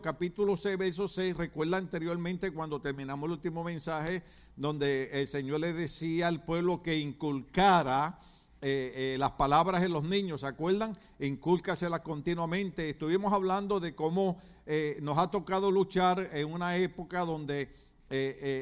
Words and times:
Capítulo 0.00 0.56
6, 0.56 0.78
verso 0.78 1.08
6, 1.08 1.36
recuerda 1.36 1.76
anteriormente 1.76 2.52
cuando 2.52 2.80
terminamos 2.80 3.26
el 3.26 3.32
último 3.32 3.62
mensaje, 3.62 4.22
donde 4.56 5.10
el 5.12 5.28
Señor 5.28 5.60
le 5.60 5.72
decía 5.72 6.28
al 6.28 6.42
pueblo 6.42 6.82
que 6.82 6.98
inculcara 6.98 8.18
eh, 8.62 9.14
eh, 9.14 9.16
las 9.18 9.32
palabras 9.32 9.82
en 9.82 9.92
los 9.92 10.04
niños, 10.04 10.42
¿se 10.42 10.46
acuerdan? 10.46 10.96
Incúlcaselas 11.18 12.00
continuamente. 12.00 12.90
Estuvimos 12.90 13.32
hablando 13.32 13.80
de 13.80 13.94
cómo 13.94 14.38
eh, 14.66 14.98
nos 15.00 15.18
ha 15.18 15.30
tocado 15.30 15.70
luchar 15.70 16.30
en 16.32 16.52
una 16.52 16.76
época 16.76 17.24
donde 17.24 17.80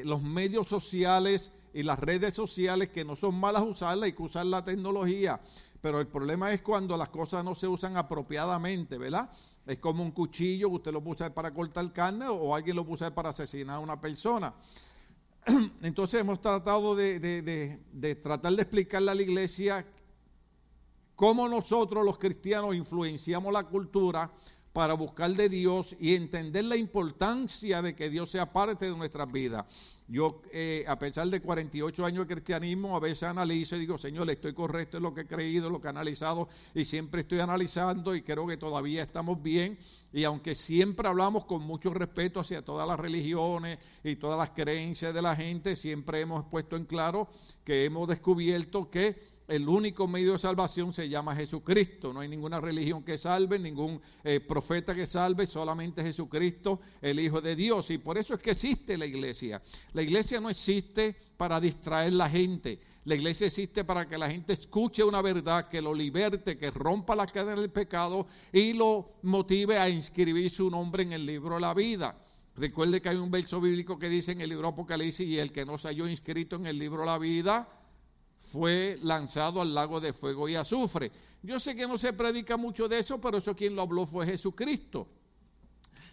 los 0.05 0.21
medios 0.21 0.67
sociales 0.67 1.51
y 1.73 1.81
las 1.81 1.97
redes 1.97 2.35
sociales, 2.35 2.89
que 2.89 3.03
no 3.03 3.15
son 3.15 3.33
malas 3.33 3.63
usarlas, 3.63 4.05
hay 4.05 4.13
que 4.13 4.21
usar 4.21 4.45
la 4.45 4.63
tecnología, 4.63 5.41
pero 5.81 5.99
el 5.99 6.05
problema 6.05 6.51
es 6.53 6.61
cuando 6.61 6.95
las 6.95 7.09
cosas 7.09 7.43
no 7.43 7.55
se 7.55 7.67
usan 7.67 7.97
apropiadamente, 7.97 8.99
¿verdad? 8.99 9.31
Es 9.69 9.77
como 9.77 10.01
un 10.01 10.09
cuchillo, 10.09 10.67
usted 10.67 10.91
lo 10.91 10.99
puede 10.99 11.17
usar 11.17 11.31
para 11.31 11.53
cortar 11.53 11.93
carne 11.93 12.27
o 12.27 12.55
alguien 12.55 12.75
lo 12.75 12.83
puede 12.83 12.95
usar 12.95 13.13
para 13.13 13.29
asesinar 13.29 13.75
a 13.75 13.79
una 13.79 14.01
persona. 14.01 14.51
Entonces 15.83 16.21
hemos 16.21 16.41
tratado 16.41 16.95
de, 16.95 18.17
tratar 18.19 18.53
de 18.53 18.63
explicarle 18.63 19.11
a 19.11 19.13
la 19.13 19.21
iglesia 19.21 19.85
cómo 21.15 21.47
nosotros 21.47 22.03
los 22.03 22.17
cristianos 22.17 22.73
influenciamos 22.73 23.53
la 23.53 23.63
cultura 23.63 24.31
para 24.79 24.93
buscar 24.93 25.29
de 25.31 25.49
Dios 25.49 25.93
y 25.99 26.15
entender 26.15 26.63
la 26.63 26.77
importancia 26.77 27.81
de 27.81 27.93
que 27.93 28.09
Dios 28.09 28.31
sea 28.31 28.53
parte 28.53 28.85
de 28.85 28.95
nuestras 28.95 29.29
vidas. 29.29 29.65
Yo, 30.07 30.41
eh, 30.53 30.85
a 30.87 30.97
pesar 30.97 31.27
de 31.27 31.41
48 31.41 32.05
años 32.05 32.25
de 32.25 32.33
cristianismo, 32.33 32.95
a 32.95 33.01
veces 33.01 33.23
analizo 33.23 33.75
y 33.75 33.79
digo, 33.81 33.97
Señor, 33.97 34.29
estoy 34.29 34.53
correcto 34.53 34.95
en 34.95 35.03
lo 35.03 35.13
que 35.13 35.21
he 35.21 35.27
creído, 35.27 35.69
lo 35.69 35.81
que 35.81 35.87
he 35.87 35.89
analizado, 35.89 36.47
y 36.73 36.85
siempre 36.85 37.21
estoy 37.21 37.41
analizando 37.41 38.15
y 38.15 38.21
creo 38.21 38.47
que 38.47 38.55
todavía 38.55 39.03
estamos 39.03 39.43
bien. 39.43 39.77
Y 40.13 40.23
aunque 40.23 40.55
siempre 40.55 41.09
hablamos 41.09 41.43
con 41.43 41.61
mucho 41.61 41.93
respeto 41.93 42.39
hacia 42.39 42.63
todas 42.63 42.87
las 42.87 42.97
religiones 42.97 43.79
y 44.01 44.15
todas 44.15 44.37
las 44.37 44.51
creencias 44.51 45.13
de 45.13 45.21
la 45.21 45.35
gente, 45.35 45.75
siempre 45.75 46.21
hemos 46.21 46.45
puesto 46.45 46.77
en 46.77 46.85
claro 46.85 47.27
que 47.65 47.83
hemos 47.83 48.07
descubierto 48.07 48.89
que 48.89 49.38
el 49.49 49.67
único 49.67 50.07
medio 50.07 50.33
de 50.33 50.39
salvación 50.39 50.93
se 50.93 51.09
llama 51.09 51.35
Jesucristo. 51.35 52.13
No 52.13 52.19
hay 52.19 52.29
ninguna 52.29 52.61
religión 52.61 53.03
que 53.03 53.17
salve, 53.17 53.57
ningún 53.57 53.99
eh, 54.23 54.39
profeta 54.39 54.93
que 54.93 55.07
salve, 55.07 55.47
solamente 55.47 56.03
Jesucristo, 56.03 56.79
el 57.01 57.19
Hijo 57.19 57.41
de 57.41 57.55
Dios. 57.55 57.89
Y 57.89 57.97
por 57.97 58.17
eso 58.17 58.35
es 58.35 58.41
que 58.41 58.51
existe 58.51 58.97
la 58.97 59.07
iglesia. 59.07 59.61
La 59.93 60.03
iglesia 60.03 60.39
no 60.39 60.49
existe 60.49 61.15
para 61.35 61.59
distraer 61.59 62.13
la 62.13 62.29
gente. 62.29 62.79
La 63.05 63.15
iglesia 63.15 63.47
existe 63.47 63.83
para 63.83 64.07
que 64.07 64.19
la 64.19 64.29
gente 64.29 64.53
escuche 64.53 65.03
una 65.03 65.21
verdad, 65.21 65.67
que 65.67 65.81
lo 65.81 65.95
liberte, 65.95 66.57
que 66.57 66.69
rompa 66.69 67.15
la 67.15 67.25
cadena 67.25 67.59
del 67.59 67.71
pecado 67.71 68.27
y 68.53 68.73
lo 68.73 69.15
motive 69.23 69.79
a 69.79 69.89
inscribir 69.89 70.51
su 70.51 70.69
nombre 70.69 71.01
en 71.01 71.13
el 71.13 71.25
libro 71.25 71.55
de 71.55 71.61
la 71.61 71.73
vida. 71.73 72.15
Recuerde 72.55 73.01
que 73.01 73.09
hay 73.09 73.15
un 73.15 73.31
verso 73.31 73.61
bíblico 73.61 73.97
que 73.97 74.09
dice 74.09 74.33
en 74.33 74.41
el 74.41 74.49
libro 74.49 74.67
Apocalipsis, 74.67 75.27
y 75.27 75.39
el 75.39 75.51
que 75.51 75.65
no 75.65 75.77
se 75.77 75.87
halló 75.87 76.07
inscrito 76.07 76.57
en 76.57 76.67
el 76.67 76.77
libro 76.77 76.99
de 76.99 77.05
la 77.07 77.17
vida, 77.17 77.67
fue 78.49 78.97
lanzado 79.03 79.61
al 79.61 79.73
lago 79.73 79.99
de 79.99 80.11
fuego 80.11 80.49
y 80.49 80.55
azufre. 80.55 81.11
Yo 81.43 81.59
sé 81.59 81.75
que 81.75 81.87
no 81.87 81.97
se 81.97 82.13
predica 82.13 82.57
mucho 82.57 82.87
de 82.87 82.99
eso, 82.99 83.21
pero 83.21 83.37
eso 83.37 83.55
quien 83.55 83.75
lo 83.75 83.83
habló 83.83 84.05
fue 84.05 84.25
Jesucristo. 84.25 85.07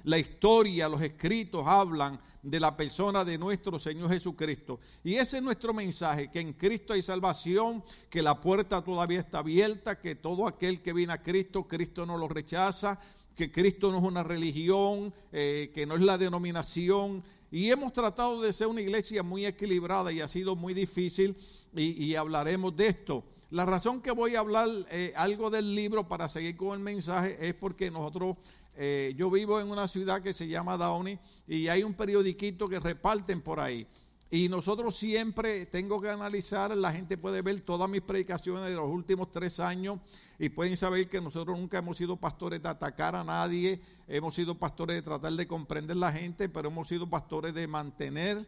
La 0.04 0.18
historia, 0.18 0.88
los 0.88 1.00
escritos 1.00 1.64
hablan 1.66 2.20
de 2.42 2.60
la 2.60 2.76
persona 2.76 3.24
de 3.24 3.38
nuestro 3.38 3.80
Señor 3.80 4.10
Jesucristo. 4.10 4.78
Y 5.02 5.14
ese 5.14 5.38
es 5.38 5.42
nuestro 5.42 5.74
mensaje, 5.74 6.30
que 6.30 6.40
en 6.40 6.52
Cristo 6.52 6.92
hay 6.92 7.02
salvación, 7.02 7.82
que 8.08 8.22
la 8.22 8.40
puerta 8.40 8.84
todavía 8.84 9.18
está 9.18 9.38
abierta, 9.38 9.98
que 9.98 10.14
todo 10.14 10.46
aquel 10.46 10.80
que 10.80 10.92
viene 10.92 11.12
a 11.12 11.22
Cristo, 11.22 11.66
Cristo 11.66 12.06
no 12.06 12.16
lo 12.16 12.28
rechaza, 12.28 13.00
que 13.34 13.50
Cristo 13.50 13.90
no 13.90 13.98
es 13.98 14.04
una 14.04 14.22
religión, 14.22 15.12
eh, 15.32 15.72
que 15.74 15.86
no 15.86 15.96
es 15.96 16.02
la 16.02 16.18
denominación. 16.18 17.24
Y 17.50 17.70
hemos 17.70 17.92
tratado 17.92 18.40
de 18.40 18.52
ser 18.52 18.68
una 18.68 18.80
iglesia 18.80 19.22
muy 19.22 19.44
equilibrada 19.44 20.12
y 20.12 20.20
ha 20.20 20.28
sido 20.28 20.54
muy 20.54 20.72
difícil 20.72 21.36
y, 21.76 22.14
hablaremos 22.14 22.76
de 22.76 22.88
esto. 22.88 23.24
La 23.50 23.64
razón 23.64 24.00
que 24.00 24.10
voy 24.10 24.34
a 24.34 24.40
hablar 24.40 24.68
eh, 24.90 25.12
algo 25.16 25.50
del 25.50 25.74
libro 25.74 26.08
para 26.08 26.28
seguir 26.28 26.56
con 26.56 26.74
el 26.74 26.80
mensaje 26.80 27.36
es 27.40 27.54
porque 27.54 27.90
nosotros, 27.90 28.36
eh, 28.76 29.14
yo 29.16 29.30
vivo 29.30 29.60
en 29.60 29.70
una 29.70 29.86
ciudad 29.86 30.22
que 30.22 30.32
se 30.32 30.48
llama 30.48 30.76
Downey 30.76 31.18
y 31.46 31.68
hay 31.68 31.82
un 31.82 31.94
periodiquito 31.94 32.68
que 32.68 32.80
reparten 32.80 33.40
por 33.40 33.60
ahí. 33.60 33.86
Y 34.28 34.48
nosotros 34.48 34.96
siempre 34.96 35.66
tengo 35.66 36.00
que 36.00 36.10
analizar, 36.10 36.76
la 36.76 36.92
gente 36.92 37.16
puede 37.16 37.42
ver 37.42 37.60
todas 37.60 37.88
mis 37.88 38.02
predicaciones 38.02 38.68
de 38.68 38.74
los 38.74 38.90
últimos 38.90 39.30
tres 39.30 39.60
años 39.60 40.00
y 40.36 40.48
pueden 40.48 40.76
saber 40.76 41.08
que 41.08 41.20
nosotros 41.20 41.56
nunca 41.56 41.78
hemos 41.78 41.96
sido 41.96 42.16
pastores 42.16 42.60
de 42.60 42.68
atacar 42.68 43.14
a 43.14 43.22
nadie, 43.22 43.80
hemos 44.08 44.34
sido 44.34 44.56
pastores 44.56 44.96
de 44.96 45.02
tratar 45.02 45.32
de 45.32 45.46
comprender 45.46 45.96
la 45.96 46.10
gente, 46.10 46.48
pero 46.48 46.68
hemos 46.68 46.88
sido 46.88 47.08
pastores 47.08 47.54
de 47.54 47.68
mantener 47.68 48.44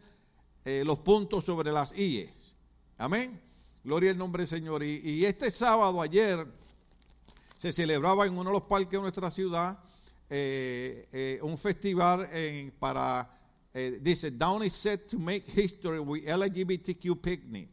eh, 0.65 0.83
los 0.85 0.99
puntos 0.99 1.45
sobre 1.45 1.71
las 1.71 1.97
IES. 1.97 2.38
Amén. 3.01 3.39
Gloria 3.81 4.11
al 4.11 4.17
nombre 4.17 4.41
del 4.41 4.49
Señor. 4.49 4.83
Y, 4.83 5.23
este 5.23 5.49
sábado, 5.51 6.01
ayer, 6.01 6.45
se 7.57 7.71
celebraba 7.71 8.27
en 8.27 8.33
uno 8.33 8.49
de 8.49 8.53
los 8.55 8.63
parques 8.63 8.91
de 8.91 8.99
nuestra 8.99 9.31
ciudad 9.31 9.79
eh, 10.29 11.07
eh, 11.13 11.39
un 11.41 11.57
festival 11.57 12.29
para, 12.77 13.39
eh, 13.73 13.99
dice, 14.01 14.31
Downey 14.31 14.69
set 14.69 15.07
to 15.07 15.17
make 15.17 15.45
history 15.49 15.97
with 15.99 16.27
LGBTQ 16.27 17.21
picnic. 17.21 17.69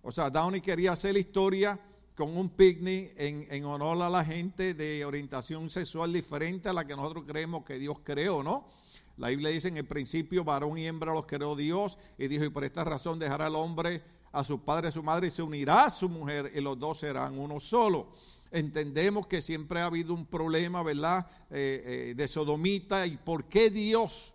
O 0.00 0.10
sea, 0.10 0.30
Downey 0.30 0.62
quería 0.62 0.92
hacer 0.92 1.18
historia 1.18 1.78
con 2.16 2.34
un 2.34 2.48
picnic 2.48 3.12
en, 3.18 3.46
en, 3.50 3.66
honor 3.66 4.00
a 4.00 4.08
la 4.08 4.24
gente 4.24 4.72
de 4.72 5.04
orientación 5.04 5.68
sexual 5.68 6.14
diferente 6.14 6.70
a 6.70 6.72
la 6.72 6.86
que 6.86 6.96
nosotros 6.96 7.24
creemos 7.26 7.62
que 7.66 7.78
Dios 7.78 7.98
creó, 8.02 8.42
¿no? 8.42 8.70
La 9.18 9.28
Biblia 9.28 9.50
dice 9.50 9.68
en 9.68 9.76
el 9.76 9.84
principio, 9.84 10.44
varón 10.44 10.78
y 10.78 10.86
hembra 10.86 11.12
los 11.12 11.26
creó 11.26 11.54
Dios, 11.56 11.98
y 12.16 12.26
dijo, 12.26 12.46
y 12.46 12.48
por 12.48 12.64
esta 12.64 12.84
razón 12.84 13.18
dejará 13.18 13.46
al 13.46 13.56
hombre 13.56 14.02
a 14.32 14.42
su 14.42 14.60
padre 14.60 14.88
a 14.88 14.92
su 14.92 15.02
madre 15.02 15.28
y 15.28 15.30
se 15.30 15.42
unirá 15.42 15.84
a 15.84 15.90
su 15.90 16.08
mujer 16.08 16.50
y 16.54 16.60
los 16.60 16.78
dos 16.78 17.00
serán 17.00 17.38
uno 17.38 17.60
solo. 17.60 18.08
Entendemos 18.50 19.26
que 19.26 19.40
siempre 19.40 19.80
ha 19.80 19.86
habido 19.86 20.12
un 20.12 20.26
problema, 20.26 20.82
¿verdad?, 20.82 21.26
eh, 21.50 22.10
eh, 22.10 22.14
de 22.14 22.28
sodomita 22.28 23.06
y 23.06 23.16
por 23.16 23.44
qué 23.44 23.70
Dios 23.70 24.34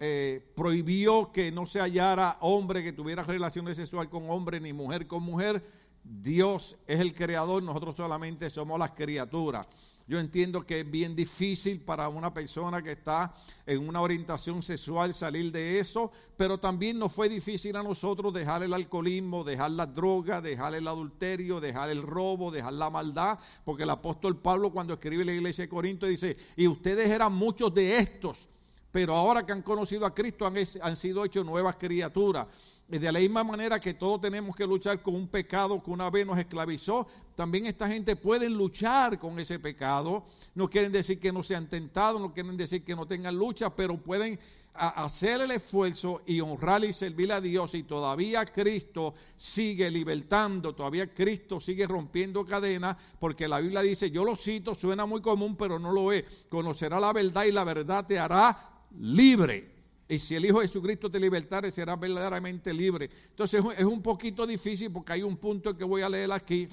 eh, 0.00 0.52
prohibió 0.54 1.32
que 1.32 1.50
no 1.50 1.66
se 1.66 1.80
hallara 1.80 2.38
hombre 2.40 2.84
que 2.84 2.92
tuviera 2.92 3.24
relaciones 3.24 3.76
sexuales 3.76 4.10
con 4.10 4.30
hombre 4.30 4.60
ni 4.60 4.72
mujer 4.72 5.08
con 5.08 5.24
mujer. 5.24 5.64
Dios 6.04 6.76
es 6.86 7.00
el 7.00 7.12
creador, 7.14 7.62
nosotros 7.62 7.96
solamente 7.96 8.48
somos 8.48 8.78
las 8.78 8.92
criaturas. 8.92 9.66
Yo 10.08 10.18
entiendo 10.18 10.64
que 10.64 10.80
es 10.80 10.90
bien 10.90 11.14
difícil 11.14 11.80
para 11.80 12.08
una 12.08 12.32
persona 12.32 12.82
que 12.82 12.92
está 12.92 13.34
en 13.66 13.86
una 13.86 14.00
orientación 14.00 14.62
sexual 14.62 15.12
salir 15.12 15.52
de 15.52 15.78
eso, 15.78 16.10
pero 16.34 16.58
también 16.58 16.98
nos 16.98 17.12
fue 17.12 17.28
difícil 17.28 17.76
a 17.76 17.82
nosotros 17.82 18.32
dejar 18.32 18.62
el 18.62 18.72
alcoholismo, 18.72 19.44
dejar 19.44 19.72
la 19.72 19.84
droga, 19.84 20.40
dejar 20.40 20.74
el 20.74 20.88
adulterio, 20.88 21.60
dejar 21.60 21.90
el 21.90 22.00
robo, 22.00 22.50
dejar 22.50 22.72
la 22.72 22.88
maldad, 22.88 23.38
porque 23.66 23.82
el 23.82 23.90
apóstol 23.90 24.38
Pablo 24.38 24.72
cuando 24.72 24.94
escribe 24.94 25.26
la 25.26 25.34
iglesia 25.34 25.64
de 25.64 25.68
Corinto 25.68 26.06
dice, 26.06 26.38
y 26.56 26.66
ustedes 26.66 27.10
eran 27.10 27.34
muchos 27.34 27.74
de 27.74 27.98
estos, 27.98 28.48
pero 28.90 29.14
ahora 29.14 29.44
que 29.44 29.52
han 29.52 29.62
conocido 29.62 30.06
a 30.06 30.14
Cristo 30.14 30.46
han, 30.46 30.56
han 30.82 30.96
sido 30.96 31.24
hechos 31.24 31.44
nuevas 31.44 31.76
criaturas. 31.76 32.46
De 32.88 33.12
la 33.12 33.18
misma 33.18 33.44
manera 33.44 33.78
que 33.78 33.92
todos 33.92 34.18
tenemos 34.18 34.56
que 34.56 34.66
luchar 34.66 35.02
con 35.02 35.14
un 35.14 35.28
pecado 35.28 35.82
que 35.82 35.90
una 35.90 36.08
vez 36.08 36.26
nos 36.26 36.38
esclavizó, 36.38 37.06
también 37.36 37.66
esta 37.66 37.86
gente 37.86 38.16
puede 38.16 38.48
luchar 38.48 39.18
con 39.18 39.38
ese 39.38 39.58
pecado. 39.58 40.24
No 40.54 40.70
quieren 40.70 40.90
decir 40.90 41.20
que 41.20 41.30
no 41.30 41.42
sean 41.42 41.68
tentados, 41.68 42.18
no 42.18 42.32
quieren 42.32 42.56
decir 42.56 42.82
que 42.82 42.96
no 42.96 43.06
tengan 43.06 43.36
lucha, 43.36 43.68
pero 43.76 43.98
pueden 43.98 44.40
hacer 44.72 45.40
el 45.42 45.50
esfuerzo 45.50 46.22
y 46.24 46.40
honrar 46.40 46.82
y 46.84 46.94
servir 46.94 47.30
a 47.32 47.42
Dios 47.42 47.74
y 47.74 47.82
todavía 47.82 48.46
Cristo 48.46 49.12
sigue 49.36 49.90
libertando, 49.90 50.74
todavía 50.74 51.12
Cristo 51.12 51.60
sigue 51.60 51.86
rompiendo 51.86 52.44
cadenas, 52.46 52.96
porque 53.18 53.48
la 53.48 53.60
Biblia 53.60 53.82
dice, 53.82 54.10
yo 54.10 54.24
lo 54.24 54.36
cito, 54.36 54.74
suena 54.74 55.04
muy 55.04 55.20
común, 55.20 55.56
pero 55.56 55.78
no 55.78 55.92
lo 55.92 56.10
es, 56.12 56.24
conocerá 56.48 57.00
la 57.00 57.12
verdad 57.12 57.44
y 57.44 57.52
la 57.52 57.64
verdad 57.64 58.06
te 58.06 58.18
hará 58.18 58.77
libre. 58.96 59.76
Y 60.08 60.18
si 60.18 60.34
el 60.34 60.46
Hijo 60.46 60.60
de 60.60 60.66
Jesucristo 60.66 61.10
te 61.10 61.20
libertare, 61.20 61.70
serás 61.70 62.00
verdaderamente 62.00 62.72
libre. 62.72 63.10
Entonces 63.30 63.62
es 63.76 63.84
un 63.84 64.02
poquito 64.02 64.46
difícil 64.46 64.90
porque 64.90 65.12
hay 65.12 65.22
un 65.22 65.36
punto 65.36 65.76
que 65.76 65.84
voy 65.84 66.02
a 66.02 66.08
leer 66.08 66.32
aquí 66.32 66.68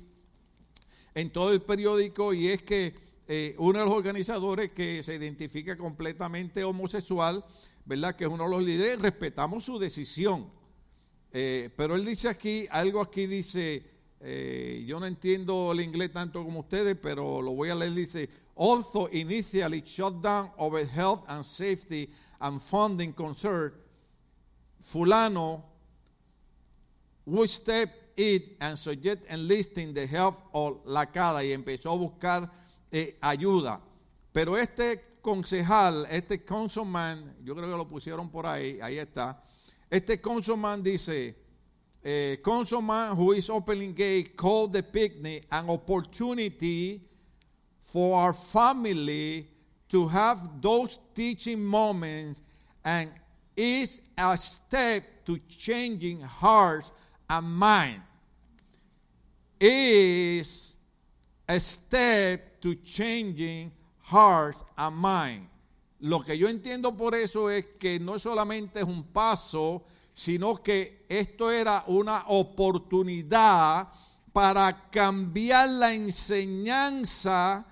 en 1.13 1.29
todo 1.29 1.51
el 1.51 1.61
periódico 1.61 2.33
y 2.33 2.47
es 2.47 2.63
que 2.63 2.93
eh, 3.27 3.55
uno 3.57 3.79
de 3.79 3.85
los 3.85 3.93
organizadores 3.93 4.71
que 4.71 5.01
se 5.01 5.15
identifica 5.15 5.77
completamente 5.77 6.63
homosexual, 6.63 7.43
¿verdad? 7.83 8.15
Que 8.15 8.25
es 8.25 8.29
uno 8.29 8.43
de 8.43 8.49
los 8.49 8.63
líderes, 8.63 9.01
respetamos 9.01 9.65
su 9.65 9.79
decisión. 9.79 10.49
Eh, 11.31 11.69
pero 11.75 11.95
él 11.95 12.05
dice 12.05 12.29
aquí, 12.29 12.67
algo 12.69 13.01
aquí 13.01 13.25
dice, 13.25 13.83
eh, 14.21 14.83
yo 14.87 14.99
no 14.99 15.07
entiendo 15.07 15.71
el 15.71 15.81
inglés 15.81 16.11
tanto 16.11 16.43
como 16.43 16.61
ustedes, 16.61 16.95
pero 17.01 17.41
lo 17.41 17.51
voy 17.51 17.69
a 17.69 17.75
leer, 17.75 17.93
dice, 17.93 18.29
also 18.55 19.07
initially 19.07 19.83
shut 19.85 20.21
down 20.21 20.49
over 20.57 20.83
health 20.85 21.25
and 21.27 21.45
safety 21.45 22.09
and 22.39 22.61
funding 22.61 23.13
concern, 23.13 23.73
fulano 24.83 25.61
would 27.25 27.49
step 27.49 27.89
it 28.15 28.55
and 28.61 28.77
suggest 28.77 29.19
enlisting 29.29 29.93
the 29.93 30.05
help 30.05 30.41
of 30.53 30.79
la 30.85 31.05
CADA 31.05 31.43
y 31.43 31.51
empezó 31.51 31.91
a 31.91 31.97
buscar 31.97 32.49
eh, 32.91 33.17
ayuda. 33.21 33.81
Pero 34.31 34.55
este 34.55 35.19
concejal, 35.21 36.07
este 36.09 36.45
councilman, 36.45 37.35
yo 37.43 37.55
creo 37.55 37.69
que 37.69 37.77
lo 37.77 37.87
pusieron 37.87 38.29
por 38.29 38.45
ahí, 38.45 38.79
ahí 38.81 38.97
está. 38.99 39.41
Este 39.89 40.21
councilman 40.21 40.83
dice, 40.83 41.35
eh, 42.03 42.39
councilman 42.43 43.17
who 43.17 43.33
is 43.33 43.49
openly 43.49 43.91
gay 43.93 44.23
called 44.35 44.71
the 44.71 44.83
picnic 44.83 45.45
an 45.51 45.69
opportunity 45.69 47.01
for 47.95 48.17
our 48.19 48.33
family 48.33 49.47
to 49.87 50.05
have 50.05 50.61
those 50.61 50.99
teaching 51.13 51.63
moments 51.63 52.41
and 52.83 53.09
is 53.55 54.01
a 54.17 54.35
step 54.35 55.23
to 55.23 55.39
changing 55.47 56.19
hearts 56.19 56.91
and 57.29 57.47
mind. 57.47 58.01
Is 59.61 60.75
a 61.47 61.57
step 61.57 62.59
to 62.59 62.75
changing 62.75 63.71
hearts 64.01 64.61
and 64.77 64.97
mind. 64.97 65.47
Lo 66.01 66.19
que 66.19 66.37
yo 66.37 66.49
entiendo 66.49 66.97
por 66.97 67.15
eso 67.15 67.47
es 67.47 67.63
que 67.79 67.97
no 67.97 68.19
solamente 68.19 68.81
es 68.81 68.85
un 68.85 69.03
paso, 69.03 69.85
sino 70.13 70.61
que 70.61 71.05
esto 71.07 71.49
era 71.49 71.85
una 71.87 72.25
oportunidad 72.27 73.87
para 74.33 74.89
cambiar 74.91 75.69
la 75.69 75.93
enseñanza 75.93 77.65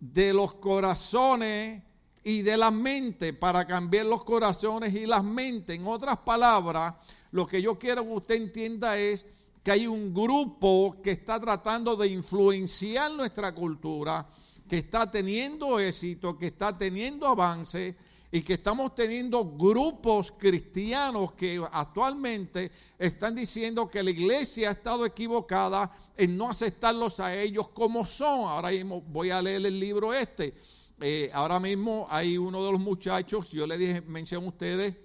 de 0.00 0.32
los 0.32 0.54
corazones 0.54 1.82
y 2.24 2.42
de 2.42 2.56
la 2.56 2.70
mente, 2.70 3.32
para 3.32 3.66
cambiar 3.66 4.06
los 4.06 4.24
corazones 4.24 4.94
y 4.94 5.06
las 5.06 5.22
mentes. 5.22 5.76
En 5.76 5.86
otras 5.86 6.18
palabras, 6.18 6.94
lo 7.30 7.46
que 7.46 7.62
yo 7.62 7.78
quiero 7.78 8.02
que 8.02 8.12
usted 8.12 8.34
entienda 8.36 8.98
es 8.98 9.26
que 9.62 9.70
hay 9.72 9.86
un 9.86 10.12
grupo 10.12 10.96
que 11.02 11.12
está 11.12 11.38
tratando 11.38 11.94
de 11.96 12.08
influenciar 12.08 13.12
nuestra 13.12 13.54
cultura, 13.54 14.26
que 14.68 14.78
está 14.78 15.10
teniendo 15.10 15.78
éxito, 15.78 16.38
que 16.38 16.46
está 16.46 16.76
teniendo 16.76 17.26
avance 17.26 17.96
y 18.32 18.42
que 18.42 18.54
estamos 18.54 18.94
teniendo 18.94 19.44
grupos 19.44 20.32
cristianos 20.32 21.32
que 21.32 21.62
actualmente 21.72 22.70
están 22.98 23.34
diciendo 23.34 23.88
que 23.88 24.02
la 24.02 24.10
iglesia 24.10 24.68
ha 24.68 24.72
estado 24.72 25.04
equivocada 25.04 25.90
en 26.16 26.36
no 26.36 26.48
aceptarlos 26.48 27.18
a 27.18 27.34
ellos 27.34 27.68
como 27.70 28.06
son. 28.06 28.48
Ahora 28.48 28.70
mismo 28.70 29.00
voy 29.00 29.30
a 29.30 29.42
leer 29.42 29.66
el 29.66 29.80
libro 29.80 30.14
este. 30.14 30.54
Eh, 31.00 31.30
ahora 31.32 31.58
mismo 31.58 32.06
hay 32.08 32.38
uno 32.38 32.64
de 32.64 32.72
los 32.72 32.80
muchachos, 32.80 33.50
yo 33.50 33.66
le 33.66 33.78
dije, 33.78 34.00
mencioné 34.02 34.44
a 34.44 34.48
ustedes, 34.50 34.96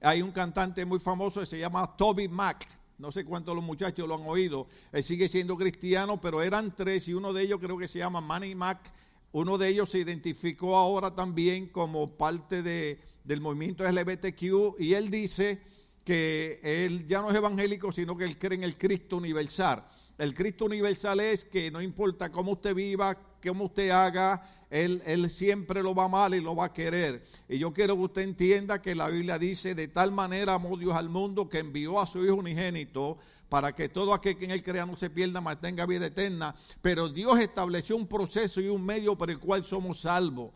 hay 0.00 0.20
un 0.20 0.32
cantante 0.32 0.84
muy 0.84 0.98
famoso 0.98 1.40
que 1.40 1.46
se 1.46 1.58
llama 1.58 1.96
Toby 1.96 2.28
Mac. 2.28 2.68
No 2.98 3.10
sé 3.10 3.24
cuántos 3.24 3.54
los 3.54 3.64
muchachos 3.64 4.06
lo 4.06 4.16
han 4.16 4.26
oído. 4.26 4.66
Él 4.92 5.02
sigue 5.02 5.26
siendo 5.26 5.56
cristiano, 5.56 6.20
pero 6.20 6.42
eran 6.42 6.74
tres 6.74 7.08
y 7.08 7.14
uno 7.14 7.32
de 7.32 7.44
ellos 7.44 7.58
creo 7.60 7.78
que 7.78 7.88
se 7.88 7.98
llama 7.98 8.20
Manny 8.20 8.54
Mac 8.54 8.92
uno 9.32 9.58
de 9.58 9.68
ellos 9.68 9.90
se 9.90 9.98
identificó 9.98 10.76
ahora 10.76 11.14
también 11.14 11.66
como 11.66 12.16
parte 12.16 12.62
de, 12.62 13.00
del 13.24 13.40
movimiento 13.40 13.84
LGBTQ 13.84 14.80
y 14.80 14.94
él 14.94 15.10
dice 15.10 15.60
que 16.04 16.58
él 16.62 17.06
ya 17.06 17.20
no 17.20 17.30
es 17.30 17.36
evangélico, 17.36 17.92
sino 17.92 18.16
que 18.16 18.24
él 18.24 18.38
cree 18.38 18.56
en 18.56 18.64
el 18.64 18.76
Cristo 18.76 19.16
universal. 19.16 19.84
El 20.18 20.34
Cristo 20.34 20.64
universal 20.64 21.20
es 21.20 21.44
que 21.44 21.70
no 21.70 21.80
importa 21.80 22.30
cómo 22.30 22.52
usted 22.52 22.74
viva, 22.74 23.16
cómo 23.42 23.64
usted 23.64 23.90
haga, 23.90 24.59
él, 24.70 25.28
siempre 25.30 25.82
lo 25.82 25.94
va 25.94 26.04
a 26.04 26.06
amar 26.06 26.32
y 26.32 26.40
lo 26.40 26.54
va 26.54 26.66
a 26.66 26.72
querer. 26.72 27.24
Y 27.48 27.58
yo 27.58 27.72
quiero 27.72 27.96
que 27.96 28.02
usted 28.02 28.22
entienda 28.22 28.80
que 28.80 28.94
la 28.94 29.08
Biblia 29.08 29.38
dice, 29.38 29.74
de 29.74 29.88
tal 29.88 30.12
manera 30.12 30.54
amó 30.54 30.76
Dios 30.76 30.94
al 30.94 31.08
mundo 31.08 31.48
que 31.48 31.58
envió 31.58 32.00
a 32.00 32.06
su 32.06 32.24
Hijo 32.24 32.36
unigénito 32.36 33.18
para 33.48 33.74
que 33.74 33.88
todo 33.88 34.14
aquel 34.14 34.38
que 34.38 34.44
en 34.44 34.52
él 34.52 34.62
crea 34.62 34.86
no 34.86 34.96
se 34.96 35.10
pierda, 35.10 35.40
mas 35.40 35.60
tenga 35.60 35.84
vida 35.86 36.06
eterna. 36.06 36.54
Pero 36.80 37.08
Dios 37.08 37.40
estableció 37.40 37.96
un 37.96 38.06
proceso 38.06 38.60
y 38.60 38.68
un 38.68 38.84
medio 38.86 39.18
por 39.18 39.28
el 39.28 39.40
cual 39.40 39.64
somos 39.64 40.00
salvos. 40.00 40.52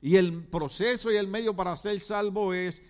Y 0.00 0.14
el 0.14 0.44
proceso 0.44 1.10
y 1.10 1.16
el 1.16 1.26
medio 1.26 1.56
para 1.56 1.76
ser 1.76 1.98
salvo 1.98 2.54
es 2.54 2.80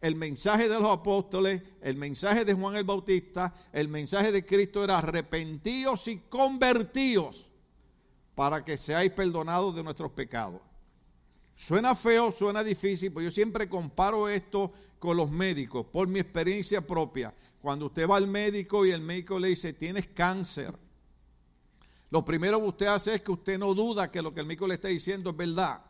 el 0.00 0.14
mensaje 0.14 0.70
de 0.70 0.76
los 0.76 0.88
apóstoles, 0.88 1.62
el 1.82 1.96
mensaje 1.96 2.46
de 2.46 2.54
Juan 2.54 2.76
el 2.76 2.84
Bautista, 2.84 3.54
el 3.72 3.88
mensaje 3.88 4.32
de 4.32 4.46
Cristo 4.46 4.82
era 4.82 4.96
arrepentidos 4.96 6.08
y 6.08 6.20
convertidos 6.20 7.50
para 8.36 8.62
que 8.62 8.76
seáis 8.76 9.10
perdonados 9.10 9.74
de 9.74 9.82
nuestros 9.82 10.12
pecados. 10.12 10.60
Suena 11.56 11.94
feo, 11.94 12.30
suena 12.30 12.62
difícil, 12.62 13.10
pero 13.10 13.24
yo 13.24 13.30
siempre 13.30 13.66
comparo 13.66 14.28
esto 14.28 14.70
con 14.98 15.16
los 15.16 15.30
médicos, 15.30 15.86
por 15.86 16.06
mi 16.06 16.20
experiencia 16.20 16.86
propia. 16.86 17.34
Cuando 17.62 17.86
usted 17.86 18.06
va 18.08 18.18
al 18.18 18.28
médico 18.28 18.84
y 18.84 18.90
el 18.90 19.00
médico 19.00 19.38
le 19.38 19.48
dice, 19.48 19.72
tienes 19.72 20.08
cáncer, 20.08 20.74
lo 22.10 22.24
primero 22.24 22.60
que 22.60 22.68
usted 22.68 22.86
hace 22.86 23.14
es 23.14 23.22
que 23.22 23.32
usted 23.32 23.58
no 23.58 23.72
duda 23.72 24.12
que 24.12 24.20
lo 24.20 24.34
que 24.34 24.40
el 24.40 24.46
médico 24.46 24.66
le 24.66 24.74
está 24.74 24.88
diciendo 24.88 25.30
es 25.30 25.36
verdad. 25.36 25.80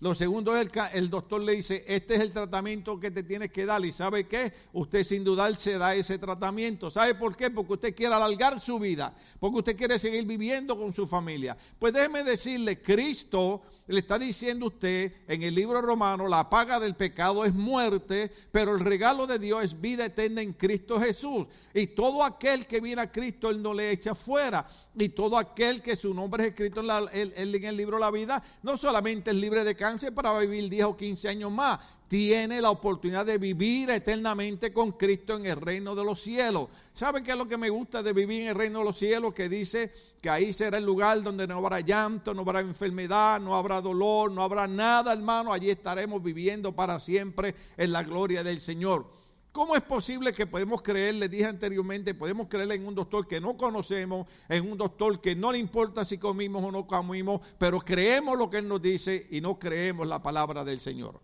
Lo 0.00 0.14
segundo 0.14 0.56
es 0.56 0.68
el, 0.68 0.82
el 0.92 1.08
doctor 1.08 1.40
le 1.40 1.52
dice, 1.52 1.84
este 1.86 2.16
es 2.16 2.20
el 2.20 2.32
tratamiento 2.32 2.98
que 2.98 3.10
te 3.10 3.22
tienes 3.22 3.50
que 3.50 3.64
dar. 3.64 3.84
¿Y 3.84 3.92
sabe 3.92 4.26
qué? 4.26 4.52
Usted 4.72 5.04
sin 5.04 5.24
dudar 5.24 5.54
se 5.56 5.78
da 5.78 5.94
ese 5.94 6.18
tratamiento. 6.18 6.90
¿Sabe 6.90 7.14
por 7.14 7.36
qué? 7.36 7.50
Porque 7.50 7.74
usted 7.74 7.94
quiere 7.94 8.14
alargar 8.14 8.60
su 8.60 8.78
vida. 8.78 9.14
Porque 9.38 9.58
usted 9.58 9.76
quiere 9.76 9.98
seguir 9.98 10.24
viviendo 10.26 10.76
con 10.76 10.92
su 10.92 11.06
familia. 11.06 11.56
Pues 11.78 11.92
déjeme 11.92 12.24
decirle, 12.24 12.82
Cristo 12.82 13.62
le 13.86 14.00
está 14.00 14.18
diciendo 14.18 14.66
usted 14.66 15.12
en 15.28 15.42
el 15.42 15.54
libro 15.54 15.82
romano, 15.82 16.26
la 16.26 16.48
paga 16.48 16.80
del 16.80 16.94
pecado 16.94 17.44
es 17.44 17.52
muerte, 17.52 18.32
pero 18.50 18.74
el 18.74 18.80
regalo 18.80 19.26
de 19.26 19.38
Dios 19.38 19.62
es 19.62 19.80
vida 19.80 20.06
eterna 20.06 20.40
en 20.40 20.54
Cristo 20.54 20.98
Jesús. 20.98 21.46
Y 21.74 21.88
todo 21.88 22.24
aquel 22.24 22.66
que 22.66 22.80
viene 22.80 23.02
a 23.02 23.12
Cristo, 23.12 23.50
Él 23.50 23.62
no 23.62 23.74
le 23.74 23.90
echa 23.90 24.14
fuera. 24.14 24.66
Y 24.96 25.10
todo 25.10 25.36
aquel 25.36 25.82
que 25.82 25.96
su 25.96 26.14
nombre 26.14 26.44
es 26.44 26.50
escrito 26.50 26.80
en, 26.80 27.32
en 27.36 27.64
el 27.64 27.76
libro 27.76 27.96
de 27.96 28.00
la 28.00 28.10
vida, 28.10 28.42
no 28.62 28.76
solamente 28.76 29.30
es 29.32 29.36
libre 29.36 29.64
de 29.64 29.74
cáncer 29.74 30.14
para 30.14 30.38
vivir 30.38 30.70
10 30.70 30.84
o 30.86 30.96
15 30.96 31.28
años 31.28 31.52
más, 31.52 31.80
tiene 32.08 32.60
la 32.60 32.70
oportunidad 32.70 33.26
de 33.26 33.38
vivir 33.38 33.90
eternamente 33.90 34.72
con 34.72 34.92
Cristo 34.92 35.36
en 35.36 35.46
el 35.46 35.60
reino 35.60 35.94
de 35.94 36.04
los 36.04 36.20
cielos. 36.20 36.68
¿Saben 36.92 37.24
qué 37.24 37.32
es 37.32 37.36
lo 37.36 37.48
que 37.48 37.56
me 37.56 37.70
gusta 37.70 38.02
de 38.02 38.12
vivir 38.12 38.42
en 38.42 38.48
el 38.48 38.54
reino 38.54 38.80
de 38.80 38.84
los 38.84 38.98
cielos? 38.98 39.34
Que 39.34 39.48
dice 39.48 39.92
que 40.20 40.30
ahí 40.30 40.52
será 40.52 40.78
el 40.78 40.84
lugar 40.84 41.22
donde 41.22 41.46
no 41.46 41.58
habrá 41.58 41.80
llanto, 41.80 42.34
no 42.34 42.42
habrá 42.42 42.60
enfermedad, 42.60 43.40
no 43.40 43.56
habrá 43.56 43.80
dolor, 43.80 44.30
no 44.30 44.42
habrá 44.42 44.68
nada, 44.68 45.12
hermano. 45.12 45.52
Allí 45.52 45.70
estaremos 45.70 46.22
viviendo 46.22 46.74
para 46.74 47.00
siempre 47.00 47.54
en 47.76 47.92
la 47.92 48.02
gloria 48.02 48.44
del 48.44 48.60
Señor. 48.60 49.06
¿Cómo 49.54 49.76
es 49.76 49.82
posible 49.82 50.32
que 50.32 50.48
podemos 50.48 50.82
creer, 50.82 51.14
le 51.14 51.28
dije 51.28 51.44
anteriormente, 51.44 52.12
podemos 52.12 52.48
creer 52.48 52.72
en 52.72 52.88
un 52.88 52.94
doctor 52.94 53.24
que 53.28 53.40
no 53.40 53.56
conocemos, 53.56 54.26
en 54.48 54.68
un 54.68 54.76
doctor 54.76 55.20
que 55.20 55.36
no 55.36 55.52
le 55.52 55.58
importa 55.58 56.04
si 56.04 56.18
comimos 56.18 56.64
o 56.64 56.72
no 56.72 56.88
comimos, 56.88 57.40
pero 57.56 57.78
creemos 57.78 58.36
lo 58.36 58.50
que 58.50 58.58
Él 58.58 58.66
nos 58.66 58.82
dice 58.82 59.28
y 59.30 59.40
no 59.40 59.56
creemos 59.56 60.08
la 60.08 60.20
palabra 60.20 60.64
del 60.64 60.80
Señor? 60.80 61.20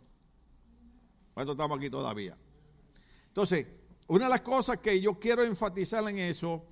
¿Cuánto 1.40 1.52
estamos 1.52 1.78
aquí 1.78 1.88
todavía? 1.88 2.37
Entonces, 3.28 3.66
una 4.09 4.25
de 4.25 4.28
las 4.28 4.42
cosas 4.42 4.76
que 4.76 5.00
yo 5.00 5.18
quiero 5.18 5.42
enfatizar 5.42 6.06
en 6.06 6.18
eso 6.18 6.66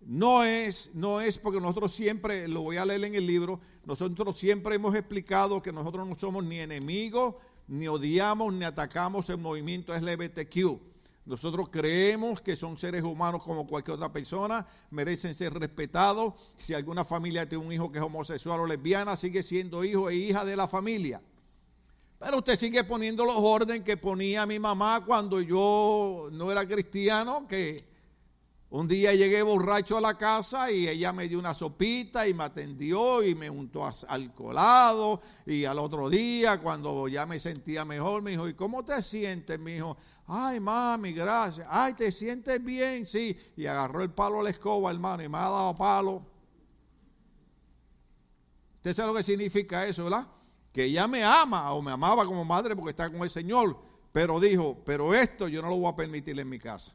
no 0.00 0.42
es, 0.42 0.90
no 0.92 1.20
es 1.20 1.38
porque 1.38 1.60
nosotros 1.60 1.94
siempre, 1.94 2.48
lo 2.48 2.62
voy 2.62 2.78
a 2.78 2.84
leer 2.84 3.04
en 3.04 3.14
el 3.14 3.24
libro, 3.24 3.60
nosotros 3.84 4.36
siempre 4.36 4.74
hemos 4.74 4.96
explicado 4.96 5.62
que 5.62 5.70
nosotros 5.72 6.08
no 6.08 6.18
somos 6.18 6.42
ni 6.42 6.58
enemigos, 6.58 7.36
ni 7.68 7.86
odiamos, 7.86 8.52
ni 8.52 8.64
atacamos 8.64 9.30
el 9.30 9.38
movimiento 9.38 9.94
LGBTQ. 9.94 10.80
Nosotros 11.24 11.68
creemos 11.70 12.40
que 12.40 12.56
son 12.56 12.76
seres 12.76 13.04
humanos 13.04 13.44
como 13.44 13.68
cualquier 13.68 13.94
otra 13.94 14.12
persona, 14.12 14.66
merecen 14.90 15.32
ser 15.34 15.54
respetados. 15.54 16.34
Si 16.56 16.74
alguna 16.74 17.04
familia 17.04 17.48
tiene 17.48 17.64
un 17.64 17.72
hijo 17.72 17.92
que 17.92 17.98
es 17.98 18.04
homosexual 18.04 18.58
o 18.58 18.66
lesbiana, 18.66 19.16
sigue 19.16 19.44
siendo 19.44 19.84
hijo 19.84 20.10
e 20.10 20.16
hija 20.16 20.44
de 20.44 20.56
la 20.56 20.66
familia. 20.66 21.22
Pero 22.18 22.38
usted 22.38 22.58
sigue 22.58 22.82
poniendo 22.82 23.24
los 23.24 23.36
órdenes 23.36 23.84
que 23.84 23.96
ponía 23.96 24.44
mi 24.44 24.58
mamá 24.58 25.04
cuando 25.04 25.40
yo 25.40 26.28
no 26.32 26.50
era 26.50 26.66
cristiano, 26.66 27.46
que 27.46 27.86
un 28.70 28.88
día 28.88 29.14
llegué 29.14 29.40
borracho 29.40 29.96
a 29.96 30.00
la 30.00 30.18
casa 30.18 30.70
y 30.70 30.88
ella 30.88 31.12
me 31.12 31.28
dio 31.28 31.38
una 31.38 31.54
sopita 31.54 32.26
y 32.26 32.34
me 32.34 32.44
atendió 32.44 33.22
y 33.22 33.36
me 33.36 33.48
untó 33.48 33.88
alcoholado. 34.08 35.20
Y 35.46 35.64
al 35.64 35.78
otro 35.78 36.10
día, 36.10 36.60
cuando 36.60 37.06
ya 37.06 37.24
me 37.24 37.38
sentía 37.38 37.84
mejor, 37.84 38.20
me 38.20 38.32
dijo, 38.32 38.48
¿y 38.48 38.54
cómo 38.54 38.84
te 38.84 39.00
sientes, 39.00 39.58
mi 39.60 39.76
hijo? 39.76 39.96
Ay, 40.26 40.58
mami, 40.58 41.12
gracias. 41.12 41.66
Ay, 41.70 41.94
¿te 41.94 42.10
sientes 42.10 42.62
bien? 42.62 43.06
Sí. 43.06 43.38
Y 43.56 43.64
agarró 43.66 44.02
el 44.02 44.10
palo 44.10 44.40
a 44.40 44.42
la 44.42 44.50
escoba, 44.50 44.90
hermano, 44.90 45.22
y 45.22 45.28
me 45.28 45.38
ha 45.38 45.42
dado 45.42 45.76
palo. 45.76 46.26
¿Usted 48.76 48.92
sabe 48.92 49.08
lo 49.08 49.14
que 49.14 49.22
significa 49.22 49.86
eso, 49.86 50.04
verdad? 50.04 50.26
Que 50.72 50.84
ella 50.84 51.06
me 51.06 51.24
ama 51.24 51.72
o 51.72 51.82
me 51.82 51.92
amaba 51.92 52.24
como 52.24 52.44
madre 52.44 52.76
porque 52.76 52.90
está 52.90 53.10
con 53.10 53.22
el 53.22 53.30
Señor, 53.30 53.78
pero 54.12 54.38
dijo, 54.40 54.76
pero 54.84 55.14
esto 55.14 55.48
yo 55.48 55.62
no 55.62 55.68
lo 55.68 55.76
voy 55.76 55.92
a 55.92 55.96
permitir 55.96 56.38
en 56.38 56.48
mi 56.48 56.58
casa. 56.58 56.92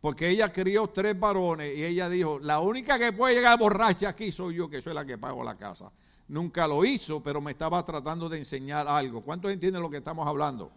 Porque 0.00 0.28
ella 0.28 0.52
crió 0.52 0.88
tres 0.88 1.18
varones 1.18 1.78
y 1.78 1.84
ella 1.84 2.08
dijo, 2.08 2.38
la 2.40 2.58
única 2.58 2.98
que 2.98 3.12
puede 3.12 3.36
llegar 3.36 3.56
borracha 3.58 4.08
aquí 4.08 4.32
soy 4.32 4.56
yo, 4.56 4.68
que 4.68 4.82
soy 4.82 4.94
la 4.94 5.04
que 5.04 5.16
pago 5.16 5.44
la 5.44 5.56
casa. 5.56 5.92
Nunca 6.26 6.66
lo 6.66 6.84
hizo, 6.84 7.22
pero 7.22 7.40
me 7.40 7.52
estaba 7.52 7.84
tratando 7.84 8.28
de 8.28 8.38
enseñar 8.38 8.88
algo. 8.88 9.20
¿Cuántos 9.20 9.52
entienden 9.52 9.80
lo 9.80 9.90
que 9.90 9.98
estamos 9.98 10.26
hablando? 10.26 10.72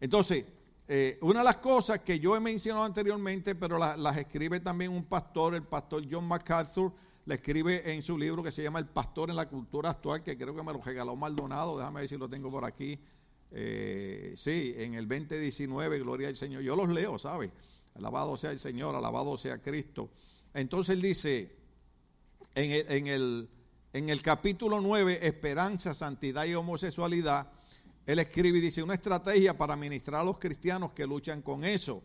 Entonces, 0.00 0.44
eh, 0.86 1.18
una 1.22 1.40
de 1.40 1.44
las 1.44 1.56
cosas 1.56 1.98
que 2.00 2.20
yo 2.20 2.36
he 2.36 2.40
mencionado 2.40 2.84
anteriormente, 2.84 3.54
pero 3.54 3.78
las 3.78 4.16
escribe 4.16 4.60
también 4.60 4.92
un 4.92 5.04
pastor, 5.04 5.54
el 5.54 5.64
pastor 5.64 6.04
John 6.08 6.24
MacArthur, 6.24 6.92
la 7.28 7.34
escribe 7.34 7.92
en 7.92 8.02
su 8.02 8.16
libro 8.16 8.42
que 8.42 8.50
se 8.50 8.62
llama 8.62 8.78
El 8.78 8.86
Pastor 8.86 9.28
en 9.28 9.36
la 9.36 9.46
Cultura 9.46 9.90
Actual, 9.90 10.22
que 10.22 10.38
creo 10.38 10.56
que 10.56 10.62
me 10.62 10.72
lo 10.72 10.80
regaló 10.80 11.14
Maldonado, 11.14 11.76
déjame 11.76 12.00
ver 12.00 12.08
si 12.08 12.16
lo 12.16 12.26
tengo 12.26 12.50
por 12.50 12.64
aquí. 12.64 12.98
Eh, 13.50 14.32
sí, 14.34 14.74
en 14.78 14.94
el 14.94 15.06
2019, 15.06 15.98
Gloria 15.98 16.28
al 16.28 16.36
Señor. 16.36 16.62
Yo 16.62 16.74
los 16.74 16.88
leo, 16.88 17.18
¿sabe? 17.18 17.52
Alabado 17.96 18.38
sea 18.38 18.50
el 18.50 18.58
Señor, 18.58 18.94
alabado 18.94 19.36
sea 19.36 19.58
Cristo. 19.58 20.08
Entonces 20.54 20.94
él 20.94 21.02
dice, 21.02 21.54
en 22.54 22.70
el, 22.70 22.92
en 22.92 23.06
el, 23.08 23.48
en 23.92 24.08
el 24.08 24.22
capítulo 24.22 24.80
9, 24.80 25.18
Esperanza, 25.20 25.92
Santidad 25.92 26.46
y 26.46 26.54
Homosexualidad, 26.54 27.52
él 28.06 28.20
escribe 28.20 28.56
y 28.56 28.62
dice, 28.62 28.82
una 28.82 28.94
estrategia 28.94 29.52
para 29.54 29.76
ministrar 29.76 30.22
a 30.22 30.24
los 30.24 30.38
cristianos 30.38 30.92
que 30.92 31.06
luchan 31.06 31.42
con 31.42 31.62
eso. 31.62 32.02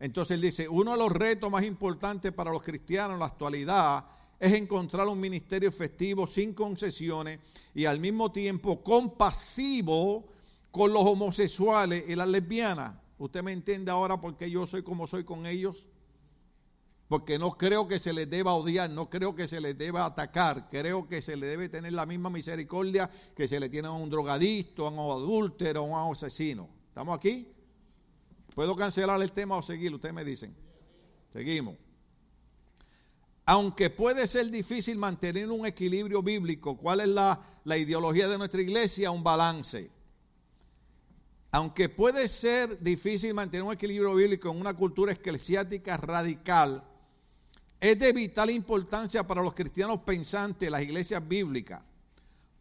Entonces 0.00 0.34
él 0.34 0.40
dice, 0.40 0.68
uno 0.68 0.90
de 0.90 0.98
los 0.98 1.12
retos 1.12 1.48
más 1.48 1.62
importantes 1.62 2.32
para 2.32 2.50
los 2.50 2.62
cristianos 2.62 3.12
en 3.12 3.20
la 3.20 3.26
actualidad 3.26 4.17
es 4.38 4.52
encontrar 4.52 5.08
un 5.08 5.18
ministerio 5.18 5.68
efectivo 5.68 6.26
sin 6.26 6.54
concesiones 6.54 7.40
y 7.74 7.84
al 7.84 7.98
mismo 7.98 8.30
tiempo 8.30 8.82
compasivo 8.82 10.28
con 10.70 10.92
los 10.92 11.02
homosexuales 11.02 12.04
y 12.08 12.14
las 12.14 12.28
lesbianas. 12.28 12.94
¿Usted 13.18 13.42
me 13.42 13.52
entiende 13.52 13.90
ahora 13.90 14.20
por 14.20 14.36
qué 14.36 14.50
yo 14.50 14.66
soy 14.66 14.82
como 14.82 15.06
soy 15.06 15.24
con 15.24 15.44
ellos? 15.46 15.86
Porque 17.08 17.38
no 17.38 17.56
creo 17.56 17.88
que 17.88 17.98
se 17.98 18.12
les 18.12 18.28
deba 18.28 18.54
odiar, 18.54 18.90
no 18.90 19.08
creo 19.08 19.34
que 19.34 19.48
se 19.48 19.60
les 19.60 19.76
deba 19.76 20.04
atacar, 20.04 20.68
creo 20.68 21.08
que 21.08 21.22
se 21.22 21.36
le 21.36 21.46
debe 21.46 21.68
tener 21.68 21.94
la 21.94 22.04
misma 22.04 22.28
misericordia 22.28 23.10
que 23.34 23.48
se 23.48 23.58
le 23.58 23.70
tiene 23.70 23.88
a 23.88 23.92
un 23.92 24.10
drogadicto, 24.10 24.86
a 24.86 24.90
un 24.90 24.98
adúltero, 24.98 25.80
a 25.96 26.06
un 26.06 26.12
asesino. 26.12 26.68
¿Estamos 26.88 27.16
aquí? 27.16 27.48
¿Puedo 28.54 28.76
cancelar 28.76 29.20
el 29.22 29.32
tema 29.32 29.56
o 29.56 29.62
seguir? 29.62 29.94
Ustedes 29.94 30.14
me 30.14 30.24
dicen. 30.24 30.54
Seguimos. 31.32 31.87
Aunque 33.50 33.88
puede 33.88 34.26
ser 34.26 34.50
difícil 34.50 34.98
mantener 34.98 35.50
un 35.50 35.64
equilibrio 35.64 36.22
bíblico, 36.22 36.76
¿cuál 36.76 37.00
es 37.00 37.08
la, 37.08 37.40
la 37.64 37.78
ideología 37.78 38.28
de 38.28 38.36
nuestra 38.36 38.60
iglesia? 38.60 39.10
Un 39.10 39.24
balance. 39.24 39.90
Aunque 41.50 41.88
puede 41.88 42.28
ser 42.28 42.78
difícil 42.78 43.32
mantener 43.32 43.62
un 43.62 43.72
equilibrio 43.72 44.14
bíblico 44.14 44.50
en 44.50 44.60
una 44.60 44.74
cultura 44.74 45.14
eclesiástica 45.14 45.96
radical, 45.96 46.84
es 47.80 47.98
de 47.98 48.12
vital 48.12 48.50
importancia 48.50 49.26
para 49.26 49.42
los 49.42 49.54
cristianos 49.54 50.00
pensantes, 50.00 50.70
las 50.70 50.82
iglesias 50.82 51.26
bíblicas. 51.26 51.80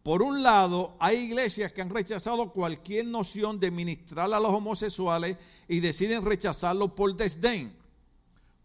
Por 0.03 0.21
un 0.21 0.41
lado, 0.41 0.95
hay 1.01 1.17
iglesias 1.17 1.73
que 1.73 1.81
han 1.81 1.89
rechazado 1.89 2.53
cualquier 2.53 3.07
noción 3.07 3.59
de 3.59 3.71
ministrar 3.71 4.33
a 4.33 4.39
los 4.39 4.53
homosexuales 4.53 5.35
y 5.67 5.81
deciden 5.81 6.23
rechazarlo 6.23 6.95
por 6.95 7.13
desdén. 7.13 7.75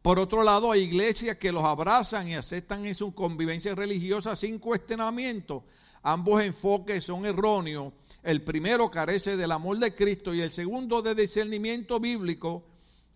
Por 0.02 0.18
otro 0.18 0.42
lado, 0.42 0.72
hay 0.72 0.82
iglesias 0.82 1.36
que 1.36 1.52
los 1.52 1.62
abrazan 1.62 2.28
y 2.28 2.34
aceptan 2.34 2.84
en 2.84 2.94
su 2.94 3.14
convivencia 3.14 3.74
religiosa 3.74 4.34
sin 4.34 4.58
cuestionamiento. 4.58 5.64
Ambos 6.02 6.42
enfoques 6.42 7.04
son 7.04 7.24
erróneos. 7.24 7.92
El 8.22 8.42
primero 8.42 8.90
carece 8.90 9.36
del 9.36 9.52
amor 9.52 9.78
de 9.78 9.94
Cristo 9.94 10.34
y 10.34 10.40
el 10.40 10.50
segundo 10.50 11.02
de 11.02 11.14
discernimiento 11.14 12.00
bíblico 12.00 12.64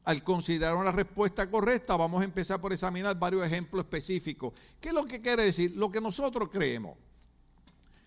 al 0.07 0.23
considerar 0.23 0.77
una 0.77 0.93
respuesta 0.93 1.51
correcta, 1.51 1.97
vamos 1.97 2.21
a 2.21 2.25
empezar 2.25 2.61
por 2.61 2.73
examinar 2.73 3.19
varios 3.19 3.45
ejemplos 3.45 3.85
específicos. 3.85 4.53
¿Qué 4.81 4.91
es 4.91 4.95
lo 4.95 5.05
que 5.05 5.21
quiere 5.21 5.43
decir? 5.43 5.73
Lo 5.75 5.91
que 5.91 6.01
nosotros 6.01 6.49
creemos. 6.49 6.97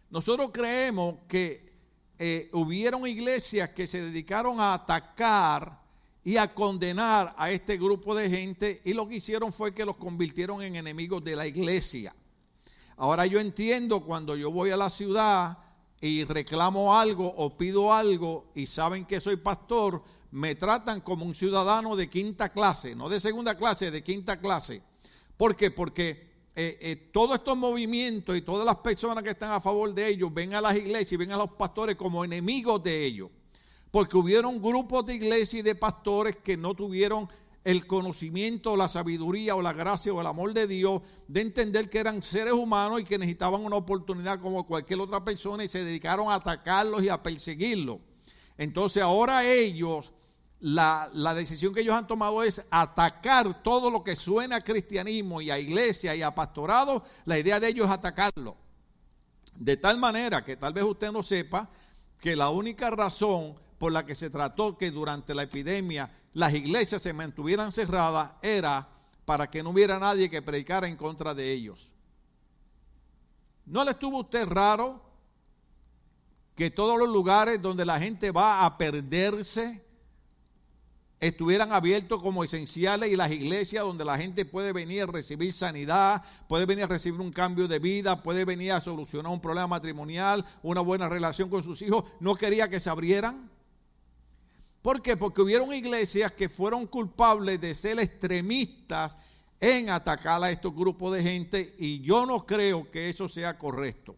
Nosotros 0.09 0.49
creemos 0.53 1.15
que 1.27 1.73
eh, 2.17 2.49
hubieron 2.53 3.05
iglesias 3.05 3.71
que 3.71 3.85
se 3.85 4.01
dedicaron 4.01 4.61
a 4.61 4.73
atacar 4.73 5.81
y 6.23 6.37
a 6.37 6.53
condenar 6.53 7.33
a 7.37 7.51
este 7.51 7.77
grupo 7.77 8.13
de 8.13 8.29
gente 8.29 8.81
y 8.83 8.93
lo 8.93 9.07
que 9.07 9.15
hicieron 9.15 9.53
fue 9.53 9.73
que 9.73 9.85
los 9.85 9.95
convirtieron 9.95 10.61
en 10.61 10.75
enemigos 10.75 11.23
de 11.23 11.35
la 11.35 11.47
iglesia. 11.47 12.15
Ahora 12.97 13.25
yo 13.25 13.39
entiendo 13.39 14.01
cuando 14.01 14.35
yo 14.35 14.51
voy 14.51 14.71
a 14.71 14.77
la 14.77 14.89
ciudad 14.89 15.57
y 16.01 16.23
reclamo 16.25 16.97
algo 16.97 17.27
o 17.27 17.57
pido 17.57 17.93
algo 17.93 18.51
y 18.53 18.65
saben 18.65 19.05
que 19.05 19.21
soy 19.21 19.37
pastor, 19.37 20.03
me 20.31 20.55
tratan 20.55 21.01
como 21.01 21.25
un 21.25 21.33
ciudadano 21.33 21.95
de 21.95 22.09
quinta 22.09 22.49
clase, 22.49 22.95
no 22.95 23.09
de 23.09 23.19
segunda 23.19 23.55
clase, 23.55 23.89
de 23.89 24.03
quinta 24.03 24.39
clase. 24.39 24.81
¿Por 25.37 25.55
qué? 25.55 25.71
Porque 25.71 26.29
eh, 26.55 26.77
eh, 26.81 26.95
todos 27.13 27.37
estos 27.37 27.57
movimientos 27.57 28.35
y 28.35 28.41
todas 28.41 28.65
las 28.65 28.75
personas 28.77 29.23
que 29.23 29.29
están 29.29 29.51
a 29.51 29.61
favor 29.61 29.93
de 29.93 30.07
ellos 30.07 30.33
ven 30.33 30.53
a 30.53 30.61
las 30.61 30.77
iglesias 30.77 31.13
y 31.13 31.17
ven 31.17 31.31
a 31.31 31.37
los 31.37 31.51
pastores 31.51 31.95
como 31.95 32.25
enemigos 32.25 32.83
de 32.83 33.05
ellos. 33.05 33.29
Porque 33.91 34.17
hubieron 34.17 34.61
grupos 34.61 35.05
de 35.05 35.15
iglesias 35.15 35.59
y 35.59 35.61
de 35.61 35.75
pastores 35.75 36.37
que 36.37 36.57
no 36.57 36.73
tuvieron 36.73 37.27
el 37.63 37.85
conocimiento, 37.87 38.77
la 38.77 38.87
sabiduría 38.87 39.55
o 39.55 39.61
la 39.61 39.73
gracia 39.73 40.13
o 40.13 40.21
el 40.21 40.27
amor 40.27 40.53
de 40.53 40.67
Dios 40.67 41.01
de 41.27 41.41
entender 41.41 41.89
que 41.89 41.99
eran 41.99 42.23
seres 42.23 42.53
humanos 42.53 43.01
y 43.01 43.03
que 43.03 43.17
necesitaban 43.17 43.65
una 43.65 43.75
oportunidad 43.75 44.39
como 44.39 44.65
cualquier 44.65 45.01
otra 45.01 45.23
persona 45.23 45.63
y 45.63 45.67
se 45.67 45.83
dedicaron 45.83 46.29
a 46.29 46.35
atacarlos 46.35 47.03
y 47.03 47.09
a 47.09 47.21
perseguirlos. 47.21 47.99
Entonces 48.57 49.03
ahora 49.03 49.45
ellos 49.45 50.11
la, 50.59 51.33
decisión 51.35 51.73
que 51.73 51.81
ellos 51.81 51.95
han 51.95 52.07
tomado 52.07 52.43
es 52.43 52.61
atacar 52.69 53.63
todo 53.63 53.89
lo 53.89 54.03
que 54.03 54.15
suena 54.15 54.57
a 54.57 54.61
cristianismo 54.61 55.41
y 55.41 55.51
a 55.51 55.59
iglesia 55.59 56.15
y 56.15 56.21
a 56.21 56.35
pastorado. 56.35 57.03
La 57.25 57.39
idea 57.39 57.59
de 57.59 57.69
ellos 57.69 57.87
es 57.87 57.93
atacarlo. 57.93 58.57
De 59.55 59.77
tal 59.77 59.97
manera 59.97 60.43
que 60.43 60.57
tal 60.57 60.73
vez 60.73 60.83
usted 60.83 61.11
no 61.11 61.23
sepa 61.23 61.69
que 62.19 62.35
la 62.35 62.49
única 62.49 62.89
razón 62.89 63.55
por 63.79 63.91
la 63.91 64.05
que 64.05 64.13
se 64.13 64.29
trató 64.29 64.77
que 64.77 64.91
durante 64.91 65.33
la 65.33 65.43
epidemia 65.43 66.11
las 66.33 66.53
iglesias 66.53 67.01
se 67.01 67.13
mantuvieran 67.13 67.71
cerradas 67.71 68.33
era 68.43 68.87
para 69.25 69.49
que 69.49 69.63
no 69.63 69.71
hubiera 69.71 69.97
nadie 69.97 70.29
que 70.29 70.41
predicara 70.41 70.87
en 70.87 70.97
contra 70.97 71.33
de 71.33 71.51
ellos. 71.51 71.91
¿No 73.65 73.83
le 73.83 73.91
estuvo 73.91 74.19
usted 74.19 74.47
raro 74.47 75.01
que 76.55 76.69
todos 76.69 76.99
los 76.99 77.07
lugares 77.07 77.61
donde 77.61 77.85
la 77.85 77.97
gente 77.99 78.31
va 78.31 78.65
a 78.65 78.77
perderse, 78.77 79.81
estuvieran 81.19 81.71
abiertos 81.71 82.21
como 82.21 82.43
esenciales 82.43 83.09
y 83.09 83.15
las 83.15 83.31
iglesias 83.31 83.83
donde 83.83 84.03
la 84.03 84.17
gente 84.17 84.45
puede 84.45 84.73
venir 84.73 85.03
a 85.03 85.05
recibir 85.05 85.53
sanidad, 85.53 86.23
puede 86.47 86.65
venir 86.65 86.85
a 86.85 86.87
recibir 86.87 87.19
un 87.21 87.31
cambio 87.31 87.67
de 87.67 87.79
vida, 87.79 88.23
puede 88.23 88.43
venir 88.43 88.73
a 88.73 88.81
solucionar 88.81 89.31
un 89.31 89.39
problema 89.39 89.67
matrimonial, 89.67 90.45
una 90.61 90.81
buena 90.81 91.07
relación 91.07 91.49
con 91.49 91.63
sus 91.63 91.81
hijos, 91.81 92.03
no 92.19 92.35
quería 92.35 92.69
que 92.69 92.79
se 92.79 92.89
abrieran. 92.89 93.49
¿Por 94.81 95.01
qué? 95.01 95.17
Porque 95.17 95.41
hubieron 95.41 95.73
iglesias 95.73 96.31
que 96.31 96.47
fueron 96.47 96.87
culpables 96.87 97.59
de 97.59 97.75
ser 97.75 97.99
extremistas 97.99 99.17
en 99.59 99.89
atacar 99.89 100.41
a 100.43 100.49
estos 100.49 100.73
grupos 100.73 101.13
de 101.13 101.21
gente 101.21 101.75
y 101.77 101.99
yo 101.99 102.25
no 102.25 102.45
creo 102.45 102.89
que 102.89 103.09
eso 103.09 103.27
sea 103.27 103.57
correcto. 103.57 104.15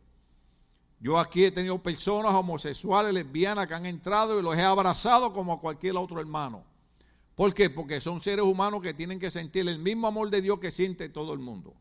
Yo 1.00 1.18
aquí 1.18 1.44
he 1.44 1.52
tenido 1.52 1.82
personas 1.82 2.32
homosexuales, 2.34 3.12
lesbianas 3.12 3.68
que 3.68 3.74
han 3.74 3.88
entrado 3.88 4.40
y 4.40 4.44
los 4.44 4.56
he 4.56 4.62
abrazado 4.62 5.34
como 5.34 5.54
a 5.54 5.60
cualquier 5.60 5.98
otro 5.98 6.20
hermano. 6.20 6.64
¿Por 7.34 7.56
qué? 7.56 7.72
Porque 7.72 8.00
son 8.00 8.22
seres 8.22 8.46
humanos 8.46 8.84
que 8.84 8.94
tienen 8.94 9.18
que 9.20 9.32
sentir 9.32 9.68
el 9.68 9.80
mismo 9.80 10.06
amor 10.06 10.30
de 10.30 10.44
Dios 10.44 10.60
que 10.60 10.70
siente 10.70 11.10
todo 11.10 11.34
el 11.34 11.40
mundo. 11.40 11.74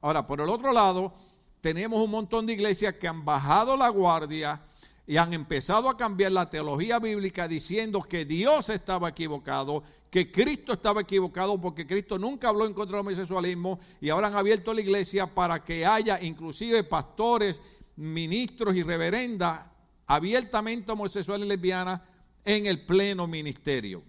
Ahora, 0.00 0.26
por 0.26 0.40
el 0.40 0.48
otro 0.48 0.72
lado, 0.72 1.12
tenemos 1.60 2.00
un 2.04 2.10
montón 2.10 2.46
de 2.46 2.54
iglesias 2.54 2.94
que 2.94 3.06
han 3.06 3.24
bajado 3.24 3.76
la 3.76 3.90
guardia 3.90 4.60
y 5.08 5.16
han 5.16 5.32
empezado 5.32 5.88
a 5.88 5.96
cambiar 5.96 6.32
la 6.32 6.50
teología 6.50 6.98
bíblica 6.98 7.48
diciendo 7.48 8.02
que 8.02 8.26
Dios 8.26 8.68
estaba 8.68 9.08
equivocado, 9.08 9.82
que 10.10 10.30
Cristo 10.30 10.74
estaba 10.74 11.00
equivocado 11.00 11.58
porque 11.58 11.86
Cristo 11.86 12.18
nunca 12.18 12.50
habló 12.50 12.66
en 12.66 12.74
contra 12.74 12.98
del 12.98 13.06
homosexualismo 13.06 13.80
y 14.02 14.10
ahora 14.10 14.26
han 14.26 14.36
abierto 14.36 14.74
la 14.74 14.82
iglesia 14.82 15.26
para 15.26 15.64
que 15.64 15.86
haya 15.86 16.22
inclusive 16.22 16.84
pastores, 16.84 17.62
ministros 17.96 18.76
y 18.76 18.82
reverendas 18.82 19.62
abiertamente 20.06 20.92
homosexuales 20.92 21.46
y 21.46 21.48
lesbianas 21.48 22.02
en 22.44 22.66
el 22.66 22.84
pleno 22.84 23.26
ministerio. 23.26 24.02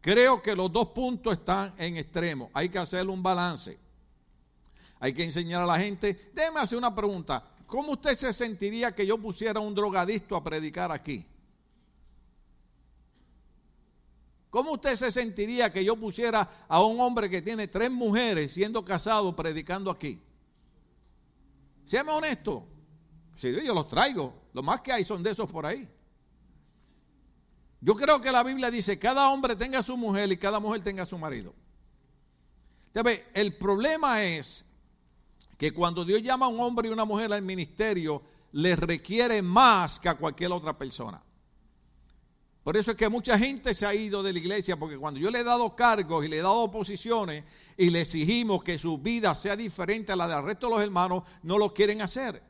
Creo 0.00 0.42
que 0.42 0.56
los 0.56 0.72
dos 0.72 0.88
puntos 0.88 1.34
están 1.34 1.72
en 1.78 1.98
extremo. 1.98 2.50
Hay 2.52 2.68
que 2.68 2.80
hacer 2.80 3.06
un 3.06 3.22
balance. 3.22 3.78
Hay 4.98 5.12
que 5.12 5.22
enseñar 5.22 5.62
a 5.62 5.66
la 5.66 5.78
gente. 5.78 6.32
Déjeme 6.34 6.58
hacer 6.58 6.78
una 6.78 6.92
pregunta. 6.92 7.44
¿Cómo 7.72 7.92
usted 7.92 8.14
se 8.18 8.34
sentiría 8.34 8.94
que 8.94 9.06
yo 9.06 9.16
pusiera 9.16 9.58
un 9.58 9.74
drogadicto 9.74 10.36
a 10.36 10.44
predicar 10.44 10.92
aquí? 10.92 11.24
¿Cómo 14.50 14.72
usted 14.72 14.94
se 14.94 15.10
sentiría 15.10 15.72
que 15.72 15.82
yo 15.82 15.96
pusiera 15.96 16.66
a 16.68 16.84
un 16.84 17.00
hombre 17.00 17.30
que 17.30 17.40
tiene 17.40 17.68
tres 17.68 17.90
mujeres 17.90 18.52
siendo 18.52 18.84
casado 18.84 19.34
predicando 19.34 19.90
aquí? 19.90 20.20
Séame 21.86 22.12
honesto. 22.12 22.68
Si 23.36 23.50
yo 23.50 23.72
los 23.72 23.88
traigo, 23.88 24.34
lo 24.52 24.62
más 24.62 24.82
que 24.82 24.92
hay 24.92 25.02
son 25.02 25.22
de 25.22 25.30
esos 25.30 25.50
por 25.50 25.64
ahí. 25.64 25.88
Yo 27.80 27.94
creo 27.94 28.20
que 28.20 28.30
la 28.30 28.42
Biblia 28.42 28.70
dice, 28.70 28.98
cada 28.98 29.30
hombre 29.30 29.56
tenga 29.56 29.82
su 29.82 29.96
mujer 29.96 30.30
y 30.30 30.36
cada 30.36 30.60
mujer 30.60 30.82
tenga 30.82 31.06
su 31.06 31.16
marido. 31.16 31.54
El 33.32 33.56
problema 33.56 34.22
es 34.22 34.66
que 35.62 35.72
cuando 35.72 36.04
Dios 36.04 36.20
llama 36.20 36.46
a 36.46 36.48
un 36.48 36.58
hombre 36.58 36.88
y 36.88 36.90
una 36.92 37.04
mujer 37.04 37.32
al 37.32 37.40
ministerio, 37.40 38.20
le 38.50 38.74
requiere 38.74 39.40
más 39.42 40.00
que 40.00 40.08
a 40.08 40.16
cualquier 40.16 40.50
otra 40.50 40.76
persona. 40.76 41.22
Por 42.64 42.76
eso 42.76 42.90
es 42.90 42.96
que 42.96 43.08
mucha 43.08 43.38
gente 43.38 43.72
se 43.72 43.86
ha 43.86 43.94
ido 43.94 44.24
de 44.24 44.32
la 44.32 44.40
iglesia, 44.40 44.76
porque 44.76 44.98
cuando 44.98 45.20
yo 45.20 45.30
le 45.30 45.38
he 45.38 45.44
dado 45.44 45.76
cargos 45.76 46.24
y 46.24 46.28
le 46.28 46.38
he 46.38 46.42
dado 46.42 46.68
posiciones 46.68 47.44
y 47.76 47.90
le 47.90 48.00
exigimos 48.00 48.64
que 48.64 48.76
su 48.76 48.98
vida 48.98 49.36
sea 49.36 49.54
diferente 49.54 50.10
a 50.10 50.16
la 50.16 50.26
del 50.26 50.42
resto 50.42 50.66
de 50.66 50.74
los 50.74 50.82
hermanos, 50.82 51.22
no 51.44 51.58
lo 51.58 51.72
quieren 51.72 52.02
hacer. 52.02 52.42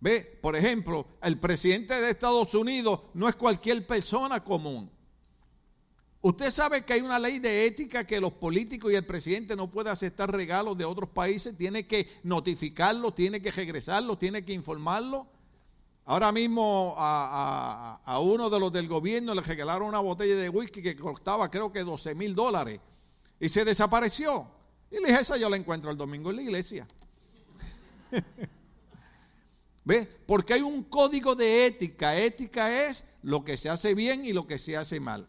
Ve, 0.00 0.38
por 0.40 0.56
ejemplo, 0.56 1.06
el 1.20 1.38
presidente 1.38 2.00
de 2.00 2.12
Estados 2.12 2.54
Unidos 2.54 3.00
no 3.12 3.28
es 3.28 3.36
cualquier 3.36 3.86
persona 3.86 4.42
común. 4.42 4.90
Usted 6.26 6.50
sabe 6.50 6.84
que 6.84 6.92
hay 6.92 7.02
una 7.02 7.20
ley 7.20 7.38
de 7.38 7.66
ética 7.66 8.04
que 8.04 8.20
los 8.20 8.32
políticos 8.32 8.90
y 8.90 8.96
el 8.96 9.06
presidente 9.06 9.54
no 9.54 9.70
puede 9.70 9.90
aceptar 9.90 10.28
regalos 10.32 10.76
de 10.76 10.84
otros 10.84 11.08
países, 11.10 11.56
tiene 11.56 11.86
que 11.86 12.08
notificarlo, 12.24 13.14
tiene 13.14 13.40
que 13.40 13.52
regresarlo, 13.52 14.18
tiene 14.18 14.44
que 14.44 14.52
informarlo. 14.52 15.28
Ahora 16.04 16.32
mismo 16.32 16.96
a, 16.98 18.18
uno 18.20 18.50
de 18.50 18.58
los 18.58 18.72
del 18.72 18.88
gobierno 18.88 19.36
le 19.36 19.40
regalaron 19.40 19.86
una 19.86 20.00
botella 20.00 20.34
de 20.34 20.48
whisky 20.48 20.82
que 20.82 20.96
costaba 20.96 21.48
creo 21.48 21.70
que 21.70 21.84
12 21.84 22.16
mil 22.16 22.34
dólares 22.34 22.80
y 23.38 23.48
se 23.48 23.64
desapareció. 23.64 24.48
Y 24.90 24.96
le 24.96 25.06
dije, 25.06 25.20
esa 25.20 25.36
yo 25.36 25.48
la 25.48 25.56
encuentro 25.56 25.92
el 25.92 25.96
domingo 25.96 26.30
en 26.30 26.36
la 26.36 26.42
iglesia. 26.42 26.88
¿Ve? 29.84 30.08
Porque 30.26 30.54
hay 30.54 30.62
un 30.62 30.82
código 30.82 31.36
de 31.36 31.66
ética. 31.66 32.16
Ética 32.16 32.84
es 32.84 33.04
lo 33.22 33.44
que 33.44 33.56
se 33.56 33.70
hace 33.70 33.94
bien 33.94 34.24
y 34.24 34.32
lo 34.32 34.44
que 34.44 34.58
se 34.58 34.76
hace 34.76 34.98
mal. 34.98 35.28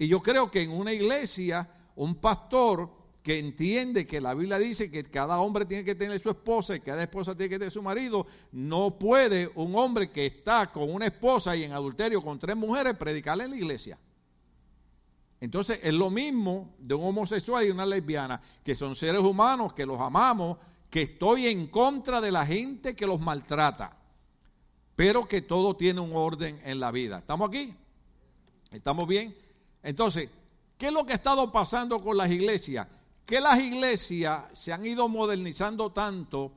Y 0.00 0.08
yo 0.08 0.22
creo 0.22 0.50
que 0.50 0.62
en 0.62 0.70
una 0.70 0.94
iglesia, 0.94 1.68
un 1.94 2.14
pastor 2.14 2.90
que 3.22 3.38
entiende 3.38 4.06
que 4.06 4.18
la 4.18 4.32
Biblia 4.32 4.58
dice 4.58 4.90
que 4.90 5.04
cada 5.04 5.38
hombre 5.40 5.66
tiene 5.66 5.84
que 5.84 5.94
tener 5.94 6.18
su 6.18 6.30
esposa 6.30 6.74
y 6.74 6.80
cada 6.80 7.02
esposa 7.02 7.36
tiene 7.36 7.50
que 7.50 7.58
tener 7.58 7.70
su 7.70 7.82
marido, 7.82 8.26
no 8.50 8.98
puede 8.98 9.50
un 9.56 9.76
hombre 9.76 10.10
que 10.10 10.24
está 10.24 10.72
con 10.72 10.90
una 10.90 11.04
esposa 11.04 11.54
y 11.54 11.64
en 11.64 11.72
adulterio 11.72 12.22
con 12.22 12.38
tres 12.38 12.56
mujeres 12.56 12.96
predicarle 12.96 13.44
en 13.44 13.50
la 13.50 13.56
iglesia. 13.58 13.98
Entonces 15.38 15.78
es 15.82 15.92
lo 15.92 16.08
mismo 16.08 16.74
de 16.78 16.94
un 16.94 17.04
homosexual 17.04 17.66
y 17.66 17.70
una 17.70 17.84
lesbiana, 17.84 18.40
que 18.64 18.74
son 18.74 18.96
seres 18.96 19.20
humanos, 19.20 19.74
que 19.74 19.84
los 19.84 20.00
amamos, 20.00 20.56
que 20.88 21.02
estoy 21.02 21.48
en 21.48 21.66
contra 21.66 22.22
de 22.22 22.32
la 22.32 22.46
gente 22.46 22.96
que 22.96 23.06
los 23.06 23.20
maltrata, 23.20 23.98
pero 24.96 25.28
que 25.28 25.42
todo 25.42 25.76
tiene 25.76 26.00
un 26.00 26.12
orden 26.14 26.58
en 26.64 26.80
la 26.80 26.90
vida. 26.90 27.18
¿Estamos 27.18 27.50
aquí? 27.50 27.74
¿Estamos 28.70 29.06
bien? 29.06 29.36
Entonces, 29.82 30.28
¿qué 30.76 30.86
es 30.86 30.92
lo 30.92 31.04
que 31.04 31.12
ha 31.12 31.16
estado 31.16 31.50
pasando 31.50 32.02
con 32.02 32.16
las 32.16 32.30
iglesias? 32.30 32.86
que 33.30 33.40
las 33.40 33.60
iglesias 33.60 34.42
se 34.52 34.72
han 34.72 34.84
ido 34.84 35.08
modernizando 35.08 35.92
tanto 35.92 36.50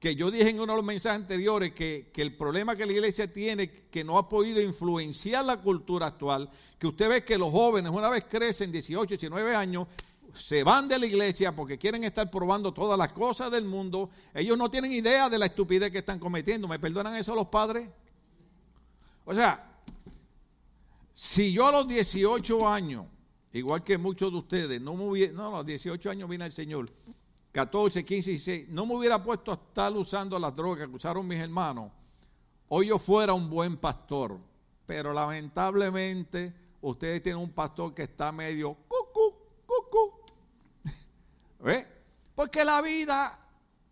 que 0.00 0.16
yo 0.16 0.28
dije 0.28 0.48
en 0.48 0.56
uno 0.58 0.72
de 0.72 0.76
los 0.78 0.84
mensajes 0.84 1.20
anteriores 1.20 1.72
que, 1.72 2.10
el 2.16 2.36
problema 2.36 2.74
que 2.74 2.84
la 2.84 2.92
iglesia 2.92 3.32
tiene, 3.32 3.70
que 3.70 4.02
no 4.02 4.18
ha 4.18 4.28
podido 4.28 4.60
influenciar 4.60 5.44
la 5.44 5.58
cultura 5.58 6.08
actual, 6.08 6.50
que 6.80 6.88
usted 6.88 7.08
ve 7.08 7.24
que 7.24 7.38
los 7.38 7.52
jóvenes 7.52 7.92
una 7.92 8.08
vez 8.08 8.24
crecen 8.28 8.72
18, 8.72 9.06
19 9.06 9.54
años, 9.54 9.86
se 10.34 10.64
van 10.64 10.88
de 10.88 10.98
la 10.98 11.06
iglesia 11.06 11.54
porque 11.54 11.78
quieren 11.78 12.02
estar 12.02 12.28
probando 12.28 12.74
todas 12.74 12.98
las 12.98 13.12
cosas 13.12 13.52
del 13.52 13.64
mundo, 13.64 14.10
ellos 14.34 14.58
no 14.58 14.68
tienen 14.68 14.92
idea 14.92 15.30
de 15.30 15.38
la 15.38 15.46
estupidez 15.46 15.92
que 15.92 15.98
están 15.98 16.18
cometiendo. 16.18 16.66
¿Me 16.66 16.80
perdonan 16.80 17.14
eso 17.14 17.36
los 17.36 17.46
padres? 17.46 17.88
O 19.24 19.32
sea, 19.32 19.75
si 21.18 21.50
yo 21.50 21.66
a 21.66 21.72
los 21.72 21.88
18 21.88 22.68
años 22.68 23.06
igual 23.52 23.82
que 23.82 23.96
muchos 23.96 24.30
de 24.30 24.38
ustedes, 24.38 24.80
no 24.82 24.94
me 24.94 25.04
hubiera, 25.04 25.32
no, 25.32 25.48
a 25.48 25.58
los 25.58 25.66
18 25.66 26.10
años 26.10 26.28
vine 26.28 26.44
al 26.44 26.52
Señor, 26.52 26.90
14, 27.52 28.04
15, 28.04 28.30
16, 28.32 28.68
no 28.68 28.84
me 28.84 28.94
hubiera 28.96 29.22
puesto 29.22 29.50
a 29.50 29.54
estar 29.54 29.90
usando 29.94 30.38
las 30.38 30.54
drogas 30.54 30.86
que 30.86 30.94
usaron 30.94 31.26
mis 31.26 31.40
hermanos, 31.40 31.90
hoy 32.68 32.88
yo 32.88 32.98
fuera 32.98 33.32
un 33.32 33.48
buen 33.48 33.78
pastor. 33.78 34.38
Pero 34.84 35.12
lamentablemente 35.12 36.52
ustedes 36.82 37.22
tienen 37.22 37.42
un 37.42 37.50
pastor 37.50 37.94
que 37.94 38.02
está 38.02 38.30
medio 38.30 38.76
cucu, 38.86 39.34
cucu. 39.64 40.20
¿Ve? 41.64 41.86
Porque 42.34 42.62
la 42.62 42.82
vida 42.82 43.45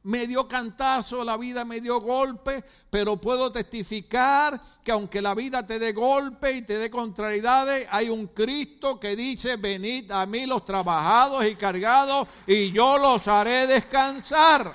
me 0.04 0.26
dio 0.26 0.46
cantazo, 0.46 1.25
la 1.25 1.37
vida 1.37 1.64
me 1.64 1.80
dio 1.80 2.00
golpe, 2.00 2.62
pero 2.90 3.16
puedo 3.16 3.50
testificar 3.50 4.61
que 4.82 4.92
aunque 4.92 5.23
la 5.23 5.34
vida 5.34 5.66
te 5.66 5.78
dé 5.78 5.92
golpe 5.92 6.52
y 6.52 6.62
te 6.62 6.76
dé 6.76 6.90
contrariedades, 6.90 7.88
hay 7.90 8.11
un 8.11 8.26
Cristo 8.28 9.00
que 9.00 9.16
dice, 9.16 9.56
venid 9.56 10.10
a 10.10 10.26
mí 10.26 10.45
los 10.45 10.64
trabajados 10.64 11.47
y 11.47 11.56
cargados 11.56 12.28
y 12.47 12.71
yo 12.71 12.99
los 12.99 13.26
haré 13.28 13.67
descansar. 13.67 14.75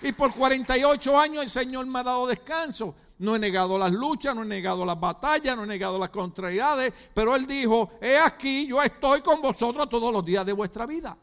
Y 0.00 0.10
por 0.10 0.34
48 0.34 1.18
años 1.18 1.44
el 1.44 1.50
Señor 1.50 1.86
me 1.86 2.00
ha 2.00 2.02
dado 2.02 2.26
descanso. 2.26 2.96
No 3.18 3.36
he 3.36 3.38
negado 3.38 3.78
las 3.78 3.92
luchas, 3.92 4.34
no 4.34 4.42
he 4.42 4.46
negado 4.46 4.84
las 4.84 4.98
batallas, 4.98 5.56
no 5.56 5.62
he 5.62 5.68
negado 5.68 5.96
las 6.00 6.10
contrariedades, 6.10 6.92
pero 7.14 7.36
Él 7.36 7.46
dijo, 7.46 7.92
he 8.00 8.18
aquí, 8.18 8.66
yo 8.66 8.82
estoy 8.82 9.20
con 9.20 9.40
vosotros 9.40 9.88
todos 9.88 10.12
los 10.12 10.24
días 10.24 10.44
de 10.44 10.52
vuestra 10.52 10.84
vida. 10.86 11.16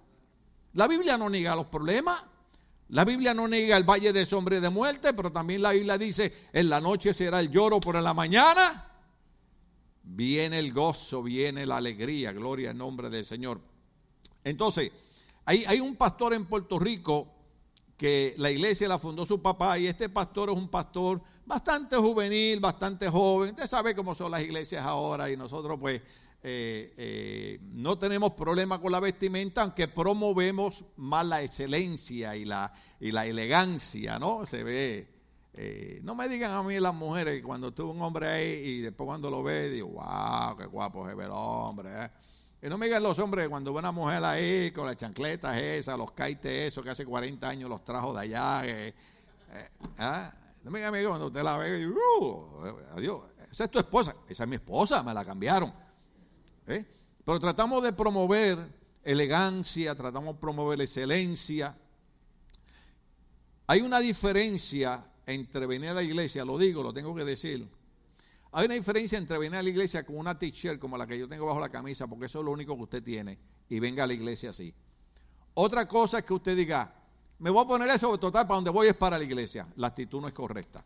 La 0.73 0.87
Biblia 0.87 1.17
no 1.17 1.29
niega 1.29 1.53
los 1.57 1.65
problemas. 1.65 2.23
La 2.89 3.05
Biblia 3.05 3.33
no 3.33 3.47
niega 3.47 3.77
el 3.77 3.83
valle 3.83 4.11
de 4.11 4.25
sombra 4.25 4.59
de 4.59 4.69
muerte, 4.69 5.13
pero 5.13 5.31
también 5.31 5.61
la 5.61 5.71
Biblia 5.71 5.97
dice, 5.97 6.33
en 6.51 6.69
la 6.69 6.81
noche 6.81 7.13
será 7.13 7.39
el 7.39 7.51
lloro, 7.51 7.79
por 7.79 7.95
en 7.95 8.03
la 8.03 8.13
mañana 8.13 8.85
viene 10.03 10.57
el 10.57 10.73
gozo, 10.73 11.21
viene 11.21 11.65
la 11.65 11.77
alegría, 11.77 12.31
gloria 12.31 12.71
al 12.71 12.77
nombre 12.77 13.09
del 13.09 13.23
Señor. 13.23 13.61
Entonces, 14.43 14.91
hay, 15.45 15.63
hay 15.65 15.79
un 15.79 15.95
pastor 15.95 16.33
en 16.33 16.45
Puerto 16.45 16.79
Rico 16.79 17.27
que 17.95 18.33
la 18.37 18.49
iglesia 18.49 18.87
la 18.87 18.97
fundó 18.97 19.25
su 19.25 19.41
papá 19.41 19.77
y 19.77 19.85
este 19.85 20.09
pastor 20.09 20.49
es 20.49 20.55
un 20.55 20.69
pastor 20.69 21.21
bastante 21.45 21.95
juvenil, 21.97 22.59
bastante 22.59 23.07
joven. 23.09 23.51
Usted 23.51 23.67
sabe 23.67 23.95
cómo 23.95 24.15
son 24.15 24.31
las 24.31 24.41
iglesias 24.41 24.83
ahora 24.83 25.29
y 25.29 25.37
nosotros 25.37 25.77
pues 25.79 26.01
eh, 26.41 26.93
eh, 26.95 27.59
no 27.73 27.97
tenemos 27.97 28.31
problema 28.31 28.79
con 28.79 28.91
la 28.91 29.01
vestimenta, 29.01 29.61
aunque 29.61 29.89
promovemos 29.89 30.85
más 30.95 31.25
la 31.25 31.41
excelencia 31.43 32.35
y 32.35 32.45
la, 32.45 32.71
y 32.99 33.11
la 33.11 33.25
elegancia, 33.25 34.17
¿no? 34.19 34.45
Se 34.45 34.63
ve. 34.63 35.19
Eh, 35.53 35.99
no 36.03 36.15
me 36.15 36.29
digan 36.29 36.51
a 36.51 36.63
mí 36.63 36.79
las 36.79 36.93
mujeres 36.93 37.43
cuando 37.43 37.73
tuve 37.73 37.91
un 37.91 38.01
hombre 38.01 38.27
ahí 38.27 38.45
y 38.45 38.79
después 38.79 39.05
cuando 39.05 39.29
lo 39.29 39.43
ve, 39.43 39.69
digo, 39.69 39.89
wow, 39.89 40.55
qué 40.55 40.65
guapo 40.65 41.09
es 41.09 41.15
ver 41.15 41.29
hombre. 41.31 41.89
Y 42.61 42.67
no 42.67 42.77
me 42.77 42.85
digan 42.85 43.03
los 43.03 43.19
hombres 43.19 43.49
cuando 43.49 43.73
ve 43.73 43.79
una 43.79 43.91
mujer 43.91 44.23
ahí 44.23 44.71
con 44.71 44.85
las 44.85 44.95
chancletas 44.95 45.57
esas, 45.57 45.97
los 45.97 46.11
caites 46.11 46.69
esos 46.69 46.83
que 46.83 46.91
hace 46.91 47.05
40 47.05 47.49
años 47.49 47.69
los 47.69 47.83
trajo 47.83 48.13
de 48.13 48.21
allá. 48.21 48.61
¿ah? 49.97 50.33
No 50.63 50.71
me 50.71 50.79
digan 50.79 50.93
a 50.93 50.97
mí 50.97 51.05
cuando 51.05 51.27
usted 51.27 51.43
la 51.43 51.57
ve, 51.57 51.81
y, 51.81 51.85
uh, 51.85 52.77
adiós, 52.95 53.21
esa 53.51 53.65
es 53.65 53.71
tu 53.71 53.79
esposa, 53.79 54.15
esa 54.27 54.43
es 54.43 54.49
mi 54.49 54.55
esposa, 54.55 55.03
me 55.03 55.13
la 55.13 55.25
cambiaron. 55.25 55.88
¿Eh? 56.69 56.85
Pero 57.25 57.39
tratamos 57.39 57.83
de 57.83 57.93
promover 57.93 58.57
elegancia, 59.03 59.95
tratamos 59.95 60.35
de 60.35 60.39
promover 60.41 60.81
excelencia. 60.81 61.75
Hay 63.67 63.81
una 63.81 63.99
diferencia 63.99 65.05
entre 65.25 65.65
venir 65.65 65.89
a 65.89 65.93
la 65.93 66.03
iglesia, 66.03 66.43
lo 66.43 66.57
digo, 66.57 66.81
lo 66.81 66.93
tengo 66.93 67.13
que 67.13 67.23
decir. 67.23 67.67
Hay 68.51 68.65
una 68.65 68.73
diferencia 68.73 69.17
entre 69.17 69.37
venir 69.37 69.57
a 69.57 69.63
la 69.63 69.69
iglesia 69.69 70.03
con 70.03 70.17
una 70.17 70.37
t-shirt 70.37 70.79
como 70.79 70.97
la 70.97 71.05
que 71.05 71.19
yo 71.19 71.27
tengo 71.27 71.45
bajo 71.45 71.59
la 71.59 71.69
camisa, 71.69 72.07
porque 72.07 72.25
eso 72.25 72.39
es 72.39 72.45
lo 72.45 72.51
único 72.51 72.75
que 72.75 72.83
usted 72.83 73.03
tiene, 73.03 73.37
y 73.69 73.79
venga 73.79 74.05
a 74.05 74.07
la 74.07 74.13
iglesia 74.13 74.49
así. 74.49 74.73
Otra 75.53 75.87
cosa 75.87 76.19
es 76.19 76.25
que 76.25 76.33
usted 76.33 76.55
diga, 76.55 76.91
me 77.37 77.49
voy 77.49 77.63
a 77.63 77.67
poner 77.67 77.89
eso, 77.89 78.17
total, 78.17 78.47
para 78.47 78.55
donde 78.55 78.71
voy 78.71 78.87
es 78.87 78.95
para 78.95 79.17
la 79.17 79.23
iglesia. 79.23 79.67
La 79.75 79.87
actitud 79.87 80.19
no 80.19 80.27
es 80.27 80.33
correcta. 80.33 80.83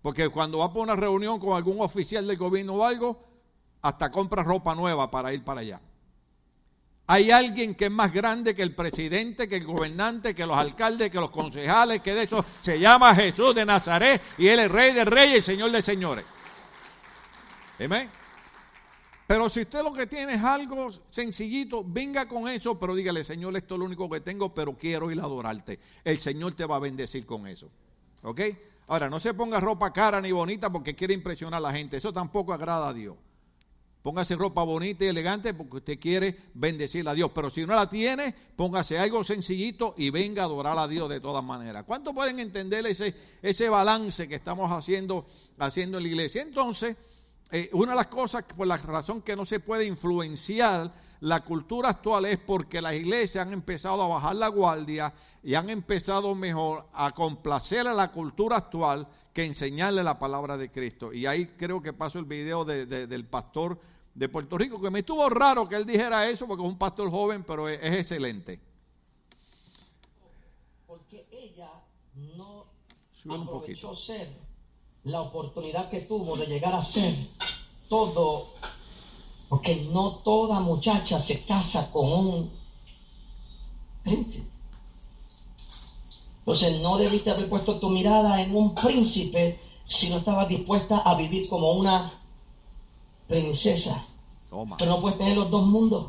Porque 0.00 0.28
cuando 0.28 0.58
va 0.58 0.66
a 0.66 0.68
una 0.68 0.96
reunión 0.96 1.38
con 1.38 1.56
algún 1.56 1.80
oficial 1.80 2.26
del 2.26 2.36
gobierno 2.36 2.74
o 2.74 2.84
algo, 2.84 3.33
hasta 3.84 4.10
compra 4.10 4.42
ropa 4.42 4.74
nueva 4.74 5.10
para 5.10 5.32
ir 5.34 5.44
para 5.44 5.60
allá. 5.60 5.78
Hay 7.06 7.30
alguien 7.30 7.74
que 7.74 7.84
es 7.84 7.90
más 7.90 8.10
grande 8.14 8.54
que 8.54 8.62
el 8.62 8.74
presidente, 8.74 9.46
que 9.46 9.56
el 9.56 9.64
gobernante, 9.66 10.34
que 10.34 10.46
los 10.46 10.56
alcaldes, 10.56 11.10
que 11.10 11.20
los 11.20 11.28
concejales, 11.28 12.00
que 12.00 12.14
de 12.14 12.22
eso 12.22 12.42
se 12.60 12.80
llama 12.80 13.14
Jesús 13.14 13.54
de 13.54 13.66
Nazaret 13.66 14.22
y 14.38 14.46
él 14.46 14.60
es 14.60 14.70
rey 14.70 14.94
de 14.94 15.04
reyes 15.04 15.40
y 15.40 15.42
señor 15.42 15.70
de 15.70 15.82
señores. 15.82 16.24
Amén. 17.78 18.08
Pero 19.26 19.50
si 19.50 19.60
usted 19.60 19.82
lo 19.82 19.92
que 19.92 20.06
tiene 20.06 20.32
es 20.32 20.42
algo 20.42 20.90
sencillito, 21.10 21.84
venga 21.86 22.26
con 22.26 22.48
eso, 22.48 22.78
pero 22.78 22.94
dígale, 22.94 23.22
Señor, 23.22 23.54
esto 23.56 23.74
es 23.74 23.78
lo 23.80 23.86
único 23.86 24.08
que 24.08 24.20
tengo, 24.20 24.54
pero 24.54 24.76
quiero 24.76 25.10
ir 25.10 25.18
a 25.20 25.24
adorarte. 25.24 25.78
El 26.04 26.18
Señor 26.18 26.54
te 26.54 26.64
va 26.64 26.76
a 26.76 26.78
bendecir 26.78 27.24
con 27.24 27.46
eso. 27.46 27.70
¿Ok? 28.22 28.40
Ahora, 28.86 29.08
no 29.08 29.18
se 29.18 29.32
ponga 29.32 29.60
ropa 29.60 29.92
cara 29.92 30.20
ni 30.20 30.30
bonita 30.30 30.70
porque 30.70 30.94
quiere 30.94 31.14
impresionar 31.14 31.58
a 31.58 31.60
la 31.60 31.72
gente. 31.72 31.96
Eso 31.96 32.12
tampoco 32.12 32.52
agrada 32.52 32.88
a 32.88 32.92
Dios. 32.92 33.16
Póngase 34.04 34.36
ropa 34.36 34.62
bonita 34.62 35.06
y 35.06 35.08
elegante 35.08 35.54
porque 35.54 35.78
usted 35.78 35.98
quiere 35.98 36.36
bendecir 36.52 37.08
a 37.08 37.14
Dios. 37.14 37.30
Pero 37.34 37.48
si 37.48 37.64
no 37.64 37.74
la 37.74 37.88
tiene, 37.88 38.34
póngase 38.54 38.98
algo 38.98 39.24
sencillito 39.24 39.94
y 39.96 40.10
venga 40.10 40.42
a 40.42 40.44
adorar 40.44 40.76
a 40.76 40.86
Dios 40.86 41.08
de 41.08 41.20
todas 41.20 41.42
maneras. 41.42 41.84
¿Cuánto 41.84 42.12
pueden 42.12 42.38
entender 42.38 42.86
ese, 42.86 43.14
ese 43.40 43.70
balance 43.70 44.28
que 44.28 44.34
estamos 44.34 44.70
haciendo, 44.70 45.24
haciendo 45.58 45.96
en 45.96 46.04
la 46.04 46.08
iglesia? 46.10 46.42
Entonces, 46.42 46.98
eh, 47.50 47.70
una 47.72 47.92
de 47.92 47.96
las 47.96 48.08
cosas 48.08 48.44
por 48.54 48.66
la 48.66 48.76
razón 48.76 49.22
que 49.22 49.34
no 49.34 49.46
se 49.46 49.58
puede 49.60 49.86
influenciar 49.86 50.92
la 51.20 51.42
cultura 51.42 51.88
actual 51.88 52.26
es 52.26 52.36
porque 52.36 52.82
las 52.82 52.92
iglesias 52.96 53.46
han 53.46 53.54
empezado 53.54 54.02
a 54.02 54.08
bajar 54.08 54.36
la 54.36 54.48
guardia 54.48 55.14
y 55.42 55.54
han 55.54 55.70
empezado 55.70 56.34
mejor 56.34 56.88
a 56.92 57.12
complacer 57.12 57.88
a 57.88 57.94
la 57.94 58.12
cultura 58.12 58.58
actual 58.58 59.08
que 59.32 59.46
enseñarle 59.46 60.04
la 60.04 60.18
palabra 60.18 60.58
de 60.58 60.70
Cristo. 60.70 61.10
Y 61.10 61.24
ahí 61.24 61.46
creo 61.56 61.80
que 61.80 61.94
pasó 61.94 62.18
el 62.18 62.26
video 62.26 62.66
del 62.66 63.24
pastor 63.24 63.78
de 64.14 64.28
Puerto 64.28 64.56
Rico, 64.56 64.80
que 64.80 64.90
me 64.90 65.00
estuvo 65.00 65.28
raro 65.28 65.68
que 65.68 65.76
él 65.76 65.86
dijera 65.86 66.28
eso 66.28 66.46
porque 66.46 66.62
es 66.62 66.68
un 66.68 66.78
pastor 66.78 67.10
joven, 67.10 67.42
pero 67.44 67.68
es, 67.68 67.80
excelente. 67.82 68.60
Porque 70.86 71.26
ella 71.32 71.70
no 72.36 72.66
aprovechó 73.28 73.94
ser 73.94 74.28
la 75.04 75.20
oportunidad 75.20 75.90
que 75.90 76.02
tuvo 76.02 76.36
de 76.36 76.46
llegar 76.46 76.74
a 76.74 76.82
ser 76.82 77.14
todo 77.88 78.48
porque 79.48 79.88
no 79.92 80.16
toda 80.16 80.60
muchacha 80.60 81.20
se 81.20 81.44
casa 81.44 81.90
con 81.92 82.10
un 82.10 82.50
príncipe. 84.02 84.48
Entonces 86.38 86.80
no 86.80 86.98
debiste 86.98 87.30
haber 87.30 87.48
puesto 87.48 87.78
tu 87.78 87.88
mirada 87.90 88.42
en 88.42 88.54
un 88.54 88.74
príncipe 88.74 89.60
si 89.86 90.10
no 90.10 90.16
estabas 90.16 90.48
dispuesta 90.48 90.98
a 90.98 91.14
vivir 91.14 91.48
como 91.48 91.72
una 91.74 92.12
princesa. 93.34 94.06
Pero 94.78 94.90
no 94.90 95.00
puedes 95.00 95.18
tener 95.18 95.36
los 95.36 95.50
dos 95.50 95.66
mundos. 95.66 96.06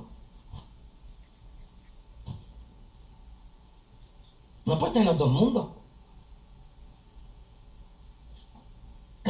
No 4.65 4.79
puedes 4.79 4.93
tener 4.93 5.07
los 5.07 5.17
dos 5.17 5.31
mundos. 5.31 5.67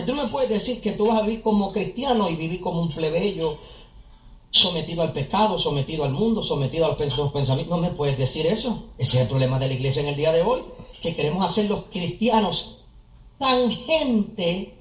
Tú 0.06 0.14
no 0.14 0.24
me 0.24 0.30
puedes 0.30 0.50
decir 0.50 0.82
que 0.82 0.92
tú 0.92 1.08
vas 1.08 1.22
a 1.22 1.26
vivir 1.26 1.42
como 1.42 1.72
cristiano 1.72 2.30
y 2.30 2.36
vivir 2.36 2.60
como 2.60 2.82
un 2.82 2.92
plebeyo 2.92 3.58
sometido 4.52 5.02
al 5.02 5.14
pecado, 5.14 5.58
sometido 5.58 6.04
al 6.04 6.12
mundo, 6.12 6.44
sometido 6.44 6.86
a 6.86 6.90
los 6.90 7.32
pensamientos. 7.32 7.70
No 7.70 7.82
me 7.82 7.96
puedes 7.96 8.18
decir 8.18 8.46
eso. 8.46 8.90
Ese 8.98 9.18
es 9.18 9.24
el 9.24 9.30
problema 9.30 9.58
de 9.58 9.70
la 9.70 9.74
iglesia 9.74 10.02
en 10.02 10.10
el 10.10 10.16
día 10.18 10.34
de 10.34 10.42
hoy, 10.42 10.64
que 11.02 11.16
queremos 11.16 11.46
hacer 11.46 11.70
los 11.70 11.86
cristianos 11.86 12.80
tan 13.40 13.72
gente, 13.72 14.75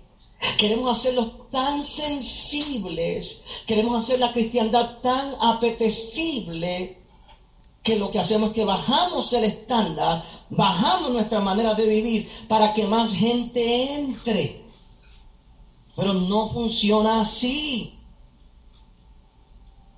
queremos 0.58 0.98
hacerlos 0.98 1.50
tan 1.50 1.82
sensibles, 1.82 3.42
queremos 3.66 4.02
hacer 4.02 4.20
la 4.20 4.32
cristiandad 4.32 4.98
tan 5.02 5.34
apetecible, 5.40 6.98
que 7.84 7.96
lo 7.96 8.10
que 8.10 8.18
hacemos 8.18 8.48
es 8.48 8.54
que 8.54 8.64
bajamos 8.64 9.32
el 9.34 9.44
estándar, 9.44 10.24
bajamos 10.48 11.10
nuestra 11.10 11.40
manera 11.40 11.74
de 11.74 11.86
vivir 11.86 12.30
para 12.48 12.72
que 12.72 12.86
más 12.86 13.12
gente 13.12 13.94
entre. 13.94 14.64
Pero 15.94 16.14
no 16.14 16.48
funciona 16.48 17.20
así. 17.20 17.98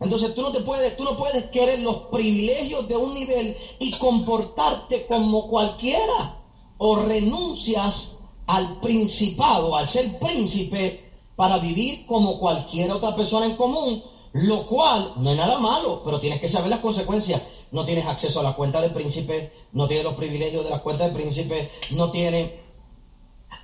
Entonces 0.00 0.35
tú 0.35 0.42
no 0.42 0.52
te 0.52 0.61
puedes, 0.61 0.96
tú 0.96 1.04
no 1.04 1.16
puedes 1.16 1.44
querer 1.44 1.80
los 1.80 1.96
privilegios 2.09 2.87
de 2.88 2.96
un 2.96 3.14
nivel 3.14 3.56
y 3.78 3.92
comportarte 3.92 5.06
como 5.06 5.46
cualquiera. 5.46 6.42
O 6.78 6.96
renuncias 6.96 8.15
al 8.46 8.80
principado, 8.80 9.76
al 9.76 9.88
ser 9.88 10.18
príncipe, 10.18 11.06
para 11.37 11.59
vivir 11.59 12.06
como 12.06 12.38
cualquier 12.38 12.90
otra 12.90 13.14
persona 13.14 13.46
en 13.46 13.56
común, 13.56 14.02
lo 14.32 14.66
cual 14.66 15.12
no 15.18 15.30
es 15.30 15.37
nada 15.37 15.59
malo, 15.59 16.02
pero 16.04 16.20
tienes 16.20 16.40
que 16.40 16.48
saber 16.48 16.70
las 16.70 16.80
consecuencias. 16.80 17.42
No 17.72 17.85
tienes 17.85 18.06
acceso 18.06 18.40
a 18.40 18.42
la 18.42 18.54
cuenta 18.54 18.80
del 18.80 18.92
príncipe, 18.92 19.52
no 19.72 19.88
tienes 19.88 20.04
los 20.04 20.14
privilegios 20.14 20.64
de 20.64 20.70
la 20.70 20.82
cuenta 20.82 21.04
del 21.04 21.14
príncipe, 21.14 21.70
no 21.92 22.11
tienes... 22.11 22.52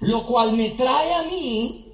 Lo 0.00 0.26
cual 0.26 0.54
me 0.54 0.70
trae 0.70 1.14
a 1.14 1.22
mí, 1.24 1.92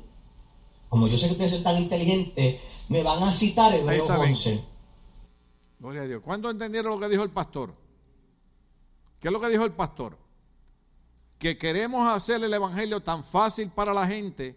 como 0.89 1.07
yo 1.07 1.19
sé 1.19 1.27
que 1.27 1.33
ustedes 1.33 1.53
son 1.53 1.63
tan 1.63 1.77
inteligentes, 1.77 2.61
me 2.89 3.03
van 3.03 3.23
a 3.23 3.33
citar 3.33 3.75
el 3.75 3.89
11. 3.89 4.65
Gloria 5.79 6.03
a 6.03 6.07
Dios. 6.07 6.23
¿Cuántos 6.25 6.51
entendieron 6.51 6.93
lo 6.93 6.99
que 6.99 7.09
dijo 7.09 7.23
el 7.23 7.31
pastor? 7.31 7.75
¿Qué 9.21 9.29
es 9.29 9.33
lo 9.33 9.41
que 9.41 9.49
dijo 9.49 9.65
el 9.65 9.73
pastor? 9.73 10.17
Que 11.39 11.57
queremos 11.57 12.09
hacer 12.09 12.43
el 12.43 12.53
evangelio 12.53 13.01
tan 13.01 13.23
fácil 13.23 13.71
para 13.71 13.95
la 13.95 14.07
gente, 14.07 14.57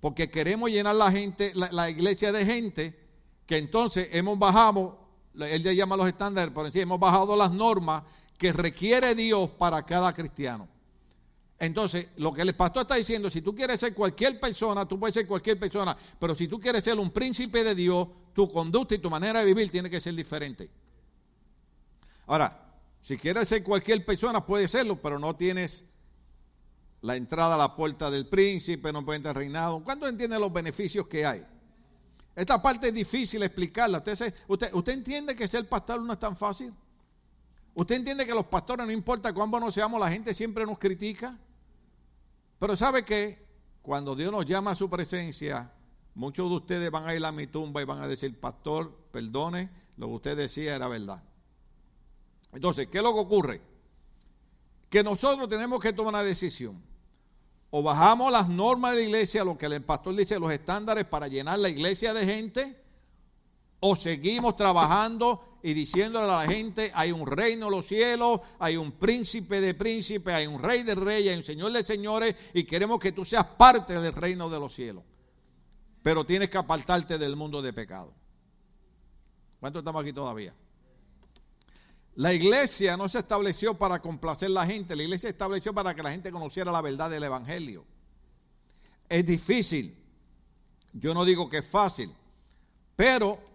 porque 0.00 0.30
queremos 0.30 0.70
llenar 0.70 0.94
la 0.96 1.10
gente, 1.10 1.52
la, 1.54 1.90
iglesia 1.90 2.30
de 2.30 2.44
gente, 2.44 2.98
que 3.46 3.58
entonces 3.58 4.08
hemos 4.12 4.38
bajado, 4.38 4.98
él 5.34 5.62
ya 5.62 5.72
llama 5.72 5.96
los 5.96 6.06
estándares, 6.06 6.52
por 6.52 6.66
encima, 6.66 6.82
hemos 6.82 7.00
bajado 7.00 7.34
las 7.36 7.52
normas 7.52 8.02
que 8.38 8.52
requiere 8.52 9.14
Dios 9.14 9.50
para 9.50 9.84
cada 9.84 10.12
cristiano. 10.12 10.68
Entonces, 11.58 12.08
lo 12.16 12.32
que 12.32 12.42
el 12.42 12.54
pastor 12.54 12.82
está 12.82 12.96
diciendo, 12.96 13.30
si 13.30 13.40
tú 13.40 13.54
quieres 13.54 13.80
ser 13.80 13.94
cualquier 13.94 14.38
persona, 14.38 14.86
tú 14.86 14.98
puedes 14.98 15.14
ser 15.14 15.26
cualquier 15.26 15.58
persona, 15.58 15.96
pero 16.18 16.34
si 16.34 16.48
tú 16.48 16.60
quieres 16.60 16.84
ser 16.84 16.98
un 16.98 17.10
príncipe 17.10 17.64
de 17.64 17.74
Dios, 17.74 18.08
tu 18.34 18.50
conducta 18.50 18.94
y 18.94 18.98
tu 18.98 19.08
manera 19.08 19.40
de 19.40 19.46
vivir 19.46 19.70
tiene 19.70 19.88
que 19.88 20.00
ser 20.00 20.14
diferente. 20.14 20.68
Ahora, 22.26 22.60
si 23.00 23.16
quieres 23.16 23.48
ser 23.48 23.62
cualquier 23.62 24.04
persona, 24.04 24.44
puedes 24.44 24.70
serlo, 24.70 25.00
pero 25.00 25.18
no 25.18 25.36
tienes 25.36 25.84
la 27.04 27.16
entrada 27.16 27.56
a 27.56 27.58
la 27.58 27.76
puerta 27.76 28.10
del 28.10 28.26
príncipe, 28.26 28.90
no 28.90 29.04
puedes 29.04 29.18
entrar 29.18 29.36
reinado. 29.36 29.84
¿Cuánto 29.84 30.08
entiende 30.08 30.38
los 30.38 30.50
beneficios 30.50 31.06
que 31.06 31.26
hay? 31.26 31.46
Esta 32.34 32.62
parte 32.62 32.88
es 32.88 32.94
difícil 32.94 33.42
explicarla. 33.42 33.98
Usted, 33.98 34.34
usted, 34.48 34.72
usted 34.72 34.92
entiende 34.94 35.36
que 35.36 35.46
ser 35.46 35.68
pastor 35.68 36.00
no 36.00 36.14
es 36.14 36.18
tan 36.18 36.34
fácil. 36.34 36.72
Usted 37.74 37.96
entiende 37.96 38.24
que 38.24 38.32
los 38.32 38.46
pastores, 38.46 38.86
no 38.86 38.90
importa 38.90 39.34
cuán 39.34 39.50
buenos 39.50 39.74
seamos, 39.74 40.00
la 40.00 40.10
gente 40.10 40.32
siempre 40.32 40.64
nos 40.64 40.78
critica. 40.78 41.38
Pero 42.58 42.74
sabe 42.74 43.04
que 43.04 43.46
cuando 43.82 44.16
Dios 44.16 44.32
nos 44.32 44.46
llama 44.46 44.70
a 44.70 44.74
su 44.74 44.88
presencia, 44.88 45.70
muchos 46.14 46.48
de 46.48 46.56
ustedes 46.56 46.90
van 46.90 47.06
a 47.06 47.14
ir 47.14 47.22
a 47.22 47.32
mi 47.32 47.46
tumba 47.46 47.82
y 47.82 47.84
van 47.84 48.00
a 48.00 48.08
decir, 48.08 48.40
pastor, 48.40 48.96
perdone, 49.12 49.68
lo 49.98 50.06
que 50.06 50.12
usted 50.14 50.36
decía 50.38 50.74
era 50.74 50.88
verdad. 50.88 51.22
Entonces, 52.50 52.86
¿qué 52.86 52.96
es 52.96 53.04
lo 53.04 53.12
que 53.12 53.20
ocurre? 53.20 53.60
Que 54.88 55.04
nosotros 55.04 55.50
tenemos 55.50 55.78
que 55.80 55.92
tomar 55.92 56.14
una 56.14 56.22
decisión. 56.22 56.93
O 57.76 57.82
bajamos 57.82 58.30
las 58.30 58.48
normas 58.48 58.92
de 58.92 58.98
la 58.98 59.02
iglesia, 59.02 59.42
lo 59.42 59.58
que 59.58 59.66
el 59.66 59.82
pastor 59.82 60.14
dice, 60.14 60.38
los 60.38 60.52
estándares 60.52 61.06
para 61.06 61.26
llenar 61.26 61.58
la 61.58 61.68
iglesia 61.68 62.14
de 62.14 62.24
gente, 62.24 62.80
o 63.80 63.96
seguimos 63.96 64.54
trabajando 64.54 65.58
y 65.60 65.74
diciéndole 65.74 66.24
a 66.30 66.44
la 66.44 66.46
gente, 66.46 66.92
hay 66.94 67.10
un 67.10 67.26
reino 67.26 67.66
de 67.66 67.72
los 67.72 67.88
cielos, 67.88 68.42
hay 68.60 68.76
un 68.76 68.92
príncipe 68.92 69.60
de 69.60 69.74
príncipes, 69.74 70.32
hay 70.32 70.46
un 70.46 70.62
rey 70.62 70.84
de 70.84 70.94
reyes, 70.94 71.32
hay 71.32 71.38
un 71.38 71.44
señor 71.44 71.72
de 71.72 71.84
señores, 71.84 72.36
y 72.52 72.62
queremos 72.62 73.00
que 73.00 73.10
tú 73.10 73.24
seas 73.24 73.44
parte 73.44 74.00
del 74.00 74.12
reino 74.12 74.48
de 74.48 74.60
los 74.60 74.72
cielos. 74.72 75.02
Pero 76.00 76.24
tienes 76.24 76.50
que 76.50 76.58
apartarte 76.58 77.18
del 77.18 77.34
mundo 77.34 77.60
de 77.60 77.72
pecado. 77.72 78.14
¿Cuántos 79.58 79.80
estamos 79.80 80.00
aquí 80.00 80.12
todavía? 80.12 80.54
La 82.16 82.32
iglesia 82.32 82.96
no 82.96 83.08
se 83.08 83.18
estableció 83.18 83.74
para 83.74 84.00
complacer 84.00 84.46
a 84.46 84.52
la 84.52 84.66
gente, 84.66 84.94
la 84.94 85.02
iglesia 85.02 85.28
se 85.28 85.32
estableció 85.32 85.74
para 85.74 85.94
que 85.94 86.02
la 86.02 86.10
gente 86.10 86.30
conociera 86.30 86.70
la 86.70 86.80
verdad 86.80 87.10
del 87.10 87.24
Evangelio. 87.24 87.84
Es 89.08 89.26
difícil, 89.26 89.96
yo 90.92 91.12
no 91.12 91.24
digo 91.24 91.48
que 91.48 91.58
es 91.58 91.66
fácil, 91.66 92.12
pero 92.94 93.54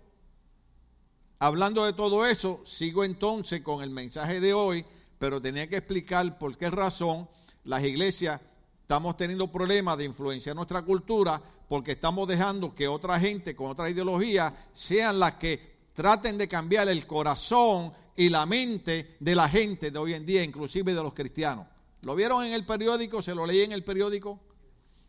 Hablando 1.42 1.86
de 1.86 1.94
todo 1.94 2.26
eso, 2.26 2.60
sigo 2.66 3.06
entonces 3.06 3.62
con 3.62 3.82
el 3.82 3.92
mensaje 3.92 4.42
de 4.42 4.54
hoy, 4.54 4.84
pero 5.18 5.42
tenía 5.42 5.70
que 5.70 5.78
explicar 5.78 6.38
por 6.38 6.58
qué 6.58 6.70
razón 6.70 7.30
las 7.64 7.82
iglesias 7.86 8.42
estamos 8.82 9.16
teniendo 9.16 9.50
problemas 9.50 9.98
de 9.98 10.04
influenciar 10.04 10.54
nuestra 10.54 10.82
cultura 10.82 11.42
porque 11.70 11.94
estamos 11.94 12.28
dejando 12.28 12.76
que 12.76 12.90
otra 12.90 13.18
gente 13.18 13.56
con 13.56 13.72
otra 13.72 13.90
ideología 13.90 14.54
sean 14.74 15.18
las 15.18 15.36
que 15.36 15.78
traten 15.94 16.38
de 16.38 16.50
cambiar 16.50 16.90
el 16.90 17.08
corazón 17.08 17.94
y 18.20 18.28
la 18.28 18.46
mente 18.46 19.16
de 19.22 19.34
la 19.34 19.48
gente 19.48 19.92
de 19.92 19.98
hoy 19.98 20.14
en 20.14 20.26
día, 20.26 20.44
inclusive 20.44 20.94
de 20.94 21.02
los 21.02 21.14
cristianos. 21.14 21.66
¿Lo 22.02 22.16
vieron 22.16 22.44
en 22.44 22.52
el 22.52 22.66
periódico? 22.66 23.22
¿Se 23.22 23.34
lo 23.34 23.46
leí 23.46 23.62
en 23.62 23.72
el 23.72 23.82
periódico? 23.82 24.38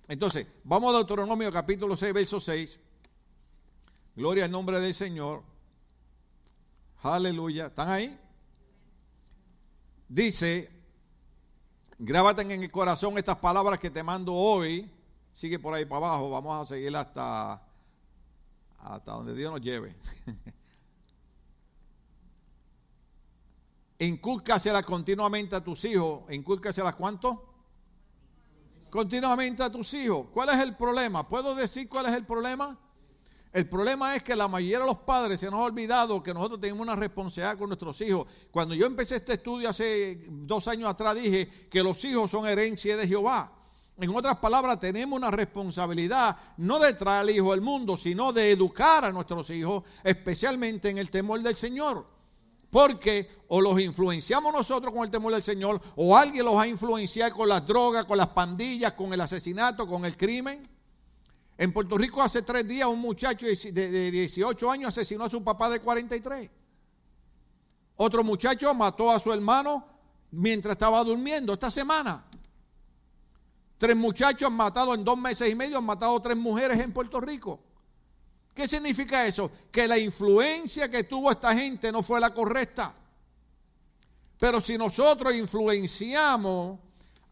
Entonces, 0.06 0.46
vamos 0.62 0.94
a 0.94 0.98
Deuteronomio 0.98 1.50
capítulo 1.50 1.96
6, 1.96 2.14
verso 2.14 2.38
6. 2.38 2.78
Gloria 4.14 4.44
al 4.44 4.52
nombre 4.52 4.78
del 4.78 4.94
Señor. 4.94 5.42
Aleluya. 7.02 7.66
¿Están 7.66 7.88
ahí? 7.88 8.16
Dice, 10.08 10.70
grábate 11.98 12.42
en 12.42 12.62
el 12.62 12.70
corazón 12.70 13.18
estas 13.18 13.38
palabras 13.38 13.80
que 13.80 13.90
te 13.90 14.04
mando 14.04 14.32
hoy. 14.34 14.88
Sigue 15.32 15.58
por 15.58 15.74
ahí 15.74 15.84
para 15.84 16.06
abajo. 16.06 16.30
Vamos 16.30 16.62
a 16.62 16.74
seguir 16.74 16.94
hasta, 16.94 17.60
hasta 18.78 19.10
donde 19.10 19.34
Dios 19.34 19.50
nos 19.50 19.60
lleve. 19.60 19.96
Incúlcaselas 24.00 24.84
continuamente 24.84 25.54
a 25.54 25.62
tus 25.62 25.84
hijos. 25.84 26.22
Incúlcaselas 26.30 26.96
cuánto? 26.96 27.46
Continuamente 28.88 29.62
a 29.62 29.70
tus 29.70 29.92
hijos. 29.92 30.28
¿Cuál 30.32 30.48
es 30.48 30.58
el 30.58 30.74
problema? 30.74 31.28
¿Puedo 31.28 31.54
decir 31.54 31.86
cuál 31.86 32.06
es 32.06 32.14
el 32.14 32.24
problema? 32.24 32.78
El 33.52 33.68
problema 33.68 34.16
es 34.16 34.22
que 34.22 34.34
la 34.34 34.48
mayoría 34.48 34.78
de 34.78 34.86
los 34.86 34.98
padres 35.00 35.40
se 35.40 35.50
nos 35.50 35.56
ha 35.56 35.64
olvidado 35.64 36.22
que 36.22 36.32
nosotros 36.32 36.60
tenemos 36.60 36.80
una 36.80 36.96
responsabilidad 36.96 37.58
con 37.58 37.68
nuestros 37.68 38.00
hijos. 38.00 38.26
Cuando 38.50 38.74
yo 38.74 38.86
empecé 38.86 39.16
este 39.16 39.34
estudio 39.34 39.68
hace 39.68 40.24
dos 40.28 40.66
años 40.66 40.88
atrás 40.88 41.16
dije 41.16 41.46
que 41.68 41.82
los 41.82 42.02
hijos 42.04 42.30
son 42.30 42.46
herencia 42.46 42.96
de 42.96 43.06
Jehová. 43.06 43.52
En 43.98 44.16
otras 44.16 44.38
palabras, 44.38 44.80
tenemos 44.80 45.14
una 45.18 45.30
responsabilidad 45.30 46.34
no 46.56 46.78
de 46.78 46.94
traer 46.94 47.20
al 47.20 47.30
hijo 47.30 47.52
al 47.52 47.60
mundo, 47.60 47.98
sino 47.98 48.32
de 48.32 48.50
educar 48.50 49.04
a 49.04 49.12
nuestros 49.12 49.50
hijos, 49.50 49.84
especialmente 50.02 50.88
en 50.88 50.96
el 50.96 51.10
temor 51.10 51.42
del 51.42 51.54
Señor. 51.54 52.19
Porque 52.70 53.28
o 53.48 53.60
los 53.60 53.80
influenciamos 53.80 54.52
nosotros 54.52 54.92
con 54.94 55.04
el 55.04 55.10
temor 55.10 55.32
del 55.32 55.42
Señor, 55.42 55.80
o 55.96 56.16
alguien 56.16 56.44
los 56.44 56.56
ha 56.56 56.66
influenciado 56.66 57.34
con 57.34 57.48
las 57.48 57.66
drogas, 57.66 58.04
con 58.04 58.16
las 58.16 58.28
pandillas, 58.28 58.92
con 58.92 59.12
el 59.12 59.20
asesinato, 59.20 59.86
con 59.86 60.04
el 60.04 60.16
crimen. 60.16 60.68
En 61.58 61.72
Puerto 61.72 61.98
Rico 61.98 62.22
hace 62.22 62.42
tres 62.42 62.66
días 62.66 62.88
un 62.88 63.00
muchacho 63.00 63.46
de 63.46 64.10
18 64.10 64.70
años 64.70 64.88
asesinó 64.90 65.24
a 65.24 65.30
su 65.30 65.42
papá 65.42 65.68
de 65.68 65.80
43. 65.80 66.48
Otro 67.96 68.24
muchacho 68.24 68.72
mató 68.72 69.10
a 69.10 69.18
su 69.18 69.32
hermano 69.32 69.84
mientras 70.30 70.72
estaba 70.72 71.02
durmiendo 71.04 71.52
esta 71.52 71.70
semana. 71.70 72.24
Tres 73.76 73.96
muchachos 73.96 74.46
han 74.46 74.54
matado 74.54 74.94
en 74.94 75.04
dos 75.04 75.18
meses 75.18 75.50
y 75.50 75.54
medio, 75.54 75.78
han 75.78 75.84
matado 75.84 76.20
tres 76.20 76.36
mujeres 76.36 76.78
en 76.78 76.92
Puerto 76.92 77.20
Rico. 77.20 77.60
¿Qué 78.54 78.66
significa 78.68 79.26
eso? 79.26 79.50
Que 79.70 79.86
la 79.86 79.98
influencia 79.98 80.90
que 80.90 81.04
tuvo 81.04 81.30
esta 81.30 81.54
gente 81.54 81.90
no 81.92 82.02
fue 82.02 82.20
la 82.20 82.34
correcta. 82.34 82.94
Pero 84.38 84.60
si 84.60 84.76
nosotros 84.76 85.34
influenciamos 85.34 86.78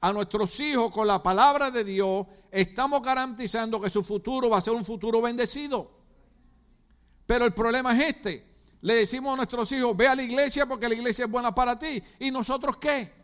a 0.01 0.13
nuestros 0.13 0.59
hijos 0.61 0.93
con 0.93 1.07
la 1.07 1.23
palabra 1.23 1.71
de 1.71 1.85
Dios, 1.85 2.27
estamos 2.51 3.03
garantizando 3.03 3.81
que 3.81 3.91
su 3.91 4.05
futuro 4.05 4.51
va 4.51 4.59
a 4.59 4.63
ser 4.63 4.75
un 4.75 4.85
futuro 4.85 5.21
bendecido. 5.21 5.91
Pero 7.27 7.45
el 7.45 7.53
problema 7.53 7.97
es 7.97 8.15
este. 8.15 8.47
Le 8.81 8.95
decimos 8.95 9.35
a 9.35 9.37
nuestros 9.37 9.71
hijos, 9.73 9.97
ve 9.97 10.07
a 10.07 10.15
la 10.15 10.23
iglesia 10.23 10.67
porque 10.67 10.89
la 10.89 10.95
iglesia 10.95 11.25
es 11.25 11.31
buena 11.31 11.55
para 11.55 11.79
ti. 11.79 12.03
¿Y 12.21 12.31
nosotros 12.31 12.77
qué? 12.77 13.18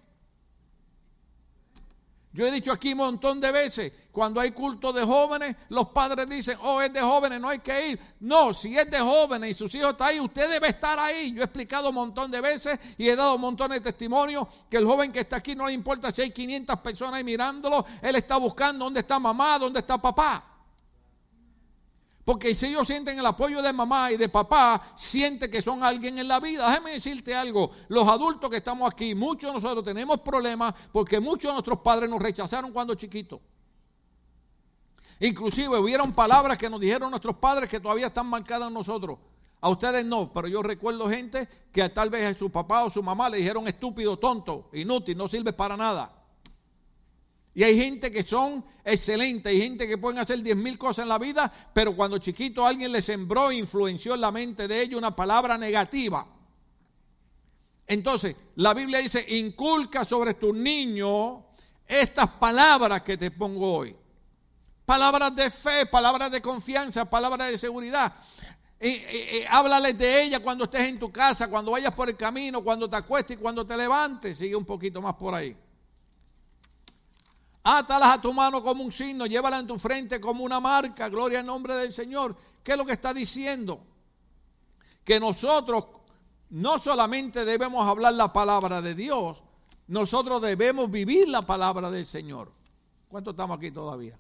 Yo 2.34 2.44
he 2.44 2.50
dicho 2.50 2.72
aquí 2.72 2.90
un 2.90 2.98
montón 2.98 3.40
de 3.40 3.52
veces, 3.52 3.92
cuando 4.10 4.40
hay 4.40 4.50
culto 4.50 4.92
de 4.92 5.04
jóvenes, 5.04 5.54
los 5.68 5.90
padres 5.90 6.28
dicen, 6.28 6.58
oh, 6.62 6.82
es 6.82 6.92
de 6.92 7.00
jóvenes, 7.00 7.40
no 7.40 7.48
hay 7.48 7.60
que 7.60 7.90
ir. 7.90 8.00
No, 8.18 8.52
si 8.52 8.76
es 8.76 8.90
de 8.90 8.98
jóvenes 8.98 9.52
y 9.52 9.54
sus 9.54 9.72
hijos 9.76 9.92
están 9.92 10.08
ahí, 10.08 10.18
usted 10.18 10.50
debe 10.50 10.66
estar 10.66 10.98
ahí. 10.98 11.32
Yo 11.32 11.42
he 11.42 11.44
explicado 11.44 11.90
un 11.90 11.94
montón 11.94 12.32
de 12.32 12.40
veces 12.40 12.76
y 12.98 13.08
he 13.08 13.14
dado 13.14 13.36
un 13.36 13.40
montón 13.40 13.70
de 13.70 13.80
testimonios 13.80 14.48
que 14.68 14.78
el 14.78 14.84
joven 14.84 15.12
que 15.12 15.20
está 15.20 15.36
aquí 15.36 15.54
no 15.54 15.68
le 15.68 15.74
importa 15.74 16.10
si 16.10 16.22
hay 16.22 16.30
500 16.32 16.76
personas 16.80 17.14
ahí 17.14 17.24
mirándolo, 17.24 17.86
él 18.02 18.16
está 18.16 18.36
buscando 18.36 18.84
dónde 18.84 18.98
está 18.98 19.20
mamá, 19.20 19.56
dónde 19.56 19.78
está 19.78 19.96
papá. 19.96 20.53
Porque 22.24 22.54
si 22.54 22.66
ellos 22.66 22.86
sienten 22.86 23.18
el 23.18 23.26
apoyo 23.26 23.60
de 23.60 23.72
mamá 23.72 24.10
y 24.10 24.16
de 24.16 24.30
papá, 24.30 24.92
sienten 24.94 25.50
que 25.50 25.60
son 25.60 25.82
alguien 25.82 26.18
en 26.18 26.26
la 26.26 26.40
vida. 26.40 26.66
Déjame 26.68 26.92
decirte 26.92 27.34
algo, 27.34 27.70
los 27.88 28.08
adultos 28.08 28.48
que 28.48 28.56
estamos 28.56 28.90
aquí, 28.90 29.14
muchos 29.14 29.50
de 29.50 29.54
nosotros 29.54 29.84
tenemos 29.84 30.20
problemas 30.20 30.74
porque 30.90 31.20
muchos 31.20 31.50
de 31.50 31.52
nuestros 31.52 31.80
padres 31.80 32.08
nos 32.08 32.22
rechazaron 32.22 32.72
cuando 32.72 32.94
chiquitos. 32.94 33.40
Inclusive 35.20 35.78
hubieron 35.78 36.12
palabras 36.12 36.56
que 36.56 36.70
nos 36.70 36.80
dijeron 36.80 37.10
nuestros 37.10 37.36
padres 37.36 37.68
que 37.68 37.78
todavía 37.78 38.06
están 38.06 38.26
marcadas 38.26 38.68
en 38.68 38.74
nosotros. 38.74 39.18
A 39.60 39.68
ustedes 39.68 40.04
no, 40.04 40.32
pero 40.32 40.48
yo 40.48 40.62
recuerdo 40.62 41.08
gente 41.08 41.48
que 41.72 41.88
tal 41.90 42.08
vez 42.10 42.34
a 42.34 42.38
su 42.38 42.50
papá 42.50 42.84
o 42.84 42.90
su 42.90 43.02
mamá 43.02 43.28
le 43.28 43.38
dijeron 43.38 43.68
estúpido, 43.68 44.18
tonto, 44.18 44.70
inútil, 44.72 45.16
no 45.16 45.28
sirve 45.28 45.52
para 45.52 45.76
nada. 45.76 46.23
Y 47.54 47.62
hay 47.62 47.78
gente 47.80 48.10
que 48.10 48.24
son 48.24 48.64
excelentes, 48.84 49.52
hay 49.52 49.60
gente 49.60 49.86
que 49.86 49.96
pueden 49.96 50.18
hacer 50.18 50.42
diez 50.42 50.56
mil 50.56 50.76
cosas 50.76 51.04
en 51.04 51.08
la 51.08 51.18
vida, 51.18 51.52
pero 51.72 51.94
cuando 51.94 52.18
chiquito 52.18 52.66
alguien 52.66 52.90
le 52.90 53.00
sembró, 53.00 53.52
influenció 53.52 54.14
en 54.14 54.22
la 54.22 54.32
mente 54.32 54.66
de 54.66 54.82
ellos 54.82 54.98
una 54.98 55.14
palabra 55.14 55.56
negativa. 55.56 56.26
Entonces, 57.86 58.34
la 58.56 58.74
Biblia 58.74 58.98
dice, 58.98 59.24
inculca 59.36 60.04
sobre 60.04 60.34
tu 60.34 60.52
niño 60.52 61.44
estas 61.86 62.28
palabras 62.28 63.02
que 63.02 63.16
te 63.16 63.30
pongo 63.30 63.78
hoy. 63.78 63.96
Palabras 64.84 65.34
de 65.36 65.48
fe, 65.48 65.86
palabras 65.86 66.32
de 66.32 66.42
confianza, 66.42 67.08
palabras 67.08 67.52
de 67.52 67.58
seguridad. 67.58 68.12
háblales 69.48 69.96
de 69.96 70.24
ella 70.24 70.40
cuando 70.40 70.64
estés 70.64 70.88
en 70.88 70.98
tu 70.98 71.12
casa, 71.12 71.48
cuando 71.48 71.70
vayas 71.70 71.94
por 71.94 72.08
el 72.08 72.16
camino, 72.16 72.64
cuando 72.64 72.90
te 72.90 72.96
acuestes 72.96 73.36
y 73.36 73.40
cuando 73.40 73.64
te 73.64 73.76
levantes. 73.76 74.38
Sigue 74.38 74.56
un 74.56 74.64
poquito 74.64 75.00
más 75.00 75.14
por 75.14 75.34
ahí. 75.34 75.56
Átalas 77.66 78.18
a 78.18 78.20
tu 78.20 78.30
mano 78.34 78.62
como 78.62 78.84
un 78.84 78.92
signo, 78.92 79.24
llévala 79.24 79.58
en 79.58 79.66
tu 79.66 79.78
frente 79.78 80.20
como 80.20 80.44
una 80.44 80.60
marca, 80.60 81.08
gloria 81.08 81.40
al 81.40 81.46
nombre 81.46 81.74
del 81.74 81.94
Señor. 81.94 82.36
¿Qué 82.62 82.72
es 82.72 82.78
lo 82.78 82.84
que 82.84 82.92
está 82.92 83.14
diciendo? 83.14 83.80
Que 85.02 85.18
nosotros 85.18 85.86
no 86.50 86.78
solamente 86.78 87.46
debemos 87.46 87.86
hablar 87.86 88.12
la 88.12 88.30
palabra 88.34 88.82
de 88.82 88.94
Dios, 88.94 89.42
nosotros 89.86 90.42
debemos 90.42 90.90
vivir 90.90 91.26
la 91.26 91.46
palabra 91.46 91.90
del 91.90 92.04
Señor. 92.04 92.52
¿Cuánto 93.08 93.30
estamos 93.30 93.56
aquí 93.56 93.70
todavía? 93.70 94.18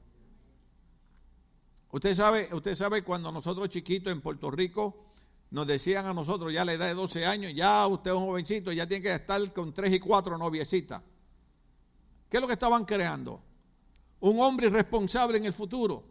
Usted 1.90 2.14
sabe, 2.14 2.48
usted 2.50 2.74
sabe 2.74 3.02
cuando 3.02 3.30
nosotros 3.30 3.68
chiquitos 3.68 4.10
en 4.10 4.22
Puerto 4.22 4.50
Rico 4.50 5.12
nos 5.50 5.66
decían 5.66 6.06
a 6.06 6.14
nosotros 6.14 6.50
ya 6.50 6.62
a 6.62 6.64
la 6.64 6.72
edad 6.72 6.86
de 6.86 6.94
12 6.94 7.26
años, 7.26 7.52
ya 7.54 7.86
usted 7.86 8.10
es 8.10 8.16
un 8.16 8.24
jovencito, 8.24 8.72
ya 8.72 8.88
tiene 8.88 9.02
que 9.02 9.14
estar 9.14 9.52
con 9.52 9.74
tres 9.74 9.92
y 9.92 10.00
cuatro 10.00 10.38
noviecitas. 10.38 11.02
¿Qué 12.34 12.38
es 12.38 12.42
lo 12.42 12.48
que 12.48 12.54
estaban 12.54 12.84
creando? 12.84 13.40
Un 14.18 14.40
hombre 14.40 14.66
irresponsable 14.66 15.38
en 15.38 15.44
el 15.44 15.52
futuro. 15.52 16.02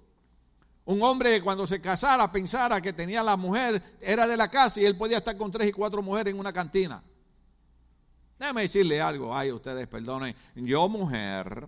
Un 0.86 1.02
hombre 1.02 1.32
que 1.32 1.42
cuando 1.44 1.68
se 1.68 1.82
casara 1.82 2.32
pensara 2.32 2.80
que 2.80 2.94
tenía 2.94 3.22
la 3.22 3.36
mujer, 3.36 3.98
era 4.00 4.26
de 4.26 4.38
la 4.38 4.50
casa 4.50 4.80
y 4.80 4.86
él 4.86 4.96
podía 4.96 5.18
estar 5.18 5.36
con 5.36 5.52
tres 5.52 5.68
y 5.68 5.74
cuatro 5.74 6.02
mujeres 6.02 6.34
en 6.34 6.40
una 6.40 6.54
cantina. 6.54 7.04
Déjame 8.40 8.62
decirle 8.62 9.02
algo, 9.02 9.36
ay, 9.36 9.52
ustedes 9.52 9.86
perdonen. 9.86 10.34
Yo, 10.56 10.88
mujer, 10.88 11.68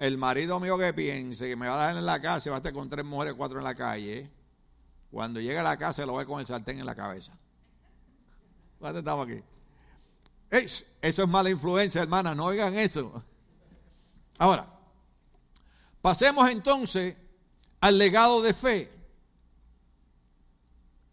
el 0.00 0.18
marido 0.18 0.58
mío 0.58 0.76
que 0.76 0.92
piense 0.92 1.48
que 1.48 1.54
me 1.54 1.68
va 1.68 1.74
a 1.74 1.86
dar 1.86 1.96
en 1.96 2.04
la 2.04 2.20
casa 2.20 2.48
y 2.48 2.50
va 2.50 2.56
a 2.56 2.58
estar 2.58 2.72
con 2.72 2.90
tres 2.90 3.04
mujeres, 3.04 3.34
cuatro 3.34 3.58
en 3.58 3.64
la 3.64 3.76
calle, 3.76 4.28
cuando 5.12 5.38
llegue 5.38 5.60
a 5.60 5.62
la 5.62 5.76
casa 5.76 6.04
lo 6.04 6.16
ve 6.16 6.26
con 6.26 6.40
el 6.40 6.48
sartén 6.48 6.80
en 6.80 6.86
la 6.86 6.96
cabeza. 6.96 7.32
¿Cuánto 8.80 8.98
estamos 8.98 9.28
aquí? 9.28 9.40
Eso 10.50 10.86
es 11.00 11.28
mala 11.28 11.50
influencia, 11.50 12.02
hermana, 12.02 12.34
no 12.34 12.46
oigan 12.46 12.74
eso. 12.74 13.22
Ahora, 14.38 14.68
pasemos 16.00 16.48
entonces 16.50 17.16
al 17.80 17.98
legado 17.98 18.40
de 18.40 18.54
fe. 18.54 18.92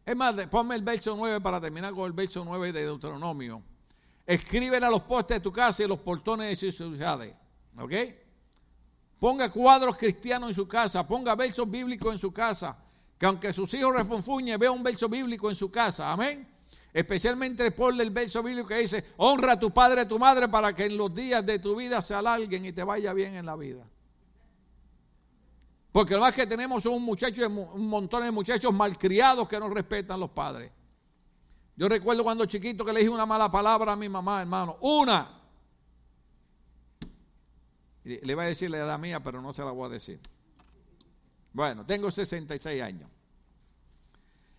Es 0.06 0.16
más, 0.16 0.36
ponme 0.48 0.76
el 0.76 0.84
verso 0.84 1.16
9 1.16 1.42
para 1.42 1.60
terminar 1.60 1.94
con 1.94 2.06
el 2.06 2.14
verso 2.14 2.46
9 2.46 2.72
de 2.72 2.84
Deuteronomio. 2.84 3.64
Escriben 4.26 4.84
a 4.84 4.90
los 4.90 5.02
postes 5.02 5.38
de 5.38 5.42
tu 5.42 5.52
casa 5.52 5.84
y 5.84 5.88
los 5.88 6.00
portones 6.00 6.50
de 6.50 6.72
sus 6.72 6.76
ciudades. 6.76 7.36
¿Ok? 7.78 7.94
Ponga 9.20 9.52
cuadros 9.52 9.98
cristianos 9.98 10.50
en 10.50 10.56
su 10.56 10.68
casa, 10.68 11.06
ponga 11.08 11.36
versos 11.36 11.70
bíblicos 11.70 12.12
en 12.12 12.20
su 12.20 12.32
casa. 12.32 12.78
Que 13.18 13.26
aunque 13.26 13.54
sus 13.54 13.74
hijos 13.74 13.96
refunfuñen, 13.96 14.60
vea 14.60 14.72
un 14.72 14.84
verso 14.84 15.10
bíblico 15.10 15.50
en 15.50 15.56
su 15.56 15.72
casa. 15.72 16.12
Amén. 16.12 16.55
Especialmente 16.96 17.70
ponle 17.72 18.04
el 18.04 18.10
verso 18.10 18.42
bíblico 18.42 18.70
que 18.70 18.78
dice, 18.78 19.04
honra 19.18 19.52
a 19.52 19.60
tu 19.60 19.70
padre 19.70 20.00
y 20.00 20.06
a 20.06 20.08
tu 20.08 20.18
madre 20.18 20.48
para 20.48 20.74
que 20.74 20.86
en 20.86 20.96
los 20.96 21.14
días 21.14 21.46
de 21.46 21.60
tu 21.60 21.76
vida 21.76 22.02
se 22.02 22.14
alarguen 22.14 22.66
y 22.66 22.72
te 22.72 22.86
vaya 22.86 23.12
bien 23.12 23.36
en 23.36 23.46
la 23.46 23.58
vida. 23.58 23.86
Porque 25.92 26.14
lo 26.14 26.22
más 26.22 26.34
que 26.34 26.48
tenemos 26.48 26.84
son 26.84 26.94
un, 26.94 27.04
muchacho, 27.04 27.46
un 27.50 27.90
montón 27.90 28.24
de 28.24 28.32
muchachos 28.32 28.74
malcriados 28.74 29.46
que 29.46 29.60
no 29.60 29.70
respetan 29.70 30.22
los 30.22 30.30
padres. 30.30 30.72
Yo 31.76 31.90
recuerdo 31.90 32.24
cuando 32.24 32.46
chiquito 32.46 32.86
que 32.86 32.94
le 32.94 33.02
dije 33.02 33.10
una 33.10 33.26
mala 33.26 33.52
palabra 33.52 33.92
a 33.92 33.98
mi 33.98 34.08
mamá, 34.08 34.40
hermano. 34.40 34.78
Una. 34.80 35.42
Le 38.06 38.32
iba 38.32 38.44
a 38.44 38.46
decir 38.46 38.72
la 38.72 38.78
edad 38.78 38.98
mía, 38.98 39.22
pero 39.22 39.42
no 39.42 39.52
se 39.52 39.66
la 39.66 39.72
voy 39.72 39.88
a 39.88 39.90
decir. 39.90 40.22
Bueno, 41.52 41.86
tengo 41.86 42.10
66 42.10 42.82
años. 42.82 43.10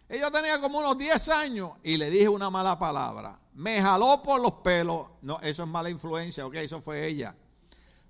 Ella 0.09 0.31
tenía 0.31 0.61
como 0.61 0.79
unos 0.79 0.97
10 0.97 1.29
años 1.31 1.73
y 1.83 1.97
le 1.97 2.11
dije 2.11 2.29
una 2.29 2.49
mala 2.49 2.79
palabra. 2.79 3.39
Me 3.55 3.81
jaló 3.83 4.23
por 4.23 4.41
los 4.41 4.53
pelos. 4.53 5.09
No, 5.23 5.41
eso 5.41 5.65
es 5.65 5.69
mala 5.69 5.91
influencia, 5.91 6.47
ok, 6.47 6.55
eso 6.57 6.81
fue 6.81 7.07
ella. 7.07 7.35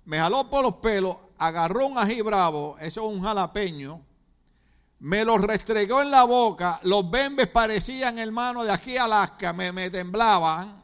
Me 0.05 0.19
jaló 0.19 0.49
por 0.49 0.63
los 0.63 0.75
pelos, 0.75 1.17
agarró 1.37 1.87
un 1.87 1.97
ají 1.97 2.21
bravo, 2.21 2.77
eso 2.79 3.01
es 3.01 3.15
un 3.15 3.21
jalapeño. 3.21 4.01
Me 4.99 5.25
lo 5.25 5.37
restregó 5.37 6.01
en 6.01 6.11
la 6.11 6.23
boca. 6.23 6.79
Los 6.83 7.09
bembes 7.09 7.47
parecían, 7.47 8.17
hermano, 8.17 8.63
de 8.63 8.71
aquí 8.71 8.97
a 8.97 9.05
Alaska, 9.05 9.53
me, 9.53 9.71
me 9.71 9.89
temblaban. 9.89 10.83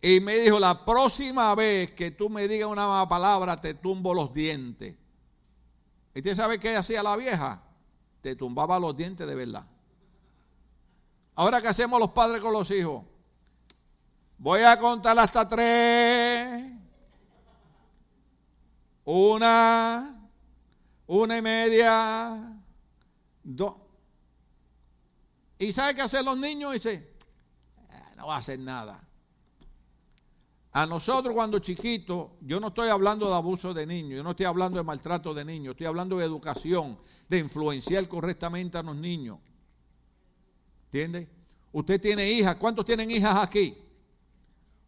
Y 0.00 0.20
me 0.20 0.36
dijo, 0.36 0.60
la 0.60 0.84
próxima 0.84 1.54
vez 1.54 1.92
que 1.92 2.10
tú 2.10 2.28
me 2.28 2.46
digas 2.46 2.68
una 2.68 2.86
mala 2.86 3.08
palabra, 3.08 3.60
te 3.60 3.74
tumbo 3.74 4.12
los 4.12 4.32
dientes. 4.32 4.94
¿Y 6.14 6.18
usted 6.18 6.34
sabe 6.36 6.58
qué 6.58 6.76
hacía 6.76 7.02
la 7.02 7.16
vieja? 7.16 7.63
Te 8.24 8.34
tumbaba 8.34 8.80
los 8.80 8.96
dientes 8.96 9.26
de 9.26 9.34
verdad. 9.34 9.66
Ahora, 11.34 11.60
¿qué 11.60 11.68
hacemos 11.68 12.00
los 12.00 12.12
padres 12.12 12.40
con 12.40 12.54
los 12.54 12.70
hijos? 12.70 13.04
Voy 14.38 14.62
a 14.62 14.78
contar 14.78 15.18
hasta 15.18 15.46
tres. 15.46 16.72
Una, 19.04 20.26
una 21.06 21.36
y 21.36 21.42
media, 21.42 22.62
dos. 23.42 23.74
¿Y 25.58 25.70
sabe 25.74 25.94
qué 25.94 26.00
hacen 26.00 26.24
los 26.24 26.38
niños? 26.38 26.72
Dice, 26.72 27.12
ah, 27.90 28.12
no 28.16 28.28
va 28.28 28.36
a 28.36 28.38
hacer 28.38 28.58
nada. 28.58 29.03
A 30.76 30.86
nosotros 30.86 31.32
cuando 31.32 31.60
chiquitos, 31.60 32.30
yo 32.40 32.58
no 32.58 32.68
estoy 32.68 32.88
hablando 32.88 33.28
de 33.28 33.34
abuso 33.34 33.72
de 33.72 33.86
niños, 33.86 34.16
yo 34.16 34.24
no 34.24 34.32
estoy 34.32 34.46
hablando 34.46 34.76
de 34.76 34.82
maltrato 34.82 35.32
de 35.32 35.44
niños, 35.44 35.70
estoy 35.70 35.86
hablando 35.86 36.18
de 36.18 36.24
educación, 36.24 36.98
de 37.28 37.38
influenciar 37.38 38.08
correctamente 38.08 38.76
a 38.76 38.82
los 38.82 38.96
niños. 38.96 39.38
¿Entiende? 40.86 41.28
Usted 41.70 42.00
tiene 42.00 42.28
hijas, 42.28 42.56
¿cuántos 42.56 42.84
tienen 42.84 43.08
hijas 43.08 43.36
aquí? 43.36 43.78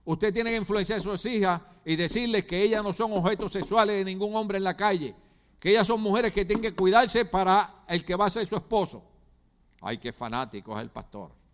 Usted 0.04 0.34
tiene 0.34 0.50
que 0.50 0.56
influenciar 0.56 0.98
a 0.98 1.02
sus 1.02 1.24
hijas 1.24 1.62
y 1.84 1.94
decirles 1.94 2.44
que 2.46 2.60
ellas 2.60 2.82
no 2.82 2.92
son 2.92 3.12
objetos 3.12 3.52
sexuales 3.52 3.96
de 3.96 4.04
ningún 4.04 4.34
hombre 4.34 4.58
en 4.58 4.64
la 4.64 4.76
calle, 4.76 5.14
que 5.60 5.70
ellas 5.70 5.86
son 5.86 6.00
mujeres 6.00 6.32
que 6.32 6.44
tienen 6.44 6.62
que 6.62 6.74
cuidarse 6.74 7.24
para 7.26 7.84
el 7.86 8.04
que 8.04 8.16
va 8.16 8.26
a 8.26 8.30
ser 8.30 8.44
su 8.44 8.56
esposo. 8.56 9.04
Ay, 9.80 9.98
qué 9.98 10.12
fanático 10.12 10.74
es 10.76 10.82
el 10.82 10.90
pastor. 10.90 11.45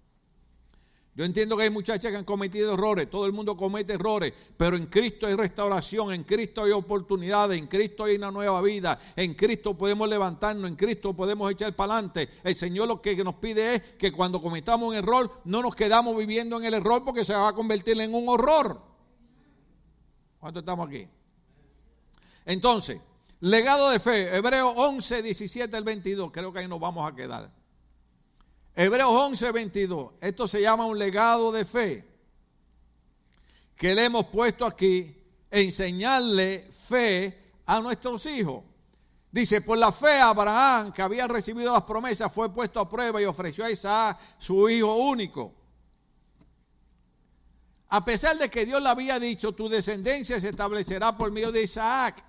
Yo 1.15 1.27
entiendo 1.27 1.59
que 1.59 1.65
hay 1.65 1.71
muchachas 1.71 2.11
que 2.11 2.17
han 2.17 2.25
cometido 2.25 2.73
errores, 2.73 3.11
todo 3.11 3.27
el 3.27 3.33
mundo 3.33 3.55
comete 3.55 3.93
errores, 3.93 4.33
pero 4.57 4.79
en 4.79 4.87
Cristo 4.87 5.27
hay 5.27 5.35
restauración, 5.35 6.15
en 6.15 6.25
Cristo 6.25 6.65
hay 6.65 6.73
oportunidades, 6.73 7.59
en 7.59 7.67
Cristo 7.67 8.05
hay 8.05 8.17
una 8.17 8.31
nueva 8.31 8.63
vida, 8.63 8.99
en 9.15 9.35
Cristo 9.35 9.77
podemos 9.77 10.09
levantarnos, 10.09 10.71
en 10.71 10.75
Cristo 10.75 11.13
podemos 11.13 11.53
echar 11.53 11.77
para 11.77 11.95
adelante. 11.95 12.31
El 12.43 12.57
Señor 12.57 12.89
lo 12.89 13.03
que 13.03 13.15
nos 13.23 13.35
pide 13.35 13.75
es 13.75 13.83
que 13.99 14.11
cuando 14.11 14.41
cometamos 14.41 14.89
un 14.89 14.95
error 14.95 15.43
no 15.45 15.61
nos 15.61 15.75
quedamos 15.75 16.17
viviendo 16.17 16.57
en 16.57 16.65
el 16.65 16.75
error 16.75 17.05
porque 17.05 17.27
se 17.27 17.35
va 17.35 17.49
a 17.49 17.53
convertir 17.53 18.01
en 18.01 18.15
un 18.15 18.27
horror. 18.31 18.81
¿Cuánto 20.41 20.61
estamos 20.61 20.89
aquí? 20.89 21.07
Entonces, 22.47 22.99
legado 23.41 23.91
de 23.91 24.01
fe, 24.01 24.35
Hebreos 24.35 24.73
11, 24.79 25.23
17 25.23 25.77
al 25.77 25.85
22, 25.85 26.33
creo 26.33 26.55
que 26.55 26.61
ahí 26.61 26.69
nos 26.69 26.81
vamos 26.81 27.07
a 27.07 27.15
quedar. 27.15 27.62
Hebreos 28.75 29.11
11, 29.11 29.53
22. 29.53 30.13
Esto 30.21 30.49
se 30.49 30.63
llama 30.63 30.87
un 30.87 30.99
legado 30.99 31.53
de 31.53 31.65
fe 31.65 32.09
que 33.77 33.95
le 33.95 34.05
hemos 34.05 34.27
puesto 34.27 34.65
aquí, 34.65 35.17
enseñarle 35.51 36.69
fe 36.71 37.53
a 37.67 37.81
nuestros 37.81 38.25
hijos. 38.27 38.65
Dice, 39.31 39.61
por 39.61 39.79
la 39.79 39.91
fe 39.91 40.21
Abraham, 40.21 40.93
que 40.93 41.03
había 41.03 41.27
recibido 41.27 41.73
las 41.73 41.83
promesas, 41.83 42.33
fue 42.33 42.53
puesto 42.53 42.81
a 42.81 42.89
prueba 42.89 43.21
y 43.21 43.25
ofreció 43.25 43.65
a 43.65 43.71
Isaac 43.71 44.19
su 44.39 44.69
hijo 44.69 44.95
único. 44.95 45.55
A 47.89 48.05
pesar 48.05 48.39
de 48.39 48.49
que 48.49 48.65
Dios 48.65 48.83
le 48.83 48.89
había 48.89 49.19
dicho, 49.19 49.53
tu 49.53 49.69
descendencia 49.69 50.41
se 50.41 50.49
establecerá 50.49 51.17
por 51.17 51.31
medio 51.31 51.53
de 51.53 51.63
Isaac. 51.63 52.25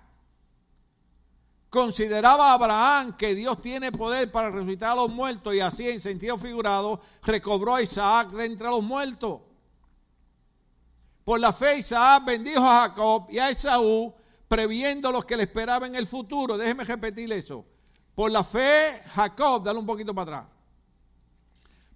Consideraba 1.74 2.52
Abraham 2.52 3.16
que 3.16 3.34
Dios 3.34 3.60
tiene 3.60 3.90
poder 3.90 4.30
para 4.30 4.48
resucitar 4.48 4.92
a 4.92 4.94
los 4.94 5.10
muertos 5.10 5.52
y 5.56 5.58
así 5.58 5.88
en 5.88 6.00
sentido 6.00 6.38
figurado 6.38 7.00
recobró 7.24 7.74
a 7.74 7.82
Isaac 7.82 8.30
de 8.30 8.44
entre 8.44 8.68
los 8.68 8.80
muertos. 8.80 9.40
Por 11.24 11.40
la 11.40 11.52
fe 11.52 11.80
Isaac 11.80 12.26
bendijo 12.26 12.64
a 12.64 12.82
Jacob 12.82 13.26
y 13.28 13.40
a 13.40 13.50
Esaú 13.50 14.14
previendo 14.46 15.10
lo 15.10 15.26
que 15.26 15.36
le 15.36 15.42
esperaba 15.42 15.88
en 15.88 15.96
el 15.96 16.06
futuro. 16.06 16.56
Déjeme 16.56 16.84
repetir 16.84 17.32
eso. 17.32 17.64
Por 18.14 18.30
la 18.30 18.44
fe 18.44 19.02
Jacob, 19.12 19.64
dale 19.64 19.80
un 19.80 19.86
poquito 19.86 20.14
para 20.14 20.36
atrás. 20.36 20.52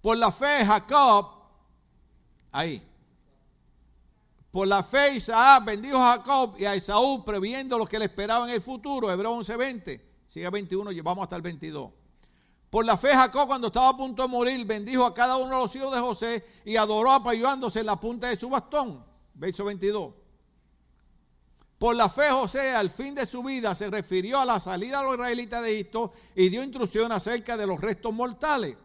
Por 0.03 0.17
la 0.17 0.33
fe 0.33 0.67
Jacob, 0.67 1.35
ahí. 2.51 2.83
Por 4.59 4.67
la 4.67 4.83
fe 4.83 5.15
Isaac 5.15 5.65
bendijo 5.65 5.99
a 5.99 6.17
Jacob 6.17 6.57
y 6.59 6.65
a 6.65 6.75
Esaú 6.75 7.25
previendo 7.25 7.79
lo 7.79 7.87
que 7.87 7.97
le 7.97 8.07
esperaba 8.07 8.45
en 8.45 8.55
el 8.57 8.61
futuro. 8.61 9.09
Hebreos 9.09 9.49
11:20. 9.49 10.01
Sigue 10.27 10.51
21, 10.51 10.91
llevamos 10.91 11.23
hasta 11.23 11.37
el 11.37 11.43
22. 11.43 11.93
Por 12.69 12.85
la 12.85 12.97
fe 12.97 13.11
Jacob 13.11 13.47
cuando 13.47 13.69
estaba 13.69 13.91
a 13.91 13.97
punto 13.97 14.21
de 14.21 14.29
morir 14.29 14.67
bendijo 14.67 15.07
a 15.07 15.15
cada 15.15 15.37
uno 15.37 15.55
de 15.55 15.63
los 15.63 15.77
hijos 15.77 15.95
de 15.95 16.01
José 16.01 16.45
y 16.65 16.75
adoró 16.75 17.13
apoyándose 17.13 17.79
en 17.79 17.87
la 17.87 18.01
punta 18.01 18.31
de 18.31 18.35
su 18.35 18.49
bastón. 18.49 19.05
Verso 19.33 19.65
22. 19.65 20.13
Por 21.79 21.95
la 21.95 22.09
fe 22.09 22.29
José 22.29 22.75
al 22.75 22.91
fin 22.91 23.15
de 23.15 23.27
su 23.27 23.45
vida 23.45 23.77
se 23.77 23.89
refirió 23.89 24.41
a 24.41 24.45
la 24.45 24.59
salida 24.59 24.99
de 24.99 25.05
los 25.05 25.15
israelitas 25.15 25.63
de 25.63 25.73
Egipto 25.73 26.13
y 26.35 26.49
dio 26.49 26.65
instrucción 26.65 27.13
acerca 27.13 27.57
de 27.57 27.65
los 27.65 27.81
restos 27.81 28.13
mortales. 28.13 28.77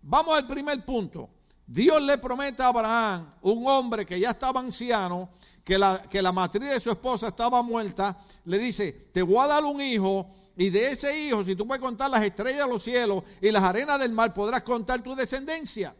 Vamos 0.00 0.38
al 0.38 0.46
primer 0.46 0.84
punto. 0.84 1.28
Dios 1.68 2.02
le 2.02 2.16
promete 2.16 2.62
a 2.62 2.68
Abraham, 2.68 3.30
un 3.42 3.66
hombre 3.66 4.06
que 4.06 4.18
ya 4.18 4.30
estaba 4.30 4.58
anciano, 4.58 5.28
que 5.62 5.76
la, 5.76 6.02
que 6.02 6.22
la 6.22 6.32
matriz 6.32 6.70
de 6.70 6.80
su 6.80 6.90
esposa 6.90 7.28
estaba 7.28 7.60
muerta, 7.60 8.16
le 8.46 8.58
dice, 8.58 9.10
te 9.12 9.20
voy 9.20 9.44
a 9.44 9.48
dar 9.48 9.64
un 9.64 9.78
hijo 9.78 10.30
y 10.56 10.70
de 10.70 10.92
ese 10.92 11.26
hijo, 11.26 11.44
si 11.44 11.54
tú 11.54 11.66
puedes 11.66 11.82
contar 11.82 12.08
las 12.10 12.24
estrellas 12.24 12.66
de 12.66 12.72
los 12.72 12.82
cielos 12.82 13.22
y 13.42 13.50
las 13.50 13.62
arenas 13.62 14.00
del 14.00 14.12
mar, 14.12 14.32
podrás 14.32 14.62
contar 14.62 15.02
tu 15.02 15.14
descendencia. 15.14 15.94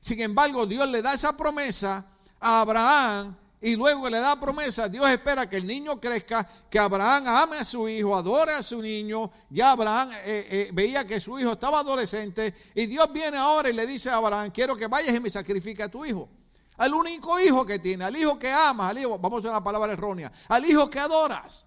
Sin 0.00 0.20
embargo, 0.20 0.64
Dios 0.66 0.88
le 0.88 1.02
da 1.02 1.14
esa 1.14 1.36
promesa 1.36 2.06
a 2.38 2.60
Abraham 2.60 3.36
y 3.60 3.74
luego 3.74 4.08
le 4.08 4.20
da 4.20 4.38
promesa, 4.38 4.88
Dios 4.88 5.08
espera 5.10 5.48
que 5.50 5.56
el 5.56 5.66
niño 5.66 6.00
crezca, 6.00 6.48
que 6.70 6.78
Abraham 6.78 7.26
ame 7.26 7.56
a 7.58 7.64
su 7.64 7.88
hijo, 7.88 8.16
adore 8.16 8.52
a 8.52 8.62
su 8.62 8.80
niño. 8.80 9.32
Ya 9.50 9.72
Abraham 9.72 10.12
eh, 10.12 10.46
eh, 10.50 10.70
veía 10.72 11.04
que 11.04 11.18
su 11.18 11.36
hijo 11.38 11.52
estaba 11.52 11.80
adolescente 11.80 12.54
y 12.74 12.86
Dios 12.86 13.12
viene 13.12 13.36
ahora 13.36 13.68
y 13.68 13.72
le 13.72 13.84
dice 13.84 14.10
a 14.10 14.16
Abraham, 14.16 14.52
quiero 14.52 14.76
que 14.76 14.86
vayas 14.86 15.14
y 15.14 15.18
me 15.18 15.28
sacrifique 15.28 15.82
a 15.82 15.90
tu 15.90 16.04
hijo. 16.04 16.28
Al 16.76 16.94
único 16.94 17.40
hijo 17.40 17.66
que 17.66 17.80
tiene, 17.80 18.04
al 18.04 18.16
hijo 18.16 18.38
que 18.38 18.48
amas, 18.48 18.90
al 18.90 18.98
hijo, 18.98 19.18
vamos 19.18 19.44
a 19.44 19.50
una 19.50 19.64
palabra 19.64 19.92
errónea, 19.92 20.30
al 20.46 20.64
hijo 20.64 20.88
que 20.88 21.00
adoras. 21.00 21.66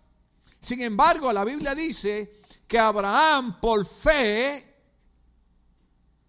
Sin 0.62 0.80
embargo, 0.82 1.34
la 1.34 1.44
Biblia 1.44 1.76
dice 1.76 2.40
que 2.66 2.80
Abraham 2.80 3.60
por 3.60 3.86
fe, 3.86 4.78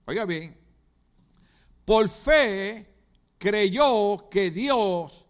oiga 0.06 0.24
bien, 0.24 0.58
por 1.84 2.08
fe 2.08 2.92
creyó 3.38 4.28
que 4.28 4.50
Dios 4.50 5.21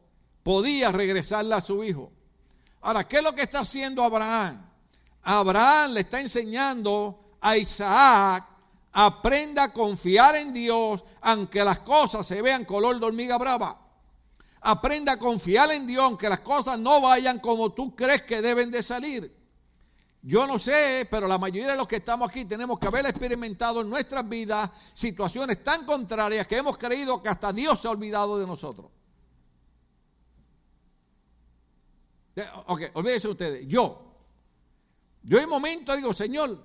podía 0.42 0.90
regresarle 0.92 1.54
a 1.54 1.60
su 1.60 1.82
hijo. 1.84 2.10
Ahora, 2.80 3.06
¿qué 3.06 3.18
es 3.18 3.22
lo 3.22 3.34
que 3.34 3.42
está 3.42 3.60
haciendo 3.60 4.02
Abraham? 4.02 4.60
Abraham 5.22 5.92
le 5.92 6.00
está 6.00 6.20
enseñando 6.20 7.36
a 7.40 7.56
Isaac, 7.56 8.44
aprenda 8.92 9.64
a 9.64 9.72
confiar 9.72 10.34
en 10.36 10.52
Dios, 10.52 11.04
aunque 11.20 11.64
las 11.64 11.80
cosas 11.80 12.26
se 12.26 12.42
vean 12.42 12.64
color 12.64 12.98
de 12.98 13.06
hormiga 13.06 13.38
brava. 13.38 13.78
Aprenda 14.60 15.12
a 15.12 15.18
confiar 15.18 15.70
en 15.72 15.86
Dios, 15.86 16.04
aunque 16.04 16.28
las 16.28 16.40
cosas 16.40 16.78
no 16.78 17.00
vayan 17.00 17.38
como 17.40 17.70
tú 17.72 17.94
crees 17.94 18.22
que 18.22 18.42
deben 18.42 18.70
de 18.70 18.82
salir. 18.82 19.42
Yo 20.24 20.46
no 20.46 20.58
sé, 20.60 21.06
pero 21.10 21.26
la 21.26 21.36
mayoría 21.36 21.72
de 21.72 21.76
los 21.76 21.88
que 21.88 21.96
estamos 21.96 22.28
aquí 22.28 22.44
tenemos 22.44 22.78
que 22.78 22.86
haber 22.86 23.06
experimentado 23.06 23.80
en 23.80 23.90
nuestras 23.90 24.28
vidas 24.28 24.70
situaciones 24.92 25.64
tan 25.64 25.84
contrarias 25.84 26.46
que 26.46 26.58
hemos 26.58 26.78
creído 26.78 27.20
que 27.20 27.28
hasta 27.28 27.52
Dios 27.52 27.80
se 27.80 27.88
ha 27.88 27.90
olvidado 27.90 28.38
de 28.38 28.46
nosotros. 28.46 28.86
Ok, 32.66 32.82
olvídense 32.94 33.28
ustedes. 33.28 33.66
Yo, 33.66 34.02
yo 35.22 35.38
en 35.38 35.48
momento 35.48 35.94
digo, 35.94 36.14
Señor, 36.14 36.58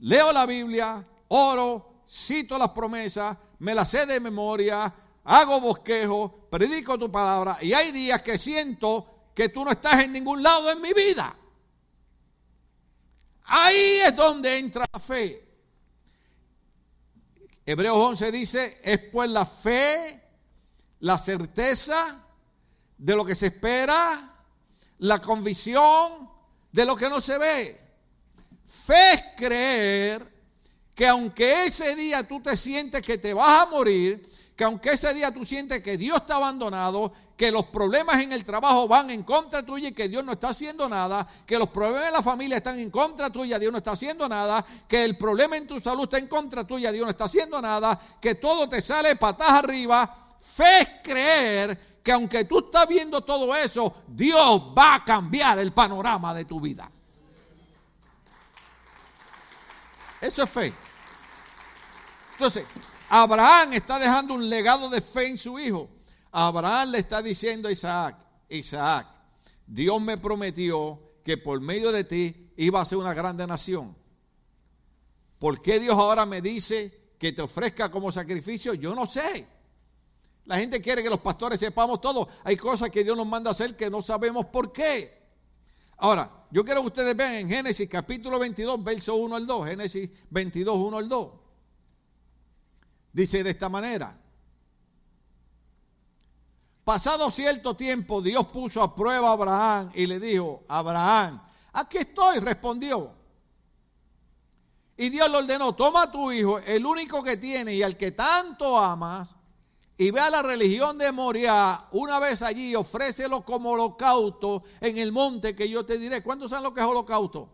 leo 0.00 0.32
la 0.32 0.46
Biblia, 0.46 1.06
oro, 1.28 2.04
cito 2.08 2.58
las 2.58 2.70
promesas, 2.70 3.36
me 3.60 3.74
las 3.74 3.90
sé 3.90 4.04
de 4.06 4.20
memoria, 4.20 4.92
hago 5.24 5.60
bosquejo, 5.60 6.48
predico 6.50 6.98
tu 6.98 7.10
palabra 7.10 7.58
y 7.60 7.72
hay 7.72 7.92
días 7.92 8.22
que 8.22 8.36
siento 8.36 9.30
que 9.34 9.48
tú 9.48 9.64
no 9.64 9.70
estás 9.70 10.02
en 10.02 10.12
ningún 10.12 10.42
lado 10.42 10.70
en 10.70 10.80
mi 10.80 10.92
vida. 10.92 11.36
Ahí 13.44 14.00
es 14.04 14.14
donde 14.16 14.58
entra 14.58 14.86
la 14.92 14.98
fe. 14.98 15.40
Hebreos 17.66 17.96
11 17.96 18.32
dice, 18.32 18.80
es 18.82 18.98
pues 19.10 19.30
la 19.30 19.46
fe, 19.46 20.22
la 21.00 21.16
certeza 21.16 22.22
de 22.98 23.16
lo 23.16 23.24
que 23.24 23.34
se 23.34 23.46
espera 23.46 24.33
la 24.98 25.20
convicción 25.20 26.30
de 26.72 26.84
lo 26.84 26.96
que 26.96 27.08
no 27.08 27.20
se 27.20 27.38
ve. 27.38 27.80
Fe 28.66 29.12
es 29.12 29.24
creer 29.36 30.34
que 30.94 31.06
aunque 31.06 31.66
ese 31.66 31.96
día 31.96 32.26
tú 32.26 32.40
te 32.40 32.56
sientes 32.56 33.02
que 33.02 33.18
te 33.18 33.34
vas 33.34 33.62
a 33.62 33.66
morir, 33.66 34.30
que 34.56 34.64
aunque 34.64 34.90
ese 34.90 35.12
día 35.12 35.32
tú 35.32 35.44
sientes 35.44 35.82
que 35.82 35.96
Dios 35.96 36.18
está 36.18 36.36
abandonado, 36.36 37.12
que 37.36 37.50
los 37.50 37.66
problemas 37.66 38.22
en 38.22 38.32
el 38.32 38.44
trabajo 38.44 38.86
van 38.86 39.10
en 39.10 39.24
contra 39.24 39.64
tuya 39.64 39.88
y 39.88 39.92
que 39.92 40.08
Dios 40.08 40.24
no 40.24 40.32
está 40.32 40.48
haciendo 40.50 40.88
nada, 40.88 41.26
que 41.44 41.58
los 41.58 41.68
problemas 41.68 42.06
de 42.06 42.12
la 42.12 42.22
familia 42.22 42.58
están 42.58 42.78
en 42.78 42.90
contra 42.90 43.30
tuya, 43.30 43.58
Dios 43.58 43.72
no 43.72 43.78
está 43.78 43.92
haciendo 43.92 44.28
nada, 44.28 44.64
que 44.86 45.04
el 45.04 45.18
problema 45.18 45.56
en 45.56 45.66
tu 45.66 45.80
salud 45.80 46.04
está 46.04 46.18
en 46.18 46.28
contra 46.28 46.64
tuya, 46.64 46.92
Dios 46.92 47.04
no 47.04 47.10
está 47.10 47.24
haciendo 47.24 47.60
nada, 47.60 48.00
que 48.20 48.36
todo 48.36 48.68
te 48.68 48.80
sale 48.80 49.16
patas 49.16 49.50
arriba. 49.50 50.36
Fe 50.38 50.80
es 50.80 50.88
creer 51.02 51.93
que 52.04 52.12
aunque 52.12 52.44
tú 52.44 52.58
estás 52.58 52.86
viendo 52.86 53.22
todo 53.22 53.56
eso, 53.56 54.04
Dios 54.06 54.60
va 54.76 54.96
a 54.96 55.04
cambiar 55.04 55.58
el 55.58 55.72
panorama 55.72 56.34
de 56.34 56.44
tu 56.44 56.60
vida. 56.60 56.90
Eso 60.20 60.42
es 60.42 60.50
fe. 60.50 60.72
Entonces, 62.32 62.66
Abraham 63.08 63.72
está 63.72 63.98
dejando 63.98 64.34
un 64.34 64.50
legado 64.50 64.90
de 64.90 65.00
fe 65.00 65.28
en 65.28 65.38
su 65.38 65.58
hijo. 65.58 65.88
Abraham 66.30 66.90
le 66.90 66.98
está 66.98 67.22
diciendo 67.22 67.68
a 67.68 67.72
Isaac, 67.72 68.18
Isaac, 68.50 69.06
Dios 69.66 69.98
me 70.02 70.18
prometió 70.18 71.00
que 71.24 71.38
por 71.38 71.58
medio 71.62 71.90
de 71.90 72.04
ti 72.04 72.52
iba 72.58 72.82
a 72.82 72.84
ser 72.84 72.98
una 72.98 73.14
grande 73.14 73.46
nación. 73.46 73.96
¿Por 75.38 75.62
qué 75.62 75.80
Dios 75.80 75.94
ahora 75.94 76.26
me 76.26 76.42
dice 76.42 77.14
que 77.18 77.32
te 77.32 77.40
ofrezca 77.40 77.90
como 77.90 78.12
sacrificio? 78.12 78.74
Yo 78.74 78.94
no 78.94 79.06
sé. 79.06 79.53
La 80.46 80.58
gente 80.58 80.80
quiere 80.80 81.02
que 81.02 81.10
los 81.10 81.20
pastores 81.20 81.58
sepamos 81.58 82.00
todo. 82.00 82.28
Hay 82.44 82.56
cosas 82.56 82.90
que 82.90 83.02
Dios 83.02 83.16
nos 83.16 83.26
manda 83.26 83.50
hacer 83.50 83.76
que 83.76 83.88
no 83.88 84.02
sabemos 84.02 84.46
por 84.46 84.72
qué. 84.72 85.22
Ahora, 85.96 86.30
yo 86.50 86.64
quiero 86.64 86.82
que 86.82 86.88
ustedes 86.88 87.16
vean 87.16 87.34
en 87.34 87.48
Génesis 87.48 87.88
capítulo 87.88 88.38
22, 88.38 88.84
verso 88.84 89.14
1 89.14 89.36
al 89.36 89.46
2. 89.46 89.68
Génesis 89.68 90.10
22, 90.30 90.76
1 90.76 90.98
al 90.98 91.08
2. 91.08 91.28
Dice 93.12 93.42
de 93.42 93.50
esta 93.50 93.68
manera. 93.68 94.18
Pasado 96.84 97.30
cierto 97.30 97.74
tiempo, 97.74 98.20
Dios 98.20 98.46
puso 98.48 98.82
a 98.82 98.94
prueba 98.94 99.30
a 99.30 99.32
Abraham 99.32 99.90
y 99.94 100.06
le 100.06 100.20
dijo, 100.20 100.64
Abraham, 100.68 101.40
aquí 101.72 101.96
estoy, 101.98 102.40
respondió. 102.40 103.14
Y 104.96 105.08
Dios 105.08 105.30
le 105.30 105.38
ordenó, 105.38 105.74
toma 105.74 106.02
a 106.02 106.12
tu 106.12 106.30
hijo, 106.30 106.58
el 106.58 106.84
único 106.84 107.22
que 107.22 107.38
tiene 107.38 107.74
y 107.74 107.82
al 107.82 107.96
que 107.96 108.12
tanto 108.12 108.78
amas, 108.78 109.34
y 109.96 110.10
ve 110.10 110.20
a 110.20 110.30
la 110.30 110.42
religión 110.42 110.98
de 110.98 111.12
Moria, 111.12 111.86
una 111.92 112.18
vez 112.18 112.42
allí, 112.42 112.74
ofrécelo 112.74 113.44
como 113.44 113.70
holocausto 113.70 114.64
en 114.80 114.98
el 114.98 115.12
monte 115.12 115.54
que 115.54 115.68
yo 115.68 115.86
te 115.86 115.98
diré. 115.98 116.22
¿Cuántos 116.22 116.50
saben 116.50 116.64
lo 116.64 116.74
que 116.74 116.80
es 116.80 116.86
holocausto? 116.86 117.48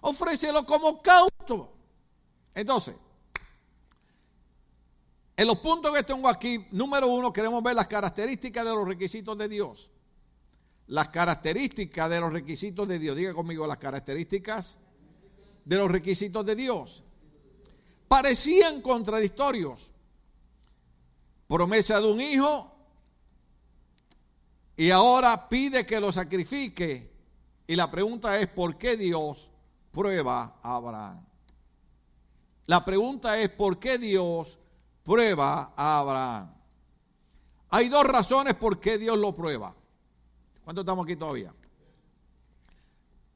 Ofrécelo 0.00 0.66
como 0.66 0.88
holocausto. 0.88 1.72
Entonces, 2.54 2.96
en 5.36 5.46
los 5.46 5.58
puntos 5.60 5.94
que 5.94 6.02
tengo 6.02 6.28
aquí, 6.28 6.66
número 6.72 7.06
uno, 7.06 7.32
queremos 7.32 7.62
ver 7.62 7.76
las 7.76 7.86
características 7.86 8.64
de 8.64 8.72
los 8.72 8.88
requisitos 8.88 9.38
de 9.38 9.48
Dios. 9.48 9.90
Las 10.88 11.10
características 11.10 12.10
de 12.10 12.18
los 12.18 12.32
requisitos 12.32 12.88
de 12.88 12.98
Dios. 12.98 13.14
Diga 13.14 13.32
conmigo 13.32 13.64
las 13.64 13.78
características 13.78 14.76
de 15.64 15.76
los 15.76 15.88
requisitos 15.88 16.44
de 16.44 16.56
Dios. 16.56 17.04
Parecían 18.08 18.80
contradictorios 18.80 19.92
promesa 21.48 22.00
de 22.00 22.12
un 22.12 22.20
hijo 22.20 22.70
y 24.76 24.92
ahora 24.92 25.48
pide 25.48 25.84
que 25.84 25.98
lo 25.98 26.12
sacrifique. 26.12 27.10
Y 27.66 27.74
la 27.74 27.90
pregunta 27.90 28.38
es, 28.38 28.46
¿por 28.46 28.78
qué 28.78 28.96
Dios 28.96 29.50
prueba 29.90 30.56
a 30.62 30.76
Abraham? 30.76 31.24
La 32.66 32.84
pregunta 32.84 33.36
es, 33.38 33.48
¿por 33.48 33.78
qué 33.78 33.98
Dios 33.98 34.58
prueba 35.02 35.72
a 35.74 35.98
Abraham? 35.98 36.54
Hay 37.70 37.88
dos 37.88 38.04
razones 38.04 38.54
por 38.54 38.78
qué 38.78 38.98
Dios 38.98 39.18
lo 39.18 39.34
prueba. 39.34 39.74
¿Cuánto 40.62 40.82
estamos 40.82 41.04
aquí 41.04 41.16
todavía? 41.16 41.52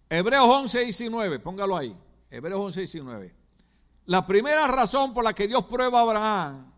Hebreos 0.09 0.45
11, 0.47 0.85
19, 0.85 1.41
póngalo 1.41 1.77
ahí. 1.77 1.97
Hebreos 2.31 2.61
11, 2.61 2.81
19. 2.81 3.35
La 4.07 4.27
primera 4.27 4.67
razón 4.69 5.13
por 5.13 5.25
la 5.25 5.33
que 5.33 5.49
Dios 5.49 5.65
prueba 5.65 5.99
a 5.99 6.03
Abraham 6.03 6.72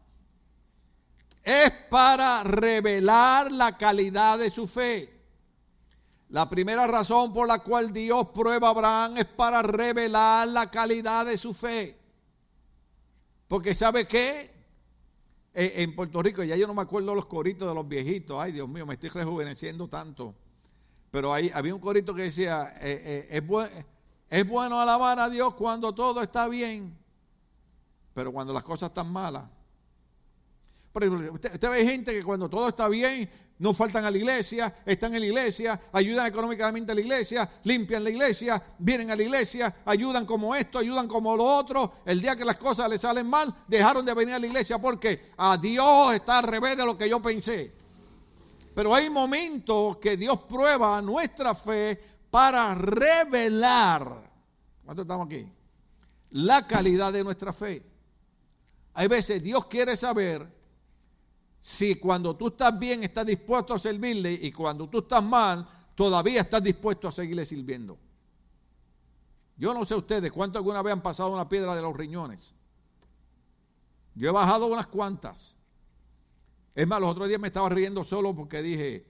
es 1.45 1.71
para 1.91 2.43
revelar 2.43 3.53
la 3.53 3.77
calidad 3.77 4.39
de 4.39 4.49
su 4.51 4.67
fe. 4.67 5.11
La 6.31 6.49
primera 6.49 6.87
razón 6.87 7.33
por 7.33 7.47
la 7.47 7.59
cual 7.59 7.93
Dios 7.93 8.29
prueba 8.35 8.69
a 8.69 8.71
Abraham 8.71 9.19
es 9.19 9.27
para 9.27 9.63
revelar 9.63 10.49
la 10.49 10.71
calidad 10.71 11.27
de 11.27 11.37
su 11.37 11.53
fe. 11.53 11.99
Porque 13.47 13.75
¿sabe 13.75 14.09
qué? 14.09 14.51
Eh, 15.53 15.75
en 15.77 15.95
Puerto 15.95 16.21
Rico, 16.23 16.43
ya 16.43 16.57
yo 16.57 16.67
no 16.67 16.75
me 16.75 16.83
acuerdo 16.83 17.15
los 17.15 17.27
coritos 17.27 17.69
de 17.69 17.75
los 17.75 17.87
viejitos. 17.87 18.37
Ay, 18.41 18.53
Dios 18.53 18.69
mío, 18.69 18.87
me 18.87 18.95
estoy 18.95 19.11
rejuveneciendo 19.11 19.87
tanto. 19.87 20.35
Pero 21.11 21.33
ahí 21.33 21.51
había 21.55 21.75
un 21.75 21.81
corito 21.81 22.15
que 22.15 22.23
decía, 22.23 22.75
eh, 22.81 23.29
eh, 23.31 23.39
es, 23.39 23.85
es 24.31 24.49
bueno 24.49 24.81
alabar 24.81 25.21
a 25.21 25.29
Dios 25.29 25.55
cuando 25.55 25.95
todo 25.95 26.23
está 26.23 26.49
bien, 26.49 26.99
pero 28.15 28.33
cuando 28.33 28.53
las 28.53 28.65
cosas 28.65 28.89
están 28.89 29.13
malas, 29.13 29.45
usted, 30.95 31.71
ve 31.71 31.85
gente 31.85 32.13
que 32.13 32.23
cuando 32.23 32.49
todo 32.49 32.69
está 32.69 32.89
bien, 32.89 33.29
no 33.59 33.73
faltan 33.73 34.05
a 34.05 34.11
la 34.11 34.19
iglesia, 34.19 34.75
están 34.85 35.15
en 35.15 35.21
la 35.21 35.27
iglesia, 35.27 35.81
ayudan 35.93 36.27
económicamente 36.27 36.93
a 36.93 36.95
la 36.95 37.01
iglesia, 37.01 37.51
limpian 37.65 38.05
la 38.05 38.11
iglesia, 38.11 38.63
vienen 38.79 39.11
a 39.11 39.17
la 39.17 39.23
iglesia, 39.23 39.77
ayudan 39.85 40.27
como 40.27 40.55
esto, 40.55 40.79
ayudan 40.79 41.09
como 41.09 41.37
lo 41.37 41.45
otro. 41.45 41.95
El 42.05 42.21
día 42.21 42.37
que 42.37 42.45
las 42.45 42.57
cosas 42.57 42.89
les 42.89 43.01
salen 43.01 43.29
mal, 43.29 43.55
dejaron 43.67 44.05
de 44.05 44.15
venir 44.15 44.35
a 44.35 44.39
la 44.39 44.47
iglesia 44.47 44.79
porque 44.79 45.33
a 45.37 45.57
Dios 45.57 46.15
está 46.15 46.39
al 46.39 46.45
revés 46.45 46.77
de 46.77 46.87
lo 46.87 46.97
que 46.97 47.09
yo 47.09 47.21
pensé. 47.21 47.73
Pero 48.75 48.95
hay 48.95 49.09
momentos 49.09 49.99
que 49.99 50.17
Dios 50.17 50.39
prueba 50.49 51.01
nuestra 51.01 51.55
fe 51.55 52.01
para 52.31 52.75
revelar, 52.75 54.31
¿cuánto 54.85 55.03
estamos 55.03 55.27
aquí? 55.27 55.47
La 56.31 56.67
calidad 56.67 57.13
de 57.13 57.23
nuestra 57.23 57.53
fe. 57.53 57.85
Hay 58.95 59.07
veces 59.09 59.43
Dios 59.43 59.67
quiere 59.67 59.97
saber 59.97 60.64
si 61.67 61.95
cuando 61.95 62.37
tú 62.37 62.49
estás 62.49 62.79
bien 62.79 63.05
estás 63.05 63.25
dispuesto 63.25 63.73
a 63.73 63.79
servirle 63.79 64.35
y 64.35 64.53
cuando 64.53 64.87
tú 64.87 64.99
estás 64.99 65.25
mal 65.25 65.67
todavía 65.95 66.43
estás 66.43 66.63
dispuesto 66.63 67.09
a 67.09 67.13
seguirle 67.13 67.47
sirviendo. 67.47 67.97
Yo 69.57 69.73
no 69.73 69.87
sé 69.87 69.95
ustedes 69.95 70.31
cuánto 70.31 70.59
alguna 70.59 70.83
vez 70.83 70.93
han 70.93 71.01
pasado 71.01 71.33
una 71.33 71.49
piedra 71.49 71.75
de 71.75 71.81
los 71.81 71.97
riñones. 71.97 72.53
Yo 74.15 74.29
he 74.29 74.31
bajado 74.33 74.67
unas 74.67 74.89
cuantas. 74.89 75.57
Es 76.75 76.87
más, 76.87 77.01
los 77.01 77.11
otros 77.11 77.29
días 77.29 77.41
me 77.41 77.47
estaba 77.47 77.71
riendo 77.71 78.05
solo 78.05 78.37
porque 78.37 78.61
dije, 78.61 79.07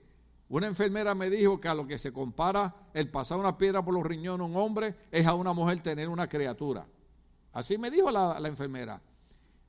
una 0.47 0.67
enfermera 0.67 1.13
me 1.13 1.29
dijo 1.29 1.59
que 1.59 1.67
a 1.67 1.75
lo 1.75 1.85
que 1.85 1.99
se 1.99 2.13
compara 2.13 2.73
el 2.93 3.11
pasar 3.11 3.37
una 3.37 3.57
piedra 3.57 3.83
por 3.83 3.93
los 3.93 4.05
riñones 4.05 4.45
a 4.45 4.49
un 4.49 4.55
hombre 4.55 4.95
es 5.11 5.25
a 5.25 5.33
una 5.33 5.51
mujer 5.51 5.81
tener 5.81 6.07
una 6.07 6.29
criatura. 6.29 6.87
Así 7.51 7.77
me 7.77 7.91
dijo 7.91 8.09
la, 8.11 8.39
la 8.39 8.47
enfermera. 8.47 9.01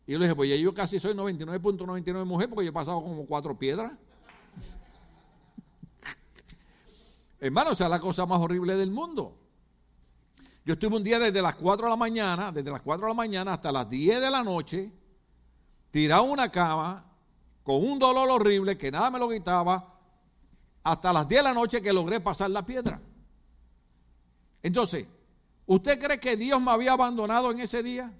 Y 0.06 0.12
yo 0.12 0.18
le 0.18 0.26
dije, 0.26 0.36
pues 0.36 0.60
yo 0.60 0.72
casi 0.72 1.00
soy 1.00 1.14
99.99 1.14 2.24
mujer 2.24 2.48
porque 2.48 2.64
yo 2.64 2.70
he 2.70 2.72
pasado 2.72 3.02
como 3.02 3.26
cuatro 3.26 3.58
piedras. 3.58 3.92
Hermano, 7.40 7.70
o 7.70 7.74
sea, 7.74 7.88
la 7.88 7.98
cosa 7.98 8.24
más 8.24 8.40
horrible 8.40 8.76
del 8.76 8.92
mundo. 8.92 9.36
Yo 10.64 10.74
estuve 10.74 10.96
un 10.96 11.04
día 11.04 11.18
desde 11.18 11.42
las 11.42 11.56
4 11.56 11.86
de 11.86 11.90
la 11.90 11.96
mañana, 11.96 12.52
desde 12.52 12.70
las 12.70 12.80
4 12.80 13.06
de 13.06 13.10
la 13.10 13.14
mañana 13.14 13.54
hasta 13.54 13.70
las 13.70 13.88
10 13.88 14.20
de 14.20 14.30
la 14.30 14.42
noche, 14.42 14.92
tirado 15.90 16.24
en 16.24 16.32
una 16.32 16.50
cama, 16.50 17.04
con 17.62 17.84
un 17.84 17.98
dolor 17.98 18.30
horrible 18.30 18.76
que 18.76 18.90
nada 18.90 19.10
me 19.10 19.18
lo 19.18 19.28
quitaba, 19.28 19.94
hasta 20.82 21.12
las 21.12 21.28
10 21.28 21.40
de 21.40 21.48
la 21.48 21.54
noche 21.54 21.82
que 21.82 21.92
logré 21.92 22.20
pasar 22.20 22.50
la 22.50 22.66
piedra. 22.66 23.00
Entonces, 24.62 25.06
¿usted 25.66 26.00
cree 26.00 26.18
que 26.18 26.36
Dios 26.36 26.60
me 26.60 26.72
había 26.72 26.92
abandonado 26.92 27.52
en 27.52 27.60
ese 27.60 27.84
día? 27.84 28.12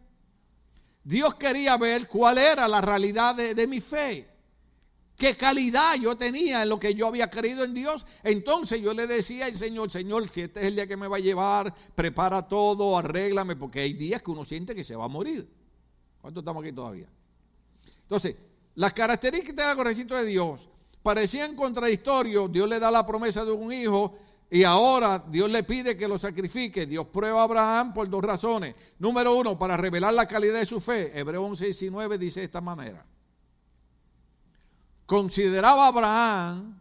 Dios 1.07 1.37
quería 1.37 1.77
ver 1.77 2.09
cuál 2.09 2.37
era 2.37 2.67
la 2.67 2.81
realidad 2.81 3.37
de, 3.37 3.67
mi 3.69 3.81
fe. 3.81 4.29
Qué 5.17 5.37
calidad 5.37 5.95
yo 5.95 6.17
tenía 6.17 6.65
en 6.65 6.69
lo 6.69 6.81
que 6.81 6.97
yo 6.97 7.07
había 7.07 7.31
creído 7.31 7.63
en 7.63 7.75
Dios. 7.75 8.05
Entonces 8.25 8.81
yo 8.81 8.93
le 8.93 9.07
decía 9.07 9.47
al 9.47 9.55
Señor, 9.55 9.89
Señor, 9.93 10.29
si 10.29 10.41
este 10.41 10.59
es 10.63 10.67
el 10.67 10.75
día 10.75 10.89
que 10.89 10.97
me 10.97 11.07
va 11.07 11.19
a 11.19 11.21
llevar, 11.21 11.73
prepara 11.95 12.43
todo, 12.49 12.99
arréglame, 12.99 13.55
porque 13.55 13.79
hay 13.79 13.93
días 13.93 14.21
que 14.21 14.33
uno 14.33 14.45
siente 14.45 14.75
que 14.75 14.83
se 14.83 14.97
va 14.97 15.05
a 15.05 15.09
morir. 15.09 15.49
¿Cuánto 16.21 16.41
estamos 16.41 16.65
aquí 16.65 16.73
todavía? 16.73 17.09
Entonces, 18.03 18.35
las 18.75 18.93
características 18.93 19.77
del 19.77 19.85
recinto 19.85 20.17
de 20.17 20.25
Dios 20.25 20.69
parecían 21.05 21.55
contradictorios. 21.55 22.51
Dios 22.51 22.69
le 22.69 22.81
da 22.81 22.91
la 22.91 23.07
promesa 23.07 23.45
de 23.45 23.53
un 23.53 23.73
hijo 23.73 24.19
y 24.49 24.63
ahora 24.63 25.25
Dios 25.29 25.51
le 25.51 25.65
pide 25.65 25.97
que 25.97 26.07
lo 26.07 26.19
sacrifique. 26.19 26.87
Dios 26.87 27.07
prueba 27.09 27.41
a 27.41 27.45
Abraham 27.45 27.93
por 27.93 28.09
dos 28.09 28.23
razones. 28.23 28.75
Número 28.99 29.35
uno, 29.35 29.59
para 29.59 29.77
revelar 29.77 30.15
la 30.15 30.27
calidad 30.27 30.61
de 30.61 30.67
su 30.67 30.81
fe. 30.81 31.19
Hebreo 31.19 31.43
11, 31.43 31.65
19 31.65 32.19
dice 32.19 32.41
de 32.41 32.47
esta 32.47 32.61
manera. 32.61 33.05
Consideraba 35.05 35.87
Abraham, 35.87 36.81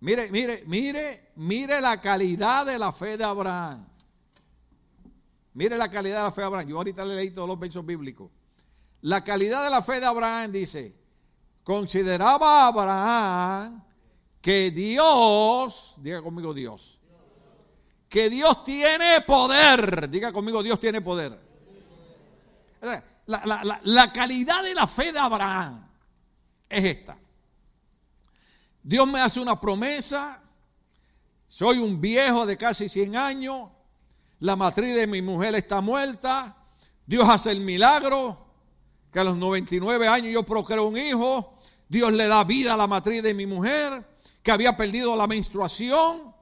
mire, 0.00 0.30
mire, 0.30 0.64
mire, 0.66 1.30
mire 1.36 1.80
la 1.80 2.00
calidad 2.00 2.66
de 2.66 2.78
la 2.78 2.92
fe 2.92 3.16
de 3.16 3.24
Abraham. 3.24 3.86
Mire 5.54 5.76
la 5.76 5.88
calidad 5.88 6.18
de 6.18 6.22
la 6.22 6.32
fe 6.32 6.40
de 6.40 6.46
Abraham. 6.46 6.68
Yo 6.68 6.76
ahorita 6.76 7.04
le 7.04 7.16
leí 7.16 7.30
todos 7.30 7.48
los 7.48 7.58
versos 7.58 7.84
bíblicos. 7.84 8.30
La 9.02 9.22
calidad 9.22 9.64
de 9.64 9.70
la 9.70 9.82
fe 9.82 10.00
de 10.00 10.06
Abraham 10.06 10.50
dice, 10.50 10.96
consideraba 11.64 12.68
Abraham 12.68 13.84
que 14.42 14.72
Dios, 14.72 15.94
diga 15.98 16.20
conmigo 16.20 16.52
Dios, 16.52 16.98
que 18.08 18.28
Dios 18.28 18.64
tiene 18.64 19.20
poder, 19.22 20.10
diga 20.10 20.32
conmigo 20.32 20.62
Dios 20.62 20.80
tiene 20.80 21.00
poder. 21.00 21.38
La, 23.26 24.12
calidad 24.12 24.64
de 24.64 24.74
la 24.74 24.88
fe 24.88 25.12
de 25.12 25.18
Abraham 25.20 25.88
es 26.68 26.84
esta. 26.84 27.16
Dios 28.82 29.06
me 29.06 29.20
hace 29.20 29.38
una 29.38 29.60
promesa, 29.60 30.42
soy 31.46 31.78
un 31.78 32.00
viejo 32.00 32.44
de 32.44 32.56
casi 32.56 32.88
100 32.88 33.16
años, 33.16 33.70
la 34.40 34.56
matriz 34.56 34.96
de 34.96 35.06
mi 35.06 35.22
mujer 35.22 35.54
está 35.54 35.80
muerta, 35.80 36.56
Dios 37.06 37.28
hace 37.28 37.52
el 37.52 37.60
milagro, 37.60 38.44
que 39.12 39.20
a 39.20 39.24
los 39.24 39.36
99 39.36 40.08
años 40.08 40.32
yo 40.32 40.42
procreo 40.42 40.88
un 40.88 40.96
hijo, 40.96 41.58
Dios 41.88 42.12
le 42.12 42.26
da 42.26 42.42
vida 42.42 42.74
a 42.74 42.76
la 42.76 42.88
matriz 42.88 43.22
de 43.22 43.34
mi 43.34 43.46
mujer, 43.46 44.11
que 44.42 44.50
había 44.50 44.76
perdido 44.76 45.16
la 45.16 45.26
menstruación. 45.26 46.34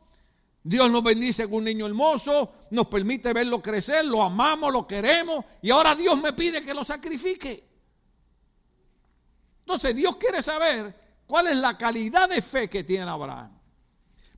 Dios 0.63 0.91
nos 0.91 1.03
bendice 1.03 1.45
con 1.45 1.57
un 1.57 1.65
niño 1.65 1.87
hermoso, 1.87 2.53
nos 2.71 2.87
permite 2.87 3.33
verlo 3.33 3.63
crecer, 3.63 4.05
lo 4.05 4.23
amamos, 4.23 4.73
lo 4.73 4.87
queremos 4.87 5.45
y 5.63 5.71
ahora 5.71 5.95
Dios 5.95 6.21
me 6.21 6.35
pide 6.35 6.63
que 6.63 6.75
lo 6.75 6.85
sacrifique. 6.85 7.67
Entonces 9.61 9.97
Dios 9.97 10.17
quiere 10.17 10.43
saber 10.43 11.23
cuál 11.27 11.47
es 11.47 11.57
la 11.57 11.79
calidad 11.79 12.29
de 12.29 12.43
fe 12.43 12.69
que 12.69 12.85
tiene 12.85 13.11
Abraham. 13.11 13.59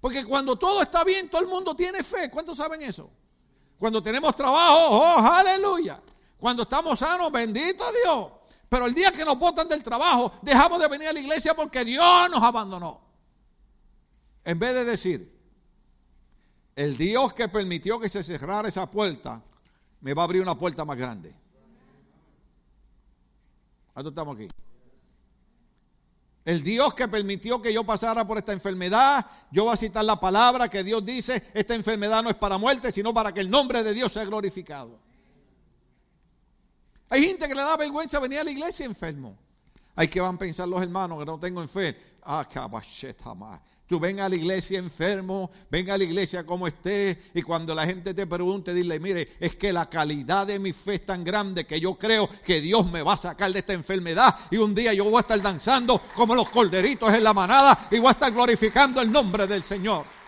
Porque 0.00 0.24
cuando 0.24 0.56
todo 0.56 0.82
está 0.82 1.04
bien, 1.04 1.28
todo 1.28 1.40
el 1.40 1.48
mundo 1.48 1.74
tiene 1.74 2.02
fe. 2.02 2.30
¿Cuántos 2.30 2.58
saben 2.58 2.82
eso? 2.82 3.10
Cuando 3.78 4.02
tenemos 4.02 4.34
trabajo, 4.36 4.88
oh, 4.90 5.18
aleluya. 5.18 6.00
Cuando 6.38 6.64
estamos 6.64 6.98
sanos, 6.98 7.32
bendito 7.32 7.84
Dios. 8.04 8.32
Pero 8.68 8.86
el 8.86 8.94
día 8.94 9.12
que 9.12 9.24
nos 9.24 9.38
botan 9.38 9.68
del 9.68 9.82
trabajo, 9.82 10.32
dejamos 10.42 10.80
de 10.80 10.88
venir 10.88 11.08
a 11.08 11.12
la 11.12 11.20
iglesia 11.20 11.54
porque 11.54 11.84
Dios 11.84 12.30
nos 12.30 12.42
abandonó. 12.42 13.11
En 14.44 14.58
vez 14.58 14.74
de 14.74 14.84
decir, 14.84 15.32
el 16.74 16.96
Dios 16.96 17.32
que 17.32 17.48
permitió 17.48 18.00
que 18.00 18.08
se 18.08 18.22
cerrara 18.22 18.68
esa 18.68 18.90
puerta, 18.90 19.42
me 20.00 20.14
va 20.14 20.22
a 20.22 20.24
abrir 20.24 20.42
una 20.42 20.58
puerta 20.58 20.84
más 20.84 20.96
grande. 20.96 21.34
¿Cuántos 23.92 24.12
estamos 24.12 24.36
aquí? 24.36 24.48
El 26.44 26.62
Dios 26.62 26.92
que 26.94 27.06
permitió 27.06 27.62
que 27.62 27.72
yo 27.72 27.84
pasara 27.84 28.26
por 28.26 28.36
esta 28.36 28.52
enfermedad, 28.52 29.24
yo 29.52 29.64
voy 29.64 29.74
a 29.74 29.76
citar 29.76 30.04
la 30.04 30.18
palabra 30.18 30.68
que 30.68 30.82
Dios 30.82 31.04
dice, 31.04 31.50
esta 31.54 31.74
enfermedad 31.74 32.22
no 32.22 32.30
es 32.30 32.36
para 32.36 32.58
muerte, 32.58 32.90
sino 32.90 33.14
para 33.14 33.32
que 33.32 33.40
el 33.40 33.50
nombre 33.50 33.84
de 33.84 33.94
Dios 33.94 34.12
sea 34.12 34.24
glorificado. 34.24 34.98
Hay 37.08 37.22
gente 37.24 37.46
que 37.46 37.54
le 37.54 37.60
da 37.60 37.76
vergüenza 37.76 38.18
venir 38.18 38.40
a 38.40 38.44
la 38.44 38.50
iglesia 38.50 38.86
enfermo. 38.86 39.36
Hay 39.94 40.08
que 40.08 40.20
van 40.20 40.34
a 40.34 40.38
pensar 40.38 40.66
los 40.66 40.80
hermanos 40.82 41.18
que 41.18 41.26
no 41.26 41.38
tengo 41.38 41.66
fe. 41.68 42.16
Ah, 42.22 42.48
Tú 43.92 44.00
a 44.02 44.28
la 44.30 44.34
iglesia 44.34 44.78
enfermo, 44.78 45.50
venga 45.70 45.92
a 45.92 45.98
la 45.98 46.04
iglesia 46.04 46.46
como 46.46 46.66
esté, 46.66 47.24
y 47.34 47.42
cuando 47.42 47.74
la 47.74 47.84
gente 47.84 48.14
te 48.14 48.26
pregunte, 48.26 48.72
dile, 48.72 48.98
mire, 48.98 49.36
es 49.38 49.54
que 49.54 49.70
la 49.70 49.84
calidad 49.90 50.46
de 50.46 50.58
mi 50.58 50.72
fe 50.72 50.94
es 50.94 51.04
tan 51.04 51.22
grande 51.22 51.66
que 51.66 51.78
yo 51.78 51.96
creo 51.96 52.26
que 52.42 52.62
Dios 52.62 52.90
me 52.90 53.02
va 53.02 53.12
a 53.12 53.16
sacar 53.18 53.52
de 53.52 53.58
esta 53.58 53.74
enfermedad 53.74 54.34
y 54.50 54.56
un 54.56 54.74
día 54.74 54.94
yo 54.94 55.04
voy 55.04 55.18
a 55.18 55.20
estar 55.20 55.42
danzando 55.42 56.00
como 56.16 56.34
los 56.34 56.48
corderitos 56.48 57.12
en 57.12 57.22
la 57.22 57.34
manada 57.34 57.86
y 57.90 57.98
voy 57.98 58.08
a 58.08 58.12
estar 58.12 58.32
glorificando 58.32 58.98
el 59.02 59.12
nombre 59.12 59.46
del 59.46 59.62
Señor. 59.62 60.21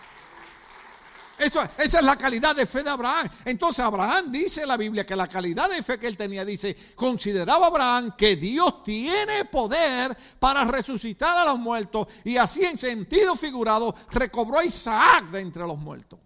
Eso, 1.39 1.61
esa 1.79 1.99
es 1.99 2.05
la 2.05 2.17
calidad 2.17 2.55
de 2.55 2.67
fe 2.67 2.83
de 2.83 2.91
Abraham. 2.91 3.29
Entonces 3.45 3.85
Abraham 3.85 4.31
dice 4.31 4.63
en 4.63 4.69
la 4.69 4.77
Biblia 4.77 5.05
que 5.05 5.17
la 5.17 5.29
calidad 5.29 5.69
de 5.69 5.83
fe 5.83 5.99
que 5.99 6.07
él 6.07 6.17
tenía, 6.17 6.45
dice, 6.45 6.77
consideraba 6.95 7.67
Abraham 7.67 8.15
que 8.17 8.37
Dios 8.37 8.83
tiene 8.83 9.45
poder 9.47 10.17
para 10.39 10.65
resucitar 10.65 11.37
a 11.37 11.45
los 11.45 11.59
muertos 11.59 12.07
y 12.25 12.37
así 12.37 12.65
en 12.65 12.79
sentido 12.79 13.35
figurado 13.37 13.95
recobró 14.11 14.59
a 14.59 14.65
Isaac 14.65 15.31
de 15.31 15.41
entre 15.41 15.67
los 15.67 15.79
muertos. 15.79 16.21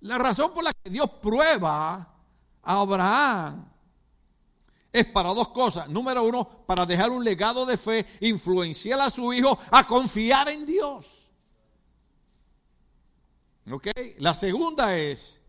La 0.00 0.16
razón 0.16 0.52
por 0.54 0.64
la 0.64 0.72
que 0.72 0.90
Dios 0.90 1.10
prueba 1.20 1.96
a 2.62 2.80
Abraham 2.80 3.68
es 4.92 5.06
para 5.06 5.34
dos 5.34 5.48
cosas. 5.48 5.88
Número 5.88 6.22
uno, 6.22 6.48
para 6.66 6.86
dejar 6.86 7.10
un 7.10 7.22
legado 7.22 7.66
de 7.66 7.76
fe, 7.76 8.06
influenciar 8.20 9.00
a 9.00 9.10
su 9.10 9.32
hijo 9.32 9.58
a 9.70 9.86
confiar 9.86 10.48
en 10.48 10.64
Dios. 10.64 11.27
¿Ok? 13.70 13.88
La 14.18 14.34
segunda 14.34 14.96
es 14.96 15.40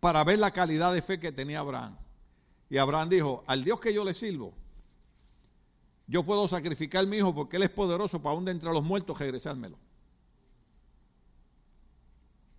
para 0.00 0.22
ver 0.24 0.38
la 0.38 0.50
calidad 0.50 0.92
de 0.92 1.02
fe 1.02 1.18
que 1.18 1.32
tenía 1.32 1.60
Abraham. 1.60 1.96
Y 2.68 2.78
Abraham 2.78 3.08
dijo, 3.08 3.44
al 3.46 3.64
Dios 3.64 3.80
que 3.80 3.92
yo 3.92 4.04
le 4.04 4.14
sirvo, 4.14 4.52
yo 6.06 6.22
puedo 6.22 6.46
sacrificar 6.46 7.04
a 7.04 7.06
mi 7.06 7.18
hijo 7.18 7.34
porque 7.34 7.56
él 7.56 7.62
es 7.62 7.70
poderoso 7.70 8.20
para 8.20 8.34
aún 8.34 8.44
de 8.44 8.52
entre 8.52 8.70
los 8.72 8.82
muertos 8.82 9.18
regresármelo. 9.18 9.78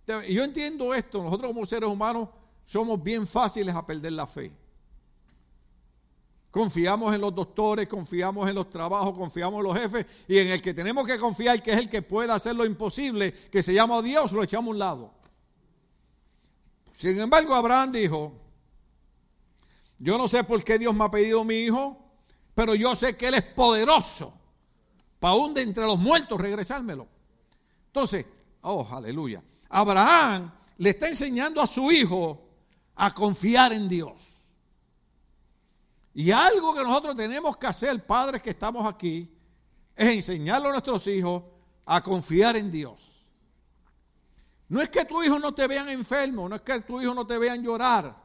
Yo 0.06 0.44
entiendo 0.44 0.94
esto, 0.94 1.22
nosotros 1.22 1.52
como 1.52 1.66
seres 1.66 1.88
humanos 1.88 2.28
somos 2.64 3.02
bien 3.02 3.26
fáciles 3.26 3.74
a 3.74 3.84
perder 3.84 4.12
la 4.12 4.26
fe. 4.26 4.52
Confiamos 6.56 7.14
en 7.14 7.20
los 7.20 7.34
doctores, 7.34 7.86
confiamos 7.86 8.48
en 8.48 8.54
los 8.54 8.70
trabajos, 8.70 9.14
confiamos 9.14 9.58
en 9.58 9.64
los 9.64 9.78
jefes 9.78 10.06
y 10.26 10.38
en 10.38 10.48
el 10.48 10.62
que 10.62 10.72
tenemos 10.72 11.06
que 11.06 11.18
confiar, 11.18 11.62
que 11.62 11.70
es 11.70 11.76
el 11.76 11.90
que 11.90 12.00
puede 12.00 12.32
hacer 12.32 12.56
lo 12.56 12.64
imposible, 12.64 13.30
que 13.30 13.62
se 13.62 13.74
llama 13.74 14.00
Dios, 14.00 14.32
lo 14.32 14.42
echamos 14.42 14.68
a 14.68 14.70
un 14.70 14.78
lado. 14.78 15.14
Sin 16.96 17.20
embargo, 17.20 17.54
Abraham 17.54 17.92
dijo, 17.92 18.32
yo 19.98 20.16
no 20.16 20.28
sé 20.28 20.44
por 20.44 20.64
qué 20.64 20.78
Dios 20.78 20.94
me 20.94 21.04
ha 21.04 21.10
pedido 21.10 21.44
mi 21.44 21.56
hijo, 21.56 21.98
pero 22.54 22.74
yo 22.74 22.96
sé 22.96 23.18
que 23.18 23.28
Él 23.28 23.34
es 23.34 23.42
poderoso 23.42 24.32
para 25.20 25.34
aún 25.34 25.52
de 25.52 25.60
entre 25.60 25.84
los 25.84 25.98
muertos 25.98 26.40
regresármelo. 26.40 27.06
Entonces, 27.88 28.24
oh, 28.62 28.88
aleluya. 28.90 29.42
Abraham 29.68 30.50
le 30.78 30.88
está 30.88 31.06
enseñando 31.06 31.60
a 31.60 31.66
su 31.66 31.92
hijo 31.92 32.48
a 32.94 33.12
confiar 33.12 33.74
en 33.74 33.90
Dios. 33.90 34.35
Y 36.18 36.30
algo 36.30 36.72
que 36.72 36.82
nosotros 36.82 37.14
tenemos 37.14 37.58
que 37.58 37.66
hacer, 37.66 38.06
padres 38.06 38.42
que 38.42 38.48
estamos 38.48 38.90
aquí, 38.90 39.30
es 39.94 40.08
enseñarle 40.08 40.68
a 40.68 40.72
nuestros 40.72 41.06
hijos 41.08 41.42
a 41.84 42.02
confiar 42.02 42.56
en 42.56 42.72
Dios. 42.72 42.98
No 44.70 44.80
es 44.80 44.88
que 44.88 45.04
tu 45.04 45.22
hijo 45.22 45.38
no 45.38 45.52
te 45.52 45.66
vean 45.66 45.90
enfermo, 45.90 46.48
no 46.48 46.56
es 46.56 46.62
que 46.62 46.80
tu 46.80 47.02
hijo 47.02 47.12
no 47.12 47.26
te 47.26 47.36
vean 47.36 47.62
llorar. 47.62 48.16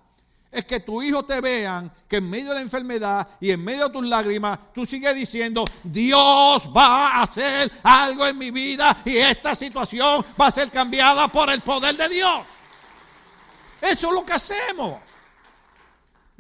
Es 0.50 0.64
que 0.64 0.80
tu 0.80 1.04
hijo 1.04 1.26
te 1.26 1.42
vean 1.42 1.92
que 2.08 2.16
en 2.18 2.30
medio 2.30 2.52
de 2.52 2.56
la 2.56 2.62
enfermedad 2.62 3.28
y 3.42 3.52
en 3.52 3.62
medio 3.62 3.88
de 3.88 3.94
tus 3.94 4.06
lágrimas, 4.06 4.58
tú 4.74 4.86
sigues 4.86 5.14
diciendo, 5.14 5.66
Dios 5.84 6.70
va 6.74 7.10
a 7.10 7.24
hacer 7.24 7.70
algo 7.84 8.26
en 8.26 8.38
mi 8.38 8.52
vida 8.52 9.02
y 9.04 9.18
esta 9.18 9.54
situación 9.54 10.26
va 10.40 10.48
a 10.48 10.52
ser 10.52 10.72
cambiada 10.72 11.28
por 11.28 11.50
el 11.50 11.60
poder 11.60 11.98
de 11.98 12.08
Dios. 12.08 12.46
Eso 13.82 14.08
es 14.08 14.14
lo 14.14 14.26
que 14.26 14.32
hacemos. 14.32 15.11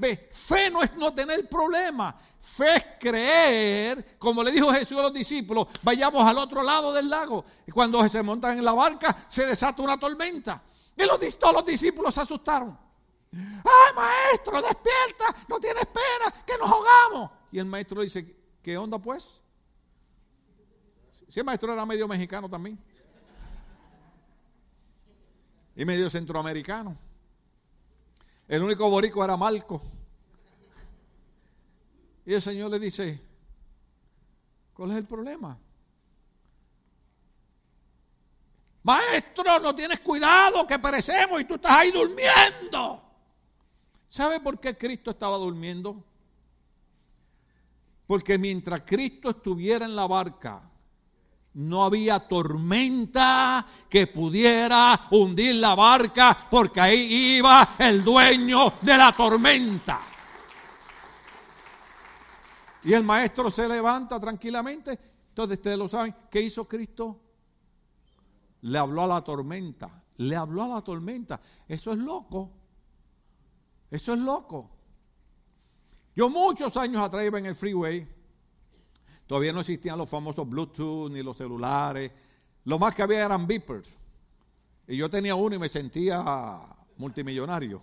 Ve, 0.01 0.29
fe 0.31 0.71
no 0.71 0.81
es 0.81 0.95
no 0.95 1.13
tener 1.13 1.47
problema. 1.47 2.19
Fe 2.39 2.75
es 2.75 2.85
creer, 2.99 4.17
como 4.17 4.43
le 4.43 4.51
dijo 4.51 4.73
Jesús 4.73 4.97
a 4.97 5.03
los 5.03 5.13
discípulos, 5.13 5.67
vayamos 5.83 6.27
al 6.27 6.39
otro 6.39 6.63
lado 6.63 6.91
del 6.91 7.07
lago. 7.07 7.45
Y 7.67 7.71
cuando 7.71 8.09
se 8.09 8.23
montan 8.23 8.57
en 8.57 8.65
la 8.65 8.73
barca, 8.73 9.25
se 9.29 9.45
desata 9.45 9.83
una 9.83 9.99
tormenta. 9.99 10.63
Y 10.97 11.05
los, 11.05 11.19
todos 11.37 11.53
los 11.53 11.65
discípulos 11.67 12.15
se 12.15 12.21
asustaron. 12.21 12.75
¡Ay, 13.31 13.95
maestro, 13.95 14.59
despierta! 14.59 15.45
No 15.47 15.59
tienes 15.59 15.85
pena, 15.85 16.43
que 16.47 16.57
nos 16.57 16.67
ahogamos. 16.67 17.29
Y 17.51 17.59
el 17.59 17.65
maestro 17.65 18.01
dice, 18.01 18.35
¿qué 18.63 18.75
onda 18.79 18.97
pues? 18.97 19.43
Si 21.29 21.39
el 21.39 21.45
maestro 21.45 21.71
era 21.71 21.85
medio 21.85 22.07
mexicano 22.07 22.49
también. 22.49 22.83
Y 25.75 25.85
medio 25.85 26.09
centroamericano. 26.09 26.97
El 28.51 28.61
único 28.63 28.89
borico 28.89 29.23
era 29.23 29.37
Marco. 29.37 29.81
Y 32.25 32.33
el 32.33 32.41
Señor 32.41 32.69
le 32.69 32.79
dice, 32.79 33.21
¿cuál 34.73 34.91
es 34.91 34.97
el 34.97 35.05
problema? 35.05 35.57
Maestro, 38.83 39.57
no 39.61 39.73
tienes 39.73 40.01
cuidado, 40.01 40.67
que 40.67 40.77
perecemos 40.79 41.39
y 41.39 41.45
tú 41.45 41.55
estás 41.55 41.71
ahí 41.71 41.91
durmiendo. 41.91 43.01
¿Sabe 44.09 44.41
por 44.41 44.59
qué 44.59 44.77
Cristo 44.77 45.11
estaba 45.11 45.37
durmiendo? 45.37 46.03
Porque 48.05 48.37
mientras 48.37 48.81
Cristo 48.81 49.29
estuviera 49.29 49.85
en 49.85 49.95
la 49.95 50.07
barca, 50.07 50.69
no 51.53 51.83
había 51.83 52.19
tormenta 52.19 53.65
que 53.89 54.07
pudiera 54.07 55.07
hundir 55.11 55.55
la 55.55 55.75
barca 55.75 56.47
porque 56.49 56.79
ahí 56.79 57.37
iba 57.37 57.75
el 57.77 58.03
dueño 58.03 58.73
de 58.81 58.97
la 58.97 59.11
tormenta. 59.11 59.99
Y 62.83 62.93
el 62.93 63.03
maestro 63.03 63.51
se 63.51 63.67
levanta 63.67 64.19
tranquilamente. 64.19 64.97
Entonces 65.29 65.57
ustedes 65.57 65.77
lo 65.77 65.87
saben. 65.87 66.15
¿Qué 66.29 66.41
hizo 66.41 66.67
Cristo? 66.67 67.19
Le 68.61 68.77
habló 68.77 69.03
a 69.03 69.07
la 69.07 69.21
tormenta. 69.21 70.03
Le 70.17 70.35
habló 70.35 70.63
a 70.63 70.67
la 70.67 70.81
tormenta. 70.81 71.39
Eso 71.67 71.91
es 71.91 71.99
loco. 71.99 72.51
Eso 73.89 74.13
es 74.13 74.19
loco. 74.19 74.71
Yo 76.15 76.29
muchos 76.29 76.75
años 76.77 77.01
atrás 77.01 77.25
iba 77.25 77.39
en 77.39 77.45
el 77.45 77.55
freeway 77.55 78.07
Todavía 79.31 79.53
no 79.53 79.61
existían 79.61 79.97
los 79.97 80.09
famosos 80.09 80.45
Bluetooth 80.45 81.09
ni 81.09 81.23
los 81.23 81.37
celulares. 81.37 82.11
Lo 82.65 82.77
más 82.77 82.93
que 82.93 83.01
había 83.01 83.23
eran 83.23 83.47
beepers. 83.47 83.87
Y 84.85 84.97
yo 84.97 85.09
tenía 85.09 85.35
uno 85.35 85.55
y 85.55 85.57
me 85.57 85.69
sentía 85.69 86.59
multimillonario. 86.97 87.81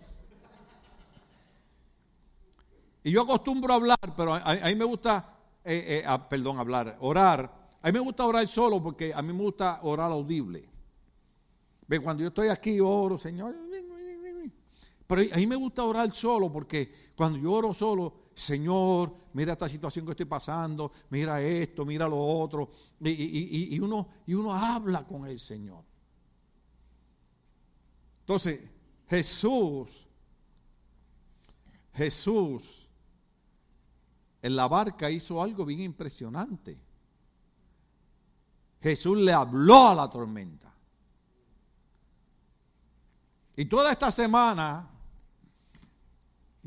Y 3.02 3.10
yo 3.10 3.22
acostumbro 3.22 3.72
a 3.72 3.76
hablar, 3.76 4.14
pero 4.14 4.34
a, 4.34 4.60
mí 4.66 4.74
me 4.74 4.84
gusta, 4.84 5.38
eh, 5.64 6.04
eh, 6.04 6.18
perdón, 6.28 6.58
hablar, 6.58 6.98
orar. 7.00 7.50
A 7.80 7.86
mí 7.86 7.92
me 7.94 8.00
gusta 8.00 8.26
orar 8.26 8.46
solo 8.46 8.82
porque 8.82 9.14
a 9.14 9.22
mí 9.22 9.32
me 9.32 9.42
gusta 9.42 9.80
orar 9.84 10.12
audible. 10.12 10.68
Ve, 11.86 11.98
cuando 11.98 12.24
yo 12.24 12.28
estoy 12.28 12.48
aquí 12.48 12.78
oro, 12.78 13.16
Señor. 13.16 13.56
Pero 15.06 15.22
a 15.32 15.36
mí 15.38 15.46
me 15.46 15.56
gusta 15.56 15.82
orar 15.82 16.14
solo 16.14 16.52
porque 16.52 16.92
cuando 17.16 17.38
yo 17.38 17.52
oro 17.52 17.72
solo, 17.72 18.27
Señor, 18.38 19.16
mira 19.32 19.54
esta 19.54 19.68
situación 19.68 20.06
que 20.06 20.12
estoy 20.12 20.26
pasando, 20.26 20.92
mira 21.10 21.42
esto, 21.42 21.84
mira 21.84 22.06
lo 22.06 22.18
otro. 22.20 22.70
Y, 23.00 23.76
uno, 23.80 24.08
y 24.26 24.34
uno 24.34 24.54
habla 24.54 25.04
con 25.04 25.26
el 25.26 25.40
Señor. 25.40 25.82
Entonces, 28.20 28.60
Jesús, 29.08 30.06
Jesús 31.94 32.88
en 34.40 34.54
la 34.54 34.68
barca 34.68 35.10
hizo 35.10 35.42
algo 35.42 35.64
bien 35.64 35.80
impresionante. 35.80 36.80
Jesús 38.80 39.18
le 39.18 39.32
habló 39.32 39.88
a 39.88 39.94
la 39.96 40.08
tormenta. 40.08 40.72
Y 43.56 43.64
toda 43.64 43.90
esta 43.90 44.12
semana 44.12 44.88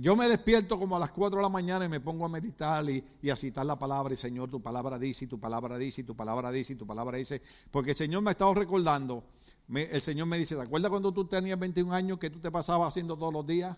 yo 0.02 0.16
me 0.16 0.28
despierto 0.28 0.80
como 0.80 0.96
a 0.96 1.00
las 1.00 1.12
4 1.12 1.38
de 1.38 1.44
la 1.44 1.50
mañana 1.50 1.86
y 1.86 1.90
me 1.90 2.00
pongo 2.00 2.26
a 2.26 2.28
meditar 2.28 2.84
y, 2.90 3.30
a 3.30 3.36
citar 3.36 3.68
la 3.68 3.78
palabra. 3.78 4.16
Y 4.16 4.18
Señor, 4.18 4.50
tu 4.50 4.60
palabra 4.60 4.98
dice, 4.98 5.26
y 5.26 5.28
tu 5.28 5.40
palabra 5.40 5.78
dice, 5.78 6.02
y 6.02 6.04
tu 6.04 6.16
palabra 6.16 6.52
dice, 6.52 6.74
y 6.74 6.76
tu 6.76 6.88
palabra 6.88 7.20
dice. 7.20 7.40
Porque 7.70 7.92
el 7.92 7.98
Señor 7.98 8.24
me 8.24 8.30
ha 8.30 8.32
estado 8.32 8.56
recordando. 8.56 9.24
el 9.70 10.02
Señor 10.02 10.26
me 10.26 10.40
dice, 10.40 10.56
¿te 10.56 10.62
acuerdas 10.62 10.90
cuando 10.90 11.14
tú 11.14 11.26
tenías 11.26 11.60
21 11.60 11.94
años 11.94 12.18
que 12.18 12.32
tú 12.32 12.40
te 12.40 12.50
pasabas 12.50 12.88
haciendo 12.88 13.16
todos 13.16 13.32
los 13.32 13.46
días? 13.46 13.78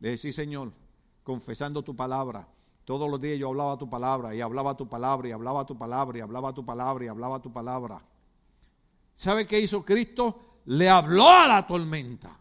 Le 0.00 0.10
decía, 0.10 0.32
Señor, 0.32 0.72
confesando 1.22 1.82
tu 1.82 1.94
palabra. 1.94 2.48
Todos 2.86 3.10
los 3.10 3.20
días 3.20 3.38
yo 3.38 3.48
hablaba 3.48 3.76
tu 3.76 3.90
palabra 3.90 4.34
y 4.34 4.40
hablaba 4.40 4.78
tu 4.78 4.88
palabra 4.88 5.28
y 5.28 5.32
hablaba 5.32 5.66
tu 5.66 5.76
palabra 5.76 6.16
y 6.16 6.20
hablaba 6.22 6.54
tu 6.54 6.64
palabra 6.64 7.04
y 7.04 7.08
hablaba 7.08 7.42
tu 7.42 7.52
palabra. 7.52 8.02
¿Sabe 9.14 9.46
qué 9.46 9.60
hizo 9.60 9.84
Cristo? 9.84 10.60
Le 10.64 10.88
habló 10.88 11.28
a 11.28 11.46
la 11.48 11.66
tormenta. 11.66 12.34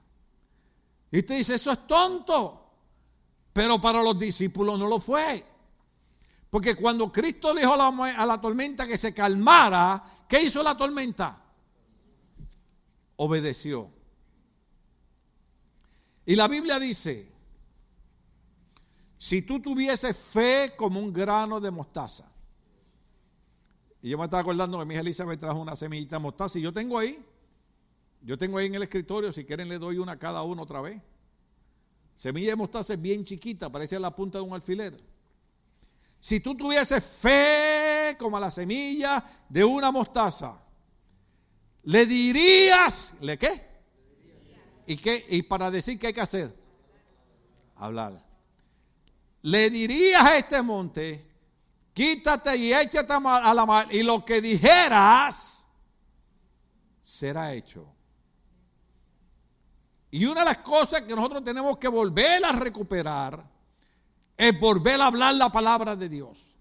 Y 1.12 1.20
usted 1.20 1.36
dice, 1.36 1.56
eso 1.56 1.74
es 1.74 1.86
tonto. 1.86 2.67
Pero 3.58 3.82
para 3.82 4.04
los 4.04 4.20
discípulos 4.20 4.78
no 4.78 4.86
lo 4.86 5.00
fue. 5.00 5.44
Porque 6.48 6.76
cuando 6.76 7.12
Cristo 7.12 7.56
le 7.56 7.62
dijo 7.62 7.74
a 7.74 7.78
la, 7.78 7.88
a 7.88 8.24
la 8.24 8.40
tormenta 8.40 8.86
que 8.86 9.00
se 9.00 9.16
calmara, 9.16 10.04
¿qué 10.30 10.44
hizo 10.44 10.62
la 10.62 10.78
tormenta? 10.78 11.42
Obedeció. 13.16 13.90
Y 16.24 16.36
la 16.36 16.48
Biblia 16.48 16.78
dice, 16.78 17.32
si 19.18 19.42
tú 19.42 19.60
tuvieses 19.60 20.16
fe 20.16 20.76
como 20.78 21.00
un 21.00 21.12
grano 21.12 21.60
de 21.60 21.72
mostaza. 21.72 22.32
Y 24.04 24.10
yo 24.12 24.20
me 24.20 24.26
estaba 24.26 24.42
acordando 24.42 24.78
que 24.78 24.86
mi 24.86 24.94
hija 24.94 25.02
Elizabeth 25.02 25.40
trajo 25.40 25.60
una 25.60 25.76
semillita 25.76 26.18
de 26.18 26.22
mostaza 26.22 26.60
y 26.60 26.62
yo 26.62 26.72
tengo 26.72 27.00
ahí. 27.00 27.26
Yo 28.22 28.38
tengo 28.38 28.60
ahí 28.60 28.68
en 28.68 28.76
el 28.76 28.84
escritorio, 28.84 29.34
si 29.34 29.46
quieren 29.46 29.68
le 29.68 29.80
doy 29.80 29.98
una 29.98 30.12
a 30.12 30.20
cada 30.20 30.44
uno 30.44 30.62
otra 30.62 30.80
vez. 30.80 31.02
Semilla 32.18 32.50
de 32.50 32.56
mostaza 32.58 32.96
es 32.96 33.02
bien 33.02 33.24
chiquita, 33.24 33.70
parece 33.70 33.98
la 33.98 34.14
punta 34.14 34.38
de 34.40 34.44
un 34.44 34.54
alfiler. 34.54 35.02
Si 36.20 36.42
tú 36.42 36.54
tuvieses 36.58 37.06
fe 37.06 38.18
como 38.20 38.38
la 38.38 38.52
semilla 38.52 39.24
de 39.48 39.64
una 39.64 39.90
mostaza, 39.90 40.60
le 41.84 42.06
dirías, 42.06 43.14
¿le 43.22 43.38
qué? 43.38 43.66
¿Y 44.86 44.98
qué? 44.98 45.26
Y 45.30 45.44
para 45.44 45.72
decir 45.72 45.98
qué 45.98 46.08
hay 46.08 46.14
que 46.14 46.22
hacer, 46.22 46.54
hablar 47.78 48.28
le 49.48 49.70
dirías 49.70 50.24
a 50.24 50.38
este 50.38 50.62
monte, 50.62 51.26
quítate 51.94 52.58
y 52.58 52.74
échate 52.74 53.14
a 53.14 53.54
la 53.54 53.66
mar, 53.66 53.88
y 53.90 54.04
lo 54.04 54.26
que 54.26 54.42
dijeras 54.42 55.66
será 57.02 57.54
hecho. 57.54 57.88
Y 60.18 60.26
una 60.26 60.40
de 60.40 60.46
las 60.46 60.58
cosas 60.58 61.04
que 61.04 61.16
nosotros 61.16 61.44
tenemos 61.44 61.78
que 61.78 61.88
volver 61.88 62.44
a 62.44 62.52
recuperar 62.52 63.48
es 64.36 64.60
volver 64.60 65.00
a 65.00 65.06
hablar 65.06 65.36
la 65.36 65.52
palabra 65.52 65.96
de 65.96 66.10
Dios. 66.10 66.58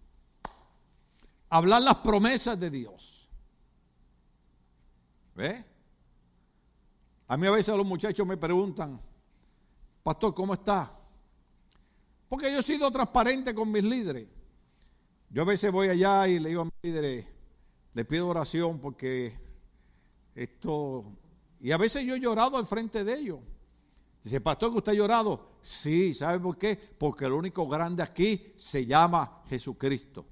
Hablar 1.48 1.80
las 1.80 1.94
promesas 1.96 2.60
de 2.60 2.68
Dios. 2.68 3.30
¿Ve? 5.34 5.64
A 7.28 7.38
mí 7.38 7.46
a 7.46 7.50
veces 7.50 7.74
los 7.74 7.86
muchachos 7.86 8.26
me 8.26 8.36
preguntan, 8.36 9.00
pastor, 10.02 10.34
¿cómo 10.34 10.52
está? 10.52 10.92
Porque 12.28 12.52
yo 12.52 12.58
he 12.58 12.62
sido 12.62 12.90
transparente 12.90 13.54
con 13.54 13.72
mis 13.72 13.84
líderes. 13.84 14.28
Yo 15.30 15.40
a 15.40 15.46
veces 15.46 15.72
voy 15.72 15.88
allá 15.88 16.28
y 16.28 16.40
le 16.40 16.50
digo 16.50 16.60
a 16.60 16.64
mis 16.66 16.74
líderes, 16.82 17.24
le 17.94 18.04
pido 18.04 18.28
oración 18.28 18.78
porque 18.80 19.34
esto... 20.34 21.06
Y 21.66 21.72
a 21.72 21.76
veces 21.76 22.04
yo 22.04 22.14
he 22.14 22.20
llorado 22.20 22.56
al 22.56 22.64
frente 22.64 23.02
de 23.02 23.18
ellos. 23.18 23.40
Dice, 24.22 24.40
pastor, 24.40 24.70
que 24.70 24.78
usted 24.78 24.92
ha 24.92 24.94
llorado. 24.94 25.48
Sí, 25.60 26.14
¿sabe 26.14 26.38
por 26.38 26.56
qué? 26.56 26.76
Porque 26.76 27.24
el 27.24 27.32
único 27.32 27.66
grande 27.66 28.04
aquí 28.04 28.52
se 28.56 28.86
llama 28.86 29.42
Jesucristo. 29.48 30.24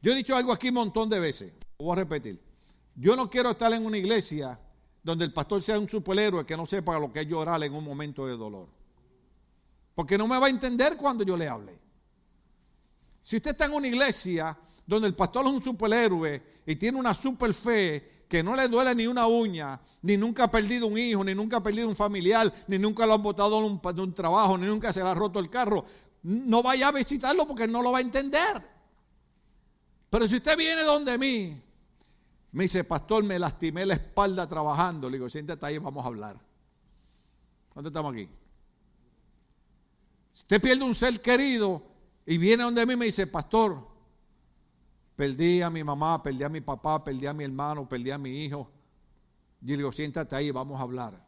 Yo 0.00 0.12
he 0.12 0.14
dicho 0.14 0.34
algo 0.34 0.50
aquí 0.50 0.68
un 0.68 0.76
montón 0.76 1.10
de 1.10 1.20
veces. 1.20 1.52
voy 1.76 1.92
a 1.92 1.96
repetir. 1.96 2.40
Yo 2.94 3.14
no 3.16 3.28
quiero 3.28 3.50
estar 3.50 3.70
en 3.74 3.84
una 3.84 3.98
iglesia 3.98 4.58
donde 5.02 5.26
el 5.26 5.32
pastor 5.34 5.62
sea 5.62 5.78
un 5.78 5.86
superhéroe 5.86 6.46
que 6.46 6.56
no 6.56 6.64
sepa 6.64 6.98
lo 6.98 7.12
que 7.12 7.20
es 7.20 7.26
llorar 7.26 7.62
en 7.62 7.74
un 7.74 7.84
momento 7.84 8.26
de 8.26 8.34
dolor. 8.34 8.66
Porque 9.94 10.16
no 10.16 10.26
me 10.26 10.38
va 10.38 10.46
a 10.46 10.50
entender 10.50 10.96
cuando 10.96 11.22
yo 11.22 11.36
le 11.36 11.48
hable. 11.48 11.78
Si 13.22 13.36
usted 13.36 13.50
está 13.50 13.66
en 13.66 13.74
una 13.74 13.88
iglesia 13.88 14.56
donde 14.86 15.06
el 15.06 15.14
pastor 15.14 15.44
es 15.44 15.52
un 15.52 15.62
superhéroe 15.62 16.42
y 16.64 16.76
tiene 16.76 16.98
una 16.98 17.12
super 17.12 17.52
fe 17.52 18.17
que 18.28 18.42
no 18.42 18.54
le 18.54 18.68
duele 18.68 18.94
ni 18.94 19.06
una 19.06 19.26
uña, 19.26 19.80
ni 20.02 20.16
nunca 20.16 20.44
ha 20.44 20.50
perdido 20.50 20.86
un 20.86 20.98
hijo, 20.98 21.24
ni 21.24 21.34
nunca 21.34 21.56
ha 21.56 21.62
perdido 21.62 21.88
un 21.88 21.96
familiar, 21.96 22.52
ni 22.66 22.78
nunca 22.78 23.06
lo 23.06 23.14
han 23.14 23.22
botado 23.22 23.60
de 23.60 24.02
un, 24.02 24.14
trabajo, 24.14 24.58
ni 24.58 24.66
nunca 24.66 24.92
se 24.92 25.02
le 25.02 25.08
ha 25.08 25.14
roto 25.14 25.38
el 25.38 25.48
carro, 25.48 25.84
no 26.22 26.62
vaya 26.62 26.88
a 26.88 26.92
visitarlo 26.92 27.46
porque 27.46 27.66
no 27.66 27.82
lo 27.82 27.92
va 27.92 27.98
a 27.98 28.02
entender. 28.02 28.62
Pero 30.10 30.28
si 30.28 30.36
usted 30.36 30.56
viene 30.56 30.82
donde 30.82 31.16
mí, 31.16 31.62
me 32.52 32.64
dice, 32.64 32.84
pastor, 32.84 33.24
me 33.24 33.38
lastimé 33.38 33.84
la 33.86 33.94
espalda 33.94 34.48
trabajando. 34.48 35.08
Le 35.08 35.18
digo, 35.18 35.28
siéntate 35.28 35.66
ahí, 35.66 35.78
vamos 35.78 36.04
a 36.04 36.08
hablar. 36.08 36.40
¿Dónde 37.74 37.88
estamos 37.88 38.12
aquí? 38.12 38.28
usted 40.38 40.62
pierde 40.62 40.84
un 40.84 40.94
ser 40.94 41.20
querido 41.20 41.82
y 42.24 42.38
viene 42.38 42.62
donde 42.62 42.86
mí 42.86 42.94
me 42.94 43.06
dice, 43.06 43.26
pastor, 43.26 43.87
perdí 45.18 45.62
a 45.62 45.68
mi 45.68 45.82
mamá, 45.82 46.22
perdí 46.22 46.44
a 46.44 46.48
mi 46.48 46.60
papá, 46.60 47.02
perdí 47.02 47.26
a 47.26 47.32
mi 47.32 47.42
hermano, 47.42 47.88
perdí 47.88 48.12
a 48.12 48.18
mi 48.18 48.44
hijo. 48.44 48.70
Yo 49.60 49.72
le 49.72 49.78
digo, 49.78 49.90
siéntate 49.90 50.36
ahí, 50.36 50.52
vamos 50.52 50.78
a 50.78 50.84
hablar. 50.84 51.26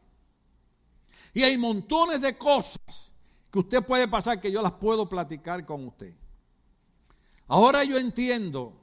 Y 1.33 1.43
hay 1.43 1.57
montones 1.57 2.21
de 2.21 2.37
cosas 2.37 3.11
que 3.51 3.59
usted 3.59 3.83
puede 3.83 4.07
pasar 4.07 4.39
que 4.39 4.49
yo 4.49 4.61
las 4.61 4.71
puedo 4.71 5.09
platicar 5.09 5.65
con 5.65 5.85
usted. 5.85 6.13
Ahora 7.47 7.83
yo 7.83 7.97
entiendo 7.97 8.79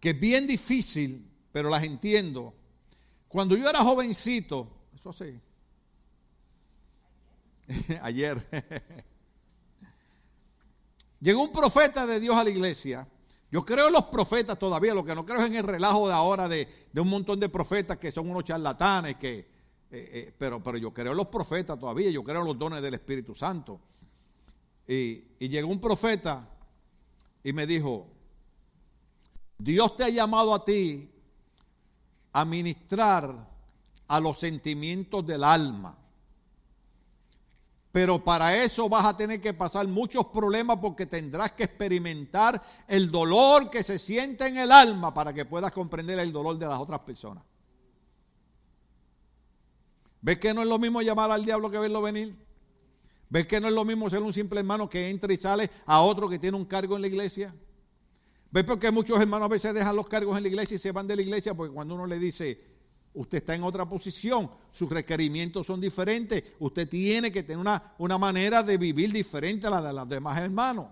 que 0.00 0.10
es 0.10 0.18
bien 0.18 0.46
difícil, 0.46 1.30
pero 1.52 1.68
las 1.68 1.84
entiendo. 1.84 2.54
Cuando 3.28 3.54
yo 3.54 3.68
era 3.68 3.82
jovencito, 3.82 4.66
eso 4.94 5.12
sí, 5.12 5.38
ayer. 8.00 9.04
Llegó 11.24 11.42
un 11.42 11.52
profeta 11.52 12.06
de 12.06 12.20
Dios 12.20 12.36
a 12.36 12.44
la 12.44 12.50
iglesia. 12.50 13.08
Yo 13.50 13.64
creo 13.64 13.86
en 13.86 13.94
los 13.94 14.04
profetas 14.04 14.58
todavía, 14.58 14.92
lo 14.92 15.02
que 15.02 15.14
no 15.14 15.24
creo 15.24 15.40
es 15.40 15.46
en 15.46 15.54
el 15.54 15.62
relajo 15.62 16.06
de 16.06 16.12
ahora 16.12 16.50
de, 16.50 16.68
un 16.96 17.08
montón 17.08 17.40
de 17.40 17.48
profetas 17.48 17.96
que 17.96 18.12
son 18.12 18.28
unos 18.28 18.44
charlatanes, 18.44 19.16
eh, 19.22 19.46
eh, 19.90 20.34
pero, 20.36 20.60
yo 20.76 20.92
creo 20.92 21.12
en 21.12 21.16
los 21.16 21.28
profetas 21.28 21.78
todavía, 21.78 22.10
yo 22.10 22.22
creo 22.22 22.42
en 22.42 22.48
los 22.48 22.58
dones 22.58 22.82
del 22.82 22.92
Espíritu 22.92 23.34
Santo. 23.34 23.80
Y 24.86 25.48
llegó 25.48 25.68
un 25.68 25.80
profeta 25.80 26.46
y 27.42 27.54
me 27.54 27.66
dijo, 27.66 28.06
Dios 29.56 29.96
te 29.96 30.04
ha 30.04 30.10
llamado 30.10 30.52
a 30.52 30.62
ti 30.62 31.10
a 32.34 32.44
ministrar 32.44 33.48
a 34.08 34.20
los 34.20 34.38
sentimientos 34.38 35.26
del 35.26 35.42
alma. 35.42 35.96
Pero 37.94 38.24
para 38.24 38.60
eso 38.60 38.88
vas 38.88 39.04
a 39.04 39.16
tener 39.16 39.40
que 39.40 39.54
pasar 39.54 39.86
muchos 39.86 40.26
problemas 40.26 40.78
porque 40.82 41.06
tendrás 41.06 41.52
que 41.52 41.62
experimentar 41.62 42.60
el 42.88 43.08
dolor 43.08 43.70
que 43.70 43.84
se 43.84 44.00
siente 44.00 44.48
en 44.48 44.56
el 44.56 44.72
alma 44.72 45.14
para 45.14 45.32
que 45.32 45.44
puedas 45.44 45.70
comprender 45.70 46.18
el 46.18 46.32
dolor 46.32 46.58
de 46.58 46.66
las 46.66 46.80
otras 46.80 46.98
personas. 46.98 47.44
¿Ves 50.20 50.40
que 50.40 50.52
no 50.52 50.62
es 50.62 50.66
lo 50.66 50.76
mismo 50.76 51.02
llamar 51.02 51.30
al 51.30 51.44
diablo 51.44 51.70
que 51.70 51.78
verlo 51.78 52.02
venir? 52.02 52.34
¿Ves 53.28 53.46
que 53.46 53.60
no 53.60 53.68
es 53.68 53.72
lo 53.72 53.84
mismo 53.84 54.10
ser 54.10 54.22
un 54.24 54.32
simple 54.32 54.58
hermano 54.58 54.90
que 54.90 55.08
entra 55.08 55.32
y 55.32 55.36
sale 55.36 55.70
a 55.86 56.00
otro 56.00 56.28
que 56.28 56.40
tiene 56.40 56.56
un 56.56 56.64
cargo 56.64 56.96
en 56.96 57.02
la 57.02 57.06
iglesia? 57.06 57.54
¿Ves 58.50 58.64
por 58.64 58.80
qué 58.80 58.90
muchos 58.90 59.20
hermanos 59.20 59.46
a 59.46 59.50
veces 59.50 59.72
dejan 59.72 59.94
los 59.94 60.08
cargos 60.08 60.36
en 60.36 60.42
la 60.42 60.48
iglesia 60.48 60.74
y 60.74 60.78
se 60.78 60.90
van 60.90 61.06
de 61.06 61.14
la 61.14 61.22
iglesia? 61.22 61.54
Porque 61.54 61.72
cuando 61.72 61.94
uno 61.94 62.06
le 62.06 62.18
dice, 62.18 62.60
Usted 63.14 63.38
está 63.38 63.54
en 63.54 63.62
otra 63.62 63.88
posición, 63.88 64.50
sus 64.72 64.90
requerimientos 64.90 65.66
son 65.66 65.80
diferentes, 65.80 66.42
usted 66.58 66.88
tiene 66.88 67.30
que 67.30 67.44
tener 67.44 67.58
una, 67.58 67.94
una 67.98 68.18
manera 68.18 68.62
de 68.62 68.76
vivir 68.76 69.12
diferente 69.12 69.68
a 69.68 69.70
la 69.70 69.80
de 69.80 69.92
los 69.92 70.08
demás 70.08 70.38
hermanos. 70.38 70.88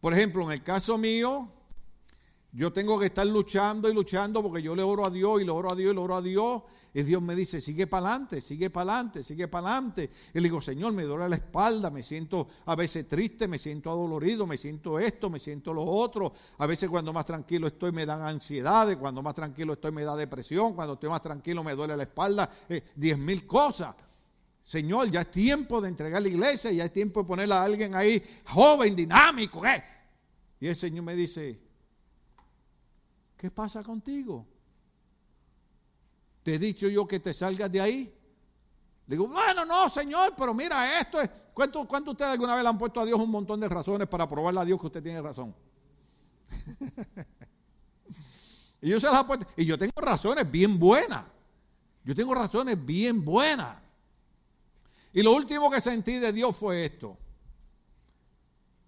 Por 0.00 0.14
ejemplo, 0.14 0.44
en 0.44 0.52
el 0.52 0.62
caso 0.62 0.96
mío, 0.96 1.48
yo 2.52 2.72
tengo 2.72 2.98
que 2.98 3.06
estar 3.06 3.26
luchando 3.26 3.88
y 3.88 3.94
luchando 3.94 4.42
porque 4.42 4.62
yo 4.62 4.74
le 4.74 4.82
oro 4.82 5.04
a 5.04 5.10
Dios 5.10 5.42
y 5.42 5.44
le 5.44 5.50
oro 5.50 5.72
a 5.72 5.74
Dios 5.74 5.92
y 5.92 5.94
le 5.94 6.00
oro 6.00 6.16
a 6.16 6.22
Dios 6.22 6.62
y 6.92 7.02
Dios 7.04 7.22
me 7.22 7.36
dice, 7.36 7.60
sigue 7.60 7.86
para 7.86 8.08
adelante, 8.08 8.40
sigue 8.40 8.68
para 8.68 8.94
adelante, 8.94 9.22
sigue 9.22 9.46
para 9.46 9.68
adelante. 9.68 10.10
Y 10.34 10.38
le 10.38 10.42
digo, 10.42 10.60
Señor, 10.60 10.92
me 10.92 11.04
duele 11.04 11.28
la 11.28 11.36
espalda, 11.36 11.88
me 11.88 12.02
siento 12.02 12.48
a 12.66 12.74
veces 12.74 13.06
triste, 13.06 13.46
me 13.46 13.58
siento 13.58 13.90
adolorido, 13.90 14.44
me 14.44 14.56
siento 14.56 14.98
esto, 14.98 15.30
me 15.30 15.38
siento 15.38 15.72
lo 15.72 15.84
otro. 15.84 16.32
A 16.58 16.66
veces 16.66 16.90
cuando 16.90 17.12
más 17.12 17.24
tranquilo 17.24 17.68
estoy 17.68 17.92
me 17.92 18.04
dan 18.04 18.22
ansiedades, 18.22 18.96
cuando 18.96 19.22
más 19.22 19.34
tranquilo 19.34 19.74
estoy 19.74 19.92
me 19.92 20.02
da 20.02 20.16
depresión, 20.16 20.74
cuando 20.74 20.94
estoy 20.94 21.10
más 21.10 21.22
tranquilo 21.22 21.62
me 21.62 21.76
duele 21.76 21.96
la 21.96 22.02
espalda, 22.02 22.50
eh, 22.68 22.82
diez 22.96 23.16
mil 23.16 23.46
cosas. 23.46 23.94
Señor, 24.64 25.10
ya 25.10 25.20
es 25.20 25.30
tiempo 25.30 25.80
de 25.80 25.88
entregar 25.88 26.20
la 26.22 26.28
iglesia, 26.28 26.72
ya 26.72 26.84
es 26.84 26.92
tiempo 26.92 27.22
de 27.22 27.26
poner 27.26 27.52
a 27.52 27.62
alguien 27.62 27.94
ahí 27.94 28.22
joven, 28.46 28.96
dinámico. 28.96 29.64
¿eh? 29.64 29.82
Y 30.58 30.66
el 30.66 30.76
Señor 30.76 31.04
me 31.04 31.14
dice, 31.14 31.60
¿qué 33.36 33.50
pasa 33.50 33.82
contigo? 33.84 34.46
¿Te 36.42 36.54
he 36.54 36.58
dicho 36.58 36.88
yo 36.88 37.06
que 37.06 37.20
te 37.20 37.34
salgas 37.34 37.70
de 37.70 37.80
ahí? 37.80 38.14
Digo, 39.06 39.26
bueno, 39.26 39.64
no, 39.64 39.90
Señor, 39.90 40.34
pero 40.36 40.54
mira, 40.54 41.00
esto 41.00 41.20
es. 41.20 41.28
¿Cuánto, 41.52 41.86
¿Cuánto 41.86 42.12
ustedes 42.12 42.30
alguna 42.30 42.54
vez 42.54 42.62
le 42.62 42.68
han 42.68 42.78
puesto 42.78 43.00
a 43.00 43.04
Dios 43.04 43.18
un 43.18 43.30
montón 43.30 43.58
de 43.58 43.68
razones 43.68 44.06
para 44.06 44.28
probarle 44.28 44.60
a 44.60 44.64
Dios 44.64 44.80
que 44.80 44.86
usted 44.86 45.02
tiene 45.02 45.20
razón? 45.20 45.54
y 48.80 48.88
yo 48.88 49.00
se 49.00 49.06
las 49.06 49.26
he. 49.56 49.62
Y 49.62 49.66
yo 49.66 49.76
tengo 49.76 50.00
razones 50.00 50.48
bien 50.48 50.78
buenas. 50.78 51.24
Yo 52.04 52.14
tengo 52.14 52.34
razones 52.34 52.82
bien 52.84 53.24
buenas. 53.24 53.76
Y 55.12 55.22
lo 55.22 55.32
último 55.32 55.70
que 55.70 55.80
sentí 55.80 56.18
de 56.18 56.32
Dios 56.32 56.56
fue 56.56 56.84
esto. 56.84 57.18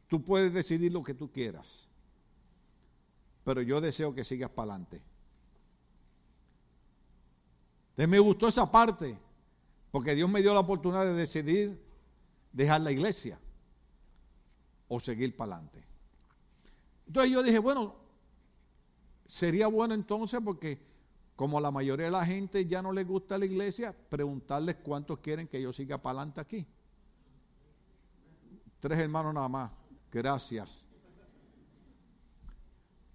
Tú 0.09 0.23
puedes 0.23 0.53
decidir 0.53 0.93
lo 0.93 1.03
que 1.03 1.15
tú 1.15 1.33
quieras, 1.33 1.89
pero 3.45 3.63
yo 3.63 3.81
deseo 3.81 4.15
que 4.15 4.25
sigas 4.25 4.51
para 4.51 4.75
adelante. 4.75 5.03
Entonces 7.93 8.09
me 8.09 8.19
gustó 8.19 8.49
esa 8.49 8.71
parte, 8.71 9.19
porque 9.91 10.15
Dios 10.15 10.29
me 10.29 10.41
dio 10.41 10.55
la 10.55 10.61
oportunidad 10.61 11.05
de 11.05 11.13
decidir 11.13 11.79
dejar 12.53 12.81
la 12.81 12.91
iglesia 12.91 13.39
o 14.89 14.99
seguir 14.99 15.37
para 15.37 15.55
adelante. 15.55 15.85
Entonces 17.07 17.31
yo 17.31 17.43
dije, 17.43 17.59
bueno, 17.59 17.95
sería 19.27 19.67
bueno 19.67 19.95
entonces 19.95 20.41
porque 20.43 20.81
como 21.37 21.61
la 21.61 21.71
mayoría 21.71 22.07
de 22.07 22.13
la 22.13 22.25
gente 22.25 22.67
ya 22.67 22.83
no 22.83 22.93
le 22.93 23.05
gusta 23.05 23.37
la 23.37 23.45
iglesia, 23.45 23.95
preguntarles 24.09 24.77
cuántos 24.77 25.19
quieren 25.19 25.49
que 25.49 25.61
yo 25.61 25.73
siga 25.73 25.99
para 25.99 26.21
adelante 26.21 26.41
aquí. 26.41 26.67
Tres 28.81 28.99
hermanos 28.99 29.35
nada 29.35 29.49
más. 29.49 29.71
Gracias. 30.11 30.87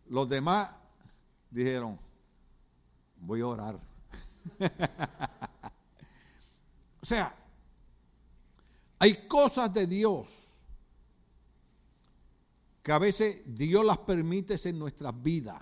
Los 0.08 0.30
demás 0.30 0.70
dijeron, 1.50 2.00
voy 3.18 3.42
a 3.42 3.48
orar. 3.48 3.97
o 7.02 7.06
sea, 7.06 7.36
hay 9.00 9.28
cosas 9.28 9.74
de 9.74 9.88
Dios 9.88 10.30
que 12.82 12.92
a 12.92 13.00
veces 13.00 13.42
Dios 13.46 13.86
las 13.86 13.98
permite 14.00 14.56
en 14.64 14.80
nuestras 14.80 15.14
vidas 15.22 15.62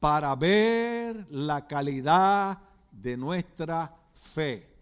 para 0.00 0.34
ver 0.34 1.26
la 1.30 1.66
calidad 1.66 2.58
de 2.90 3.16
nuestra 3.16 3.96
fe. 4.12 4.76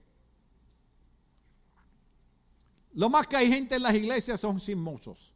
Lo 2.94 3.10
más 3.10 3.26
que 3.26 3.36
hay 3.36 3.48
gente 3.48 3.74
en 3.74 3.82
las 3.82 3.94
iglesias 3.94 4.40
son 4.40 4.60
sismosos. 4.60 5.32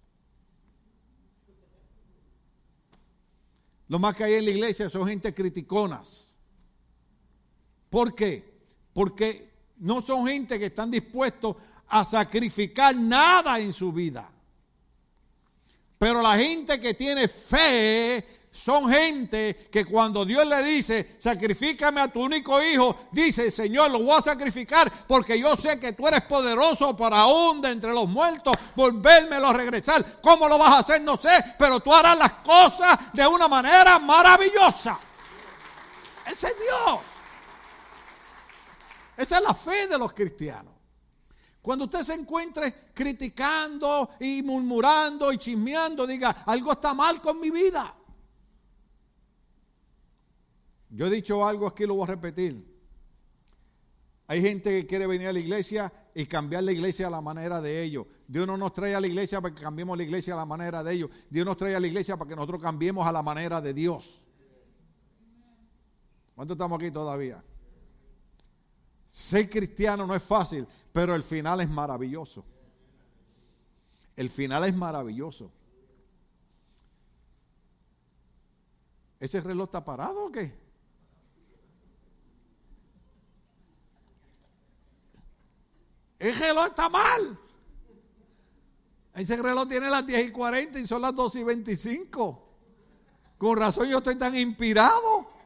Lo 3.89 3.99
más 3.99 4.15
que 4.15 4.25
hay 4.25 4.35
en 4.35 4.45
la 4.45 4.51
iglesia 4.51 4.89
son 4.89 5.07
gente 5.07 5.35
criticonas. 5.35 6.28
¿Por 7.91 8.15
qué? 8.15 8.61
Porque 8.93 9.51
no 9.79 10.03
son 10.03 10.27
gente 10.27 10.59
que 10.59 10.67
están 10.67 10.91
dispuestos 10.91 11.57
a 11.89 12.05
sacrificar 12.05 12.95
nada 12.95 13.59
en 13.59 13.73
su 13.73 13.93
vida. 13.93 14.29
Pero 15.99 16.23
la 16.23 16.37
gente 16.37 16.81
que 16.81 16.95
tiene 16.95 17.27
fe 17.27 18.39
son 18.53 18.89
gente 18.91 19.69
que 19.71 19.85
cuando 19.85 20.25
Dios 20.25 20.47
le 20.47 20.63
dice, 20.63 21.17
sacrifícame 21.19 22.01
a 22.01 22.09
tu 22.09 22.23
único 22.23 22.63
hijo, 22.63 23.09
dice, 23.13 23.51
Señor, 23.51 23.91
lo 23.91 24.01
voy 24.01 24.19
a 24.19 24.23
sacrificar 24.23 24.91
porque 25.07 25.39
yo 25.39 25.57
sé 25.57 25.79
que 25.79 25.93
tú 25.93 26.07
eres 26.07 26.23
poderoso 26.23 26.97
para 26.97 27.27
de 27.61 27.71
entre 27.71 27.93
los 27.93 28.09
muertos, 28.09 28.55
volvérmelo 28.75 29.49
a 29.49 29.53
regresar. 29.53 30.21
¿Cómo 30.21 30.49
lo 30.49 30.59
vas 30.59 30.73
a 30.73 30.79
hacer? 30.79 31.03
No 31.03 31.17
sé, 31.17 31.55
pero 31.59 31.81
tú 31.81 31.93
harás 31.93 32.19
las 32.19 32.33
cosas 32.35 33.13
de 33.13 33.27
una 33.27 33.49
manera 33.49 33.99
maravillosa. 33.99 34.99
Ese 36.27 36.49
es 36.49 36.57
Dios. 36.57 37.18
Esa 39.19 39.39
es 39.39 39.43
la 39.43 39.53
fe 39.53 39.89
de 39.89 39.99
los 39.99 40.13
cristianos. 40.13 40.73
Cuando 41.61 41.87
usted 41.87 42.03
se 42.03 42.15
encuentre 42.15 42.93
criticando 42.95 44.11
y 44.21 44.45
murmurando 44.45 45.33
y 45.33 45.39
chismeando, 45.39 46.07
diga, 46.07 46.31
algo 46.47 46.71
está 46.71 46.95
mal 46.95 47.21
con 47.21 47.41
mi 47.41 47.51
vida. 47.51 47.97
Yo 50.91 51.07
he 51.07 51.11
dicho 51.11 51.45
algo 51.45 51.67
aquí, 51.67 51.85
lo 51.85 51.97
voy 51.97 52.05
a 52.05 52.07
repetir. 52.07 52.65
Hay 54.29 54.41
gente 54.41 54.71
que 54.71 54.87
quiere 54.87 55.09
venir 55.09 55.27
a 55.27 55.33
la 55.33 55.41
iglesia 55.41 55.93
y 56.15 56.25
cambiar 56.27 56.63
la 56.63 56.71
iglesia 56.71 57.09
a 57.09 57.11
la 57.11 57.21
manera 57.21 57.61
de 57.61 57.83
ellos. 57.83 58.07
Dios 58.29 58.47
no 58.47 58.57
nos 58.57 58.73
trae 58.73 58.95
a 58.95 59.01
la 59.01 59.09
iglesia 59.09 59.41
para 59.41 59.53
que 59.53 59.63
cambiemos 59.63 59.97
la 59.97 60.05
iglesia 60.05 60.35
a 60.35 60.37
la 60.37 60.47
manera 60.47 60.85
de 60.85 60.93
ellos. 60.95 61.11
Dios 61.29 61.45
nos 61.45 61.57
trae 61.57 61.75
a 61.75 61.81
la 61.81 61.89
iglesia 61.89 62.17
para 62.17 62.29
que 62.29 62.37
nosotros 62.37 62.63
cambiemos 62.63 63.05
a 63.05 63.11
la 63.11 63.23
manera 63.23 63.61
de 63.61 63.75
Dios. 63.75 64.23
¿Cuántos 66.37 66.55
estamos 66.55 66.79
aquí 66.79 66.93
todavía? 66.93 67.43
Ser 69.11 69.49
cristiano 69.49 70.07
no 70.07 70.15
es 70.15 70.23
fácil, 70.23 70.67
pero 70.93 71.15
el 71.15 71.23
final 71.23 71.61
es 71.61 71.69
maravilloso. 71.69 72.45
El 74.17 74.29
final 74.31 74.65
es 74.65 74.75
maravilloso. 74.75 75.51
¿Ese 79.21 79.41
reloj 79.41 79.67
está 79.67 79.85
parado 79.85 80.27
o 80.27 80.33
qué? 80.33 80.53
El 86.19 86.37
reloj 86.37 86.67
está 86.67 86.89
mal. 86.89 87.39
Ese 89.15 89.37
reloj 89.37 89.69
tiene 89.69 89.89
las 89.89 90.07
10 90.07 90.29
y 90.29 90.31
40 90.31 90.79
y 90.79 90.87
son 90.87 91.03
las 91.03 91.15
2 91.15 91.37
y 91.37 91.45
25. 91.45 92.49
Con 93.37 93.57
razón 93.57 93.89
yo 93.89 93.99
estoy 93.99 94.17
tan 94.17 94.37
inspirado. 94.37 95.38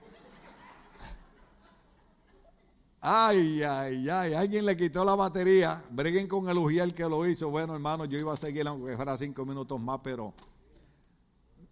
Ay, 3.05 3.65
ay, 3.65 4.09
ay, 4.09 4.33
alguien 4.33 4.65
le 4.65 4.77
quitó 4.77 5.05
la 5.05 5.17
batería. 5.17 5.83
Breguen 5.91 6.29
con 6.29 6.49
el 6.49 6.57
ujiel 6.57 6.95
que 6.95 7.03
lo 7.03 7.27
hizo. 7.27 7.51
Bueno, 7.51 7.75
hermano, 7.75 8.05
yo 8.05 8.17
iba 8.17 8.33
a 8.33 8.37
seguir 8.37 8.65
aunque 8.69 8.95
fuera 8.95 9.17
cinco 9.17 9.45
minutos 9.45 9.81
más, 9.81 9.99
pero 10.05 10.33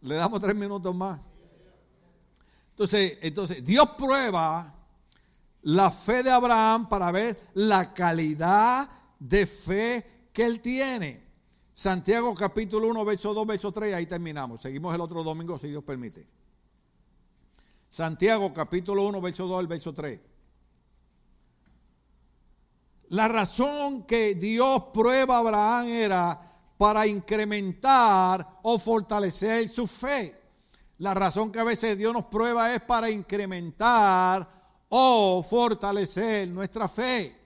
le 0.00 0.16
damos 0.16 0.40
tres 0.40 0.56
minutos 0.56 0.92
más. 0.92 1.20
Entonces, 2.70 3.18
entonces, 3.22 3.64
Dios 3.64 3.90
prueba 3.96 4.74
la 5.62 5.92
fe 5.92 6.24
de 6.24 6.32
Abraham 6.32 6.88
para 6.88 7.12
ver 7.12 7.40
la 7.54 7.94
calidad 7.94 8.90
de 9.16 9.46
fe 9.46 10.28
que 10.32 10.44
él 10.44 10.60
tiene. 10.60 11.24
Santiago 11.72 12.34
capítulo 12.34 12.88
1, 12.88 13.04
verso 13.04 13.32
2, 13.32 13.46
verso 13.46 13.70
3, 13.70 13.94
ahí 13.94 14.06
terminamos. 14.06 14.62
Seguimos 14.62 14.92
el 14.92 15.00
otro 15.00 15.22
domingo 15.22 15.56
si 15.60 15.68
Dios 15.68 15.84
permite. 15.84 16.26
Santiago 17.88 18.52
capítulo 18.52 19.06
1, 19.06 19.20
verso 19.20 19.46
2 19.46 19.60
al 19.60 19.66
verso 19.68 19.94
3. 19.94 20.29
La 23.10 23.26
razón 23.26 24.04
que 24.04 24.36
Dios 24.36 24.84
prueba 24.94 25.36
a 25.36 25.38
Abraham 25.40 25.88
era 25.88 26.40
para 26.78 27.06
incrementar 27.06 28.60
o 28.62 28.78
fortalecer 28.78 29.68
su 29.68 29.86
fe. 29.86 30.40
La 30.98 31.12
razón 31.12 31.50
que 31.50 31.58
a 31.58 31.64
veces 31.64 31.98
Dios 31.98 32.12
nos 32.12 32.26
prueba 32.26 32.72
es 32.72 32.80
para 32.82 33.10
incrementar 33.10 34.48
o 34.88 35.42
fortalecer 35.42 36.48
nuestra 36.48 36.86
fe. 36.86 37.36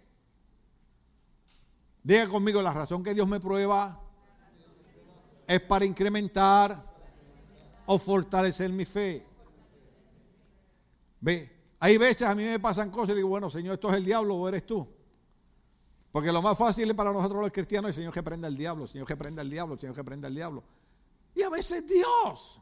Diga 2.02 2.28
conmigo, 2.28 2.60
la 2.60 2.74
razón 2.74 3.02
que 3.02 3.14
Dios 3.14 3.26
me 3.26 3.40
prueba 3.40 3.98
es 5.46 5.60
para 5.62 5.86
incrementar 5.86 6.84
o 7.86 7.98
fortalecer 7.98 8.70
mi 8.70 8.84
fe. 8.84 9.26
Ve, 11.20 11.50
hay 11.80 11.96
veces 11.96 12.28
a 12.28 12.34
mí 12.34 12.44
me 12.44 12.60
pasan 12.60 12.90
cosas 12.90 13.10
y 13.10 13.16
digo, 13.16 13.28
bueno, 13.28 13.48
Señor, 13.48 13.74
esto 13.74 13.88
es 13.88 13.94
el 13.94 14.04
diablo 14.04 14.36
o 14.36 14.46
eres 14.46 14.66
tú. 14.66 14.86
Porque 16.14 16.30
lo 16.30 16.40
más 16.40 16.56
fácil 16.56 16.94
para 16.94 17.12
nosotros 17.12 17.40
los 17.42 17.50
cristianos 17.50 17.90
es, 17.90 17.96
Señor, 17.96 18.14
que 18.14 18.22
prenda 18.22 18.46
el 18.46 18.56
diablo, 18.56 18.86
Señor, 18.86 19.04
que 19.04 19.16
prenda 19.16 19.42
el 19.42 19.50
diablo, 19.50 19.76
Señor, 19.76 19.96
que 19.96 20.04
prenda 20.04 20.28
el 20.28 20.34
diablo. 20.36 20.62
Y 21.34 21.42
a 21.42 21.48
veces 21.48 21.84
Dios. 21.88 22.60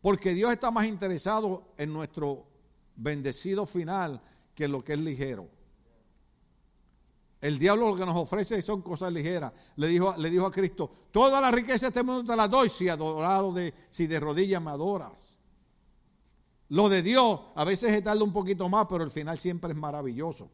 Porque 0.00 0.32
Dios 0.32 0.52
está 0.52 0.70
más 0.70 0.86
interesado 0.86 1.72
en 1.76 1.92
nuestro 1.92 2.46
bendecido 2.94 3.66
final 3.66 4.22
que 4.54 4.68
lo 4.68 4.84
que 4.84 4.92
es 4.92 5.00
ligero. 5.00 5.48
El 7.40 7.58
diablo 7.58 7.88
lo 7.88 7.96
que 7.96 8.06
nos 8.06 8.14
ofrece 8.14 8.62
son 8.62 8.80
cosas 8.80 9.12
ligeras. 9.12 9.52
Le 9.74 9.88
dijo, 9.88 10.14
le 10.16 10.30
dijo 10.30 10.46
a 10.46 10.52
Cristo, 10.52 10.88
toda 11.10 11.40
la 11.40 11.50
riqueza 11.50 11.86
de 11.86 11.88
este 11.88 12.04
mundo 12.04 12.32
te 12.32 12.36
la 12.36 12.46
doy 12.46 12.68
si 12.68 12.88
adorado 12.88 13.52
de, 13.52 13.74
si 13.90 14.06
de 14.06 14.20
rodillas 14.20 14.62
me 14.62 14.70
adoras. 14.70 15.40
Lo 16.68 16.88
de 16.88 17.02
Dios 17.02 17.40
a 17.56 17.64
veces 17.64 17.92
se 17.92 18.02
tarda 18.02 18.22
un 18.22 18.32
poquito 18.32 18.68
más, 18.68 18.86
pero 18.88 19.02
el 19.02 19.10
final 19.10 19.36
siempre 19.36 19.72
es 19.72 19.76
maravilloso. 19.76 20.48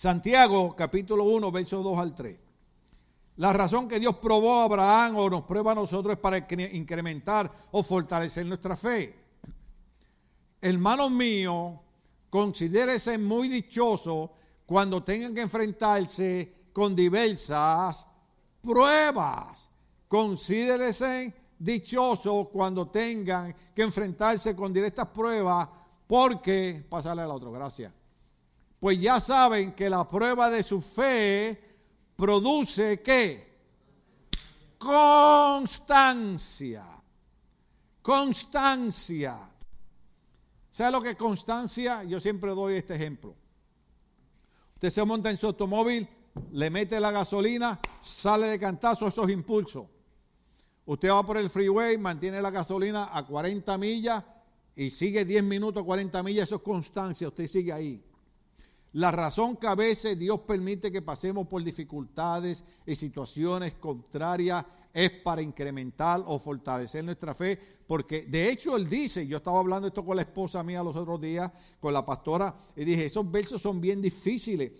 Santiago 0.00 0.74
capítulo 0.74 1.24
1, 1.24 1.52
versos 1.52 1.84
2 1.84 1.98
al 1.98 2.14
3. 2.14 2.38
La 3.36 3.52
razón 3.52 3.86
que 3.86 4.00
Dios 4.00 4.16
probó 4.16 4.54
a 4.54 4.64
Abraham 4.64 5.16
o 5.16 5.28
nos 5.28 5.42
prueba 5.42 5.72
a 5.72 5.74
nosotros 5.74 6.14
es 6.14 6.18
para 6.18 6.38
incrementar 6.38 7.52
o 7.70 7.82
fortalecer 7.82 8.46
nuestra 8.46 8.76
fe. 8.76 9.14
Hermano 10.58 11.10
mío, 11.10 11.82
considérese 12.30 13.18
muy 13.18 13.48
dichoso 13.48 14.32
cuando 14.64 15.02
tengan 15.02 15.34
que 15.34 15.42
enfrentarse 15.42 16.54
con 16.72 16.96
diversas 16.96 18.06
pruebas. 18.62 19.68
Considérense 20.08 21.34
dichosos 21.58 22.48
cuando 22.48 22.88
tengan 22.88 23.54
que 23.74 23.82
enfrentarse 23.82 24.56
con 24.56 24.72
directas 24.72 25.08
pruebas, 25.08 25.68
porque, 26.06 26.86
pásale 26.88 27.20
al 27.20 27.32
otro, 27.32 27.52
gracias. 27.52 27.99
Pues 28.80 28.98
ya 28.98 29.20
saben 29.20 29.72
que 29.72 29.90
la 29.90 30.08
prueba 30.08 30.48
de 30.48 30.62
su 30.62 30.80
fe 30.80 31.60
produce 32.16 33.02
qué? 33.02 33.60
Constancia. 34.78 36.86
Constancia. 38.00 39.38
¿Sabe 40.70 40.92
lo 40.92 41.02
que 41.02 41.10
es 41.10 41.16
constancia? 41.16 42.04
Yo 42.04 42.18
siempre 42.18 42.52
doy 42.52 42.76
este 42.76 42.94
ejemplo. 42.94 43.36
Usted 44.76 44.88
se 44.88 45.04
monta 45.04 45.28
en 45.28 45.36
su 45.36 45.46
automóvil, 45.46 46.08
le 46.52 46.70
mete 46.70 46.98
la 46.98 47.10
gasolina, 47.10 47.78
sale 48.00 48.46
de 48.46 48.58
cantazo 48.58 49.06
esos 49.06 49.28
impulsos. 49.28 49.86
Usted 50.86 51.10
va 51.10 51.26
por 51.26 51.36
el 51.36 51.50
freeway, 51.50 51.98
mantiene 51.98 52.40
la 52.40 52.50
gasolina 52.50 53.10
a 53.12 53.26
40 53.26 53.76
millas 53.76 54.24
y 54.74 54.88
sigue 54.88 55.26
10 55.26 55.44
minutos, 55.44 55.84
40 55.84 56.22
millas, 56.22 56.44
eso 56.44 56.56
es 56.56 56.62
constancia, 56.62 57.28
usted 57.28 57.46
sigue 57.46 57.74
ahí. 57.74 58.02
La 58.94 59.12
razón 59.12 59.56
que 59.56 59.68
a 59.68 59.76
veces 59.76 60.18
Dios 60.18 60.40
permite 60.40 60.90
que 60.90 61.00
pasemos 61.00 61.46
por 61.46 61.62
dificultades 61.62 62.64
y 62.84 62.96
situaciones 62.96 63.74
contrarias 63.74 64.64
es 64.92 65.10
para 65.10 65.40
incrementar 65.40 66.24
o 66.26 66.38
fortalecer 66.40 67.04
nuestra 67.04 67.32
fe, 67.32 67.56
porque 67.86 68.22
de 68.22 68.50
hecho 68.50 68.76
él 68.76 68.88
dice, 68.88 69.24
yo 69.26 69.36
estaba 69.36 69.60
hablando 69.60 69.86
esto 69.86 70.04
con 70.04 70.16
la 70.16 70.22
esposa 70.22 70.64
mía 70.64 70.82
los 70.82 70.96
otros 70.96 71.20
días, 71.20 71.52
con 71.78 71.92
la 71.92 72.04
pastora, 72.04 72.52
y 72.74 72.84
dije, 72.84 73.06
esos 73.06 73.30
versos 73.30 73.62
son 73.62 73.80
bien 73.80 74.02
difíciles. 74.02 74.72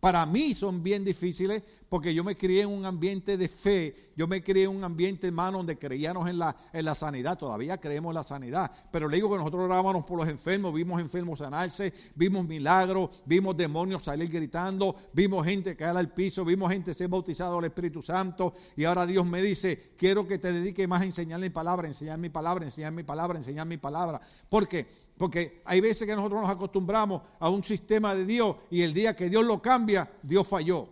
Para 0.00 0.24
mí 0.26 0.54
son 0.54 0.82
bien 0.82 1.04
difíciles 1.04 1.62
porque 1.88 2.14
yo 2.14 2.22
me 2.22 2.36
crié 2.36 2.62
en 2.62 2.68
un 2.68 2.84
ambiente 2.84 3.36
de 3.36 3.48
fe, 3.48 4.12
yo 4.14 4.28
me 4.28 4.42
crié 4.42 4.64
en 4.64 4.76
un 4.76 4.84
ambiente, 4.84 5.26
hermano, 5.26 5.58
donde 5.58 5.78
creíamos 5.78 6.28
en 6.28 6.38
la, 6.38 6.54
en 6.72 6.84
la 6.84 6.94
sanidad, 6.94 7.38
todavía 7.38 7.78
creemos 7.78 8.10
en 8.10 8.14
la 8.14 8.22
sanidad, 8.22 8.70
pero 8.92 9.08
le 9.08 9.16
digo 9.16 9.30
que 9.30 9.38
nosotros 9.38 9.64
orábamos 9.64 10.04
por 10.04 10.18
los 10.18 10.28
enfermos, 10.28 10.74
vimos 10.74 11.00
enfermos 11.00 11.38
sanarse, 11.38 11.92
vimos 12.14 12.46
milagros, 12.46 13.22
vimos 13.24 13.56
demonios 13.56 14.04
salir 14.04 14.30
gritando, 14.30 14.94
vimos 15.12 15.44
gente 15.46 15.76
caer 15.76 15.96
al 15.96 16.12
piso, 16.12 16.44
vimos 16.44 16.70
gente 16.70 16.94
ser 16.94 17.08
bautizado 17.08 17.58
al 17.58 17.64
Espíritu 17.64 18.02
Santo. 18.02 18.54
Y 18.76 18.84
ahora 18.84 19.06
Dios 19.06 19.26
me 19.26 19.42
dice, 19.42 19.94
quiero 19.96 20.28
que 20.28 20.38
te 20.38 20.52
dedique 20.52 20.86
más 20.86 21.02
a 21.02 21.06
enseñar 21.06 21.40
mi 21.40 21.50
palabra, 21.50 21.88
enseñar 21.88 22.18
mi 22.18 22.28
palabra, 22.28 22.64
enseñar 22.64 22.92
mi 22.92 23.02
palabra, 23.02 23.38
enseñar 23.38 23.66
mi 23.66 23.78
palabra. 23.78 24.20
¿Por 24.48 24.68
qué? 24.68 25.07
Porque 25.18 25.62
hay 25.64 25.80
veces 25.80 26.06
que 26.06 26.14
nosotros 26.14 26.40
nos 26.40 26.50
acostumbramos 26.50 27.22
a 27.40 27.48
un 27.48 27.64
sistema 27.64 28.14
de 28.14 28.24
Dios 28.24 28.56
y 28.70 28.82
el 28.82 28.94
día 28.94 29.16
que 29.16 29.28
Dios 29.28 29.44
lo 29.44 29.60
cambia, 29.60 30.08
Dios 30.22 30.46
falló. 30.46 30.88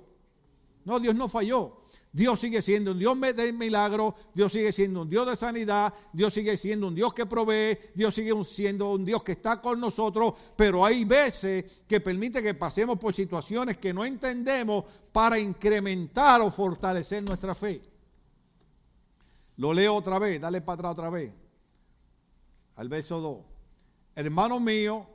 No, 0.84 0.98
Dios 0.98 1.14
no 1.14 1.28
falló. 1.28 1.84
Dios 2.12 2.40
sigue 2.40 2.62
siendo 2.62 2.92
un 2.92 2.98
Dios 2.98 3.20
de 3.20 3.52
milagro, 3.52 4.14
Dios 4.34 4.50
sigue 4.50 4.72
siendo 4.72 5.02
un 5.02 5.10
Dios 5.10 5.26
de 5.28 5.36
sanidad, 5.36 5.92
Dios 6.12 6.32
sigue 6.32 6.56
siendo 6.56 6.88
un 6.88 6.94
Dios 6.94 7.12
que 7.12 7.26
provee, 7.26 7.78
Dios 7.94 8.14
sigue 8.14 8.32
siendo 8.46 8.92
un 8.92 9.04
Dios 9.04 9.22
que 9.22 9.32
está 9.32 9.60
con 9.60 9.78
nosotros, 9.78 10.32
pero 10.56 10.82
hay 10.84 11.04
veces 11.04 11.64
que 11.86 12.00
permite 12.00 12.42
que 12.42 12.54
pasemos 12.54 12.98
por 12.98 13.14
situaciones 13.14 13.76
que 13.76 13.92
no 13.92 14.02
entendemos 14.02 14.84
para 15.12 15.38
incrementar 15.38 16.40
o 16.40 16.50
fortalecer 16.50 17.22
nuestra 17.22 17.54
fe. 17.54 17.82
Lo 19.58 19.74
leo 19.74 19.94
otra 19.94 20.18
vez, 20.18 20.40
dale 20.40 20.62
para 20.62 20.74
atrás 20.74 20.92
otra 20.92 21.10
vez, 21.10 21.30
al 22.76 22.88
verso 22.88 23.20
2 23.20 23.55
hermano 24.16 24.58
mío, 24.58 25.06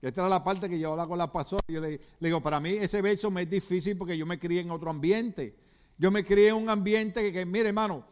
esta 0.00 0.20
era 0.20 0.28
la 0.28 0.44
parte 0.44 0.68
que 0.68 0.78
yo 0.78 0.92
hablaba 0.92 1.08
con 1.08 1.18
la 1.18 1.32
pastora, 1.32 1.62
yo 1.66 1.80
le, 1.80 2.00
digo, 2.20 2.40
para 2.40 2.60
mí 2.60 2.70
ese 2.70 3.02
verso 3.02 3.30
me 3.30 3.42
es 3.42 3.50
difícil 3.50 3.96
porque 3.96 4.16
yo 4.16 4.26
me 4.26 4.38
crié 4.38 4.60
en 4.60 4.70
otro 4.70 4.90
ambiente. 4.90 5.56
Yo 5.96 6.12
me 6.12 6.24
crié 6.24 6.50
en 6.50 6.54
un 6.54 6.68
ambiente 6.68 7.32
que, 7.32 7.44
mire 7.44 7.68
hermano, 7.68 8.04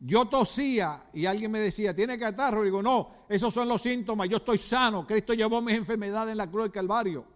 yo 0.00 0.24
tosía 0.26 1.04
y 1.12 1.26
alguien 1.26 1.50
me 1.50 1.58
decía, 1.58 1.94
¿tiene 1.94 2.18
catarro? 2.18 2.62
Y 2.62 2.66
digo, 2.66 2.82
no, 2.82 3.10
esos 3.28 3.52
son 3.52 3.68
los 3.68 3.82
síntomas, 3.82 4.28
yo 4.28 4.38
estoy 4.38 4.56
sano, 4.56 5.06
Cristo 5.06 5.34
llevó 5.34 5.60
mis 5.60 5.74
enfermedades 5.74 6.32
en 6.32 6.38
la 6.38 6.50
cruz 6.50 6.64
del 6.64 6.72
Calvario. 6.72 7.26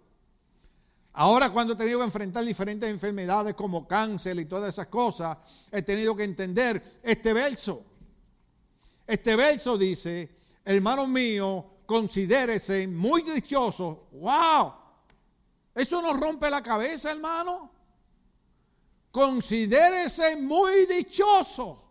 Ahora 1.15 1.51
cuando 1.51 1.75
he 1.75 1.77
tenido 1.77 1.99
que 1.99 2.07
enfrentar 2.07 2.43
diferentes 2.45 2.89
enfermedades 2.89 3.55
como 3.55 3.87
cáncer 3.87 4.39
y 4.39 4.47
todas 4.47 4.73
esas 4.73 4.87
cosas, 4.87 5.37
he 5.71 5.83
tenido 5.83 6.17
que 6.17 6.25
entender 6.25 7.01
este 7.03 7.35
verso. 7.35 7.85
Este 9.07 9.37
verso 9.37 9.77
dice, 9.77 10.31
hermano 10.65 11.07
mío, 11.07 11.72
considérese 11.87 12.87
muy 12.89 13.23
dichoso. 13.23 14.09
¡Wow! 14.13 14.75
Eso 15.75 16.03
nos 16.03 16.19
rompe 16.19 16.51
la 16.51 16.63
cabeza, 16.63 17.11
hermano. 17.11 17.71
Considérese 19.11 20.37
muy 20.37 20.87
dichoso 20.87 21.83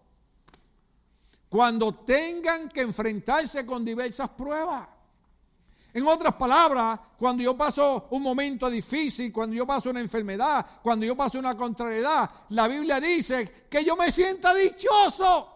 cuando 1.50 1.94
tengan 1.96 2.70
que 2.70 2.82
enfrentarse 2.82 3.66
con 3.66 3.84
diversas 3.84 4.30
pruebas. 4.30 4.88
En 5.94 6.08
otras 6.08 6.34
palabras, 6.36 7.00
cuando 7.18 7.44
yo 7.44 7.58
paso 7.58 8.08
un 8.12 8.24
momento 8.24 8.70
difícil, 8.70 9.32
cuando 9.32 9.56
yo 9.56 9.68
paso 9.68 9.90
una 9.90 10.00
enfermedad, 10.00 10.66
cuando 10.82 11.06
yo 11.06 11.16
paso 11.18 11.38
una 11.38 11.58
contrariedad, 11.58 12.30
la 12.50 12.68
Biblia 12.68 13.00
dice 13.02 13.68
que 13.70 13.84
yo 13.84 13.98
me 13.98 14.12
sienta 14.12 14.54
dichoso 14.54 15.51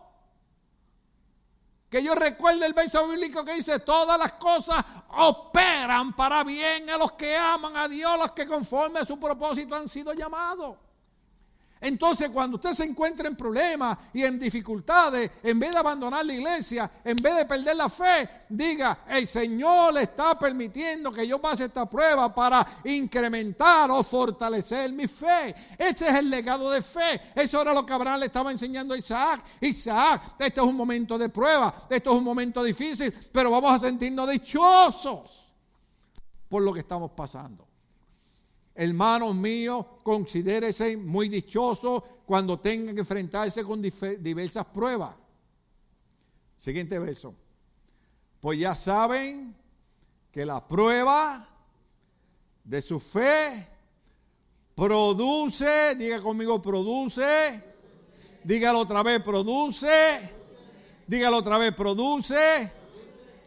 que 1.95 2.03
yo 2.03 2.13
recuerde 2.13 2.65
el 2.65 2.73
verso 2.73 3.07
bíblico 3.07 3.45
que 3.45 3.53
dice, 3.53 3.79
todas 3.79 4.19
las 4.19 4.33
cosas 4.33 4.83
operan 5.11 6.13
para 6.13 6.43
bien 6.43 6.89
a 6.89 6.97
los 6.97 7.13
que 7.13 7.37
aman 7.37 7.77
a 7.77 7.87
Dios, 7.87 8.19
los 8.19 8.33
que 8.33 8.45
conforme 8.45 8.99
a 8.99 9.05
su 9.05 9.17
propósito 9.17 9.77
han 9.77 9.87
sido 9.87 10.11
llamados. 10.11 10.75
Entonces, 11.85 12.29
cuando 12.29 12.55
usted 12.55 12.73
se 12.73 12.83
encuentra 12.83 13.27
en 13.27 13.35
problemas 13.35 13.95
y 14.11 14.23
en 14.23 14.39
dificultades, 14.39 15.29
en 15.43 15.59
vez 15.59 15.69
de 15.69 15.77
abandonar 15.77 16.25
la 16.25 16.33
iglesia, 16.33 16.89
en 17.03 17.15
vez 17.17 17.35
de 17.35 17.45
perder 17.45 17.75
la 17.75 17.89
fe, 17.89 18.27
diga, 18.49 19.01
el 19.07 19.27
Señor 19.27 19.93
le 19.93 20.01
está 20.01 20.37
permitiendo 20.39 21.11
que 21.11 21.27
yo 21.27 21.39
pase 21.39 21.65
esta 21.65 21.87
prueba 21.87 22.33
para 22.33 22.65
incrementar 22.85 23.91
o 23.91 24.01
fortalecer 24.01 24.91
mi 24.93 25.07
fe. 25.07 25.53
Ese 25.77 26.09
es 26.09 26.15
el 26.15 26.27
legado 26.27 26.71
de 26.71 26.81
fe. 26.81 27.21
Eso 27.35 27.61
era 27.61 27.71
lo 27.71 27.85
que 27.85 27.93
Abraham 27.93 28.21
le 28.21 28.25
estaba 28.25 28.49
enseñando 28.49 28.95
a 28.95 28.97
Isaac. 28.97 29.45
Isaac, 29.61 30.33
este 30.39 30.59
es 30.59 30.65
un 30.65 30.75
momento 30.75 31.19
de 31.19 31.29
prueba, 31.29 31.85
esto 31.87 32.11
es 32.13 32.17
un 32.17 32.23
momento 32.23 32.63
difícil, 32.63 33.13
pero 33.31 33.51
vamos 33.51 33.71
a 33.71 33.77
sentirnos 33.77 34.27
dichosos 34.27 35.53
por 36.49 36.63
lo 36.63 36.73
que 36.73 36.79
estamos 36.79 37.11
pasando. 37.11 37.64
Hermanos 38.77 39.33
míos, 39.33 39.85
considérese 40.03 40.97
muy 40.97 41.29
dichosos 41.29 42.03
cuando 42.25 42.59
tengan 42.59 42.93
que 42.93 43.01
enfrentarse 43.01 43.63
con 43.63 43.81
diversas 43.81 44.65
pruebas. 44.65 45.15
Siguiente 46.59 46.99
verso. 46.99 47.33
Pues 48.41 48.59
ya 48.59 48.75
saben 48.75 49.55
que 50.29 50.45
la 50.45 50.67
prueba 50.67 51.47
de 52.65 52.81
su 52.81 52.99
fe 52.99 53.65
produce, 54.75 55.95
diga 55.95 56.21
conmigo, 56.21 56.61
produce, 56.61 57.63
dígalo 58.43 58.79
otra 58.79 59.03
vez, 59.03 59.23
produce, 59.23 60.29
dígalo 61.07 61.37
otra 61.37 61.57
vez, 61.57 61.73
produce 61.73 62.84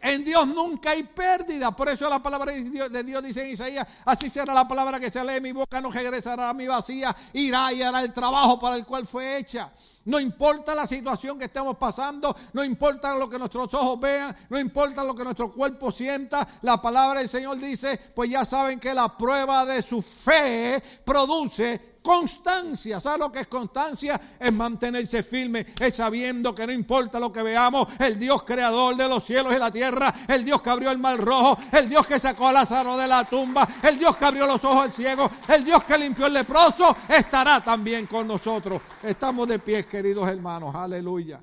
en 0.01 0.23
Dios 0.23 0.47
nunca 0.47 0.91
hay 0.91 1.03
pérdida. 1.03 1.71
Por 1.71 1.89
eso 1.89 2.09
la 2.09 2.21
palabra 2.21 2.53
de 2.53 3.03
Dios, 3.03 3.23
dice 3.23 3.43
en 3.43 3.53
Isaías, 3.53 3.87
así 4.05 4.29
será 4.29 4.53
la 4.53 4.67
palabra 4.67 4.99
que 4.99 5.11
se 5.11 5.23
lee 5.23 5.41
mi 5.41 5.51
boca, 5.51 5.81
no 5.81 5.91
regresará 5.91 6.49
a 6.49 6.53
mi 6.53 6.67
vacía, 6.67 7.15
irá 7.33 7.71
y 7.73 7.81
hará 7.81 8.01
el 8.01 8.13
trabajo 8.13 8.59
para 8.59 8.75
el 8.75 8.85
cual 8.85 9.05
fue 9.05 9.37
hecha. 9.37 9.71
No 10.05 10.19
importa 10.19 10.73
la 10.73 10.87
situación 10.87 11.37
que 11.37 11.45
estemos 11.45 11.77
pasando, 11.77 12.35
no 12.53 12.63
importa 12.63 13.13
lo 13.15 13.29
que 13.29 13.37
nuestros 13.37 13.71
ojos 13.73 13.99
vean, 13.99 14.35
no 14.49 14.57
importa 14.57 15.03
lo 15.03 15.13
que 15.13 15.23
nuestro 15.23 15.51
cuerpo 15.51 15.91
sienta, 15.91 16.47
la 16.61 16.81
palabra 16.81 17.19
del 17.19 17.29
Señor 17.29 17.59
dice, 17.59 17.99
pues 18.15 18.29
ya 18.29 18.45
saben 18.45 18.79
que 18.79 18.93
la 18.93 19.15
prueba 19.15 19.65
de 19.65 19.81
su 19.81 20.01
fe 20.01 20.81
produce 21.03 21.98
constancia. 22.01 22.99
¿Sabe 22.99 23.19
lo 23.19 23.31
que 23.31 23.41
es 23.41 23.47
constancia? 23.47 24.19
Es 24.39 24.53
mantenerse 24.53 25.23
firme, 25.23 25.65
es 25.79 25.95
sabiendo 25.95 26.53
que 26.53 26.65
no 26.65 26.73
importa 26.73 27.19
lo 27.19 27.31
que 27.31 27.43
veamos, 27.43 27.87
el 27.99 28.17
Dios 28.17 28.43
creador 28.43 28.95
de 28.95 29.07
los 29.07 29.23
cielos 29.23 29.53
y 29.55 29.59
la 29.59 29.71
tierra, 29.71 30.13
el 30.27 30.43
Dios 30.43 30.61
que 30.61 30.69
abrió 30.69 30.91
el 30.91 30.97
mar 30.97 31.17
rojo, 31.17 31.57
el 31.71 31.89
Dios 31.89 32.05
que 32.07 32.19
sacó 32.19 32.47
a 32.47 32.53
Lázaro 32.53 32.97
de 32.97 33.07
la 33.07 33.23
tumba, 33.25 33.67
el 33.83 33.97
Dios 33.97 34.15
que 34.17 34.25
abrió 34.25 34.45
los 34.47 34.63
ojos 34.63 34.83
al 34.83 34.93
ciego, 34.93 35.29
el 35.47 35.63
Dios 35.63 35.83
que 35.83 35.97
limpió 35.97 36.27
el 36.27 36.33
leproso, 36.33 36.95
estará 37.07 37.61
también 37.61 38.07
con 38.07 38.27
nosotros. 38.27 38.81
Estamos 39.03 39.47
de 39.47 39.59
pie, 39.59 39.85
queridos 39.85 40.27
hermanos. 40.27 40.73
Aleluya. 40.75 41.41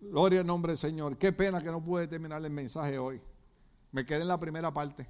Gloria 0.00 0.40
al 0.40 0.46
nombre 0.46 0.72
del 0.72 0.78
Señor. 0.78 1.16
Qué 1.16 1.32
pena 1.32 1.60
que 1.60 1.70
no 1.70 1.82
pude 1.82 2.06
terminar 2.06 2.44
el 2.44 2.50
mensaje 2.50 2.98
hoy. 2.98 3.20
Me 3.92 4.04
quedé 4.04 4.22
en 4.22 4.28
la 4.28 4.38
primera 4.38 4.72
parte. 4.72 5.06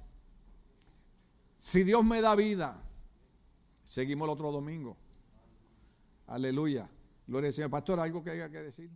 Si 1.59 1.83
Dios 1.83 2.03
me 2.03 2.21
da 2.21 2.35
vida, 2.35 2.81
Seguimos 3.87 4.27
el 4.27 4.31
otro 4.31 4.51
domingo. 4.51 4.97
Aleluya. 6.27 6.89
Gloria 7.25 7.49
al 7.49 7.53
Señor. 7.53 7.69
Pastor, 7.69 7.99
¿algo 7.99 8.23
que 8.23 8.31
haya 8.31 8.49
que 8.49 8.61
decir? 8.61 8.89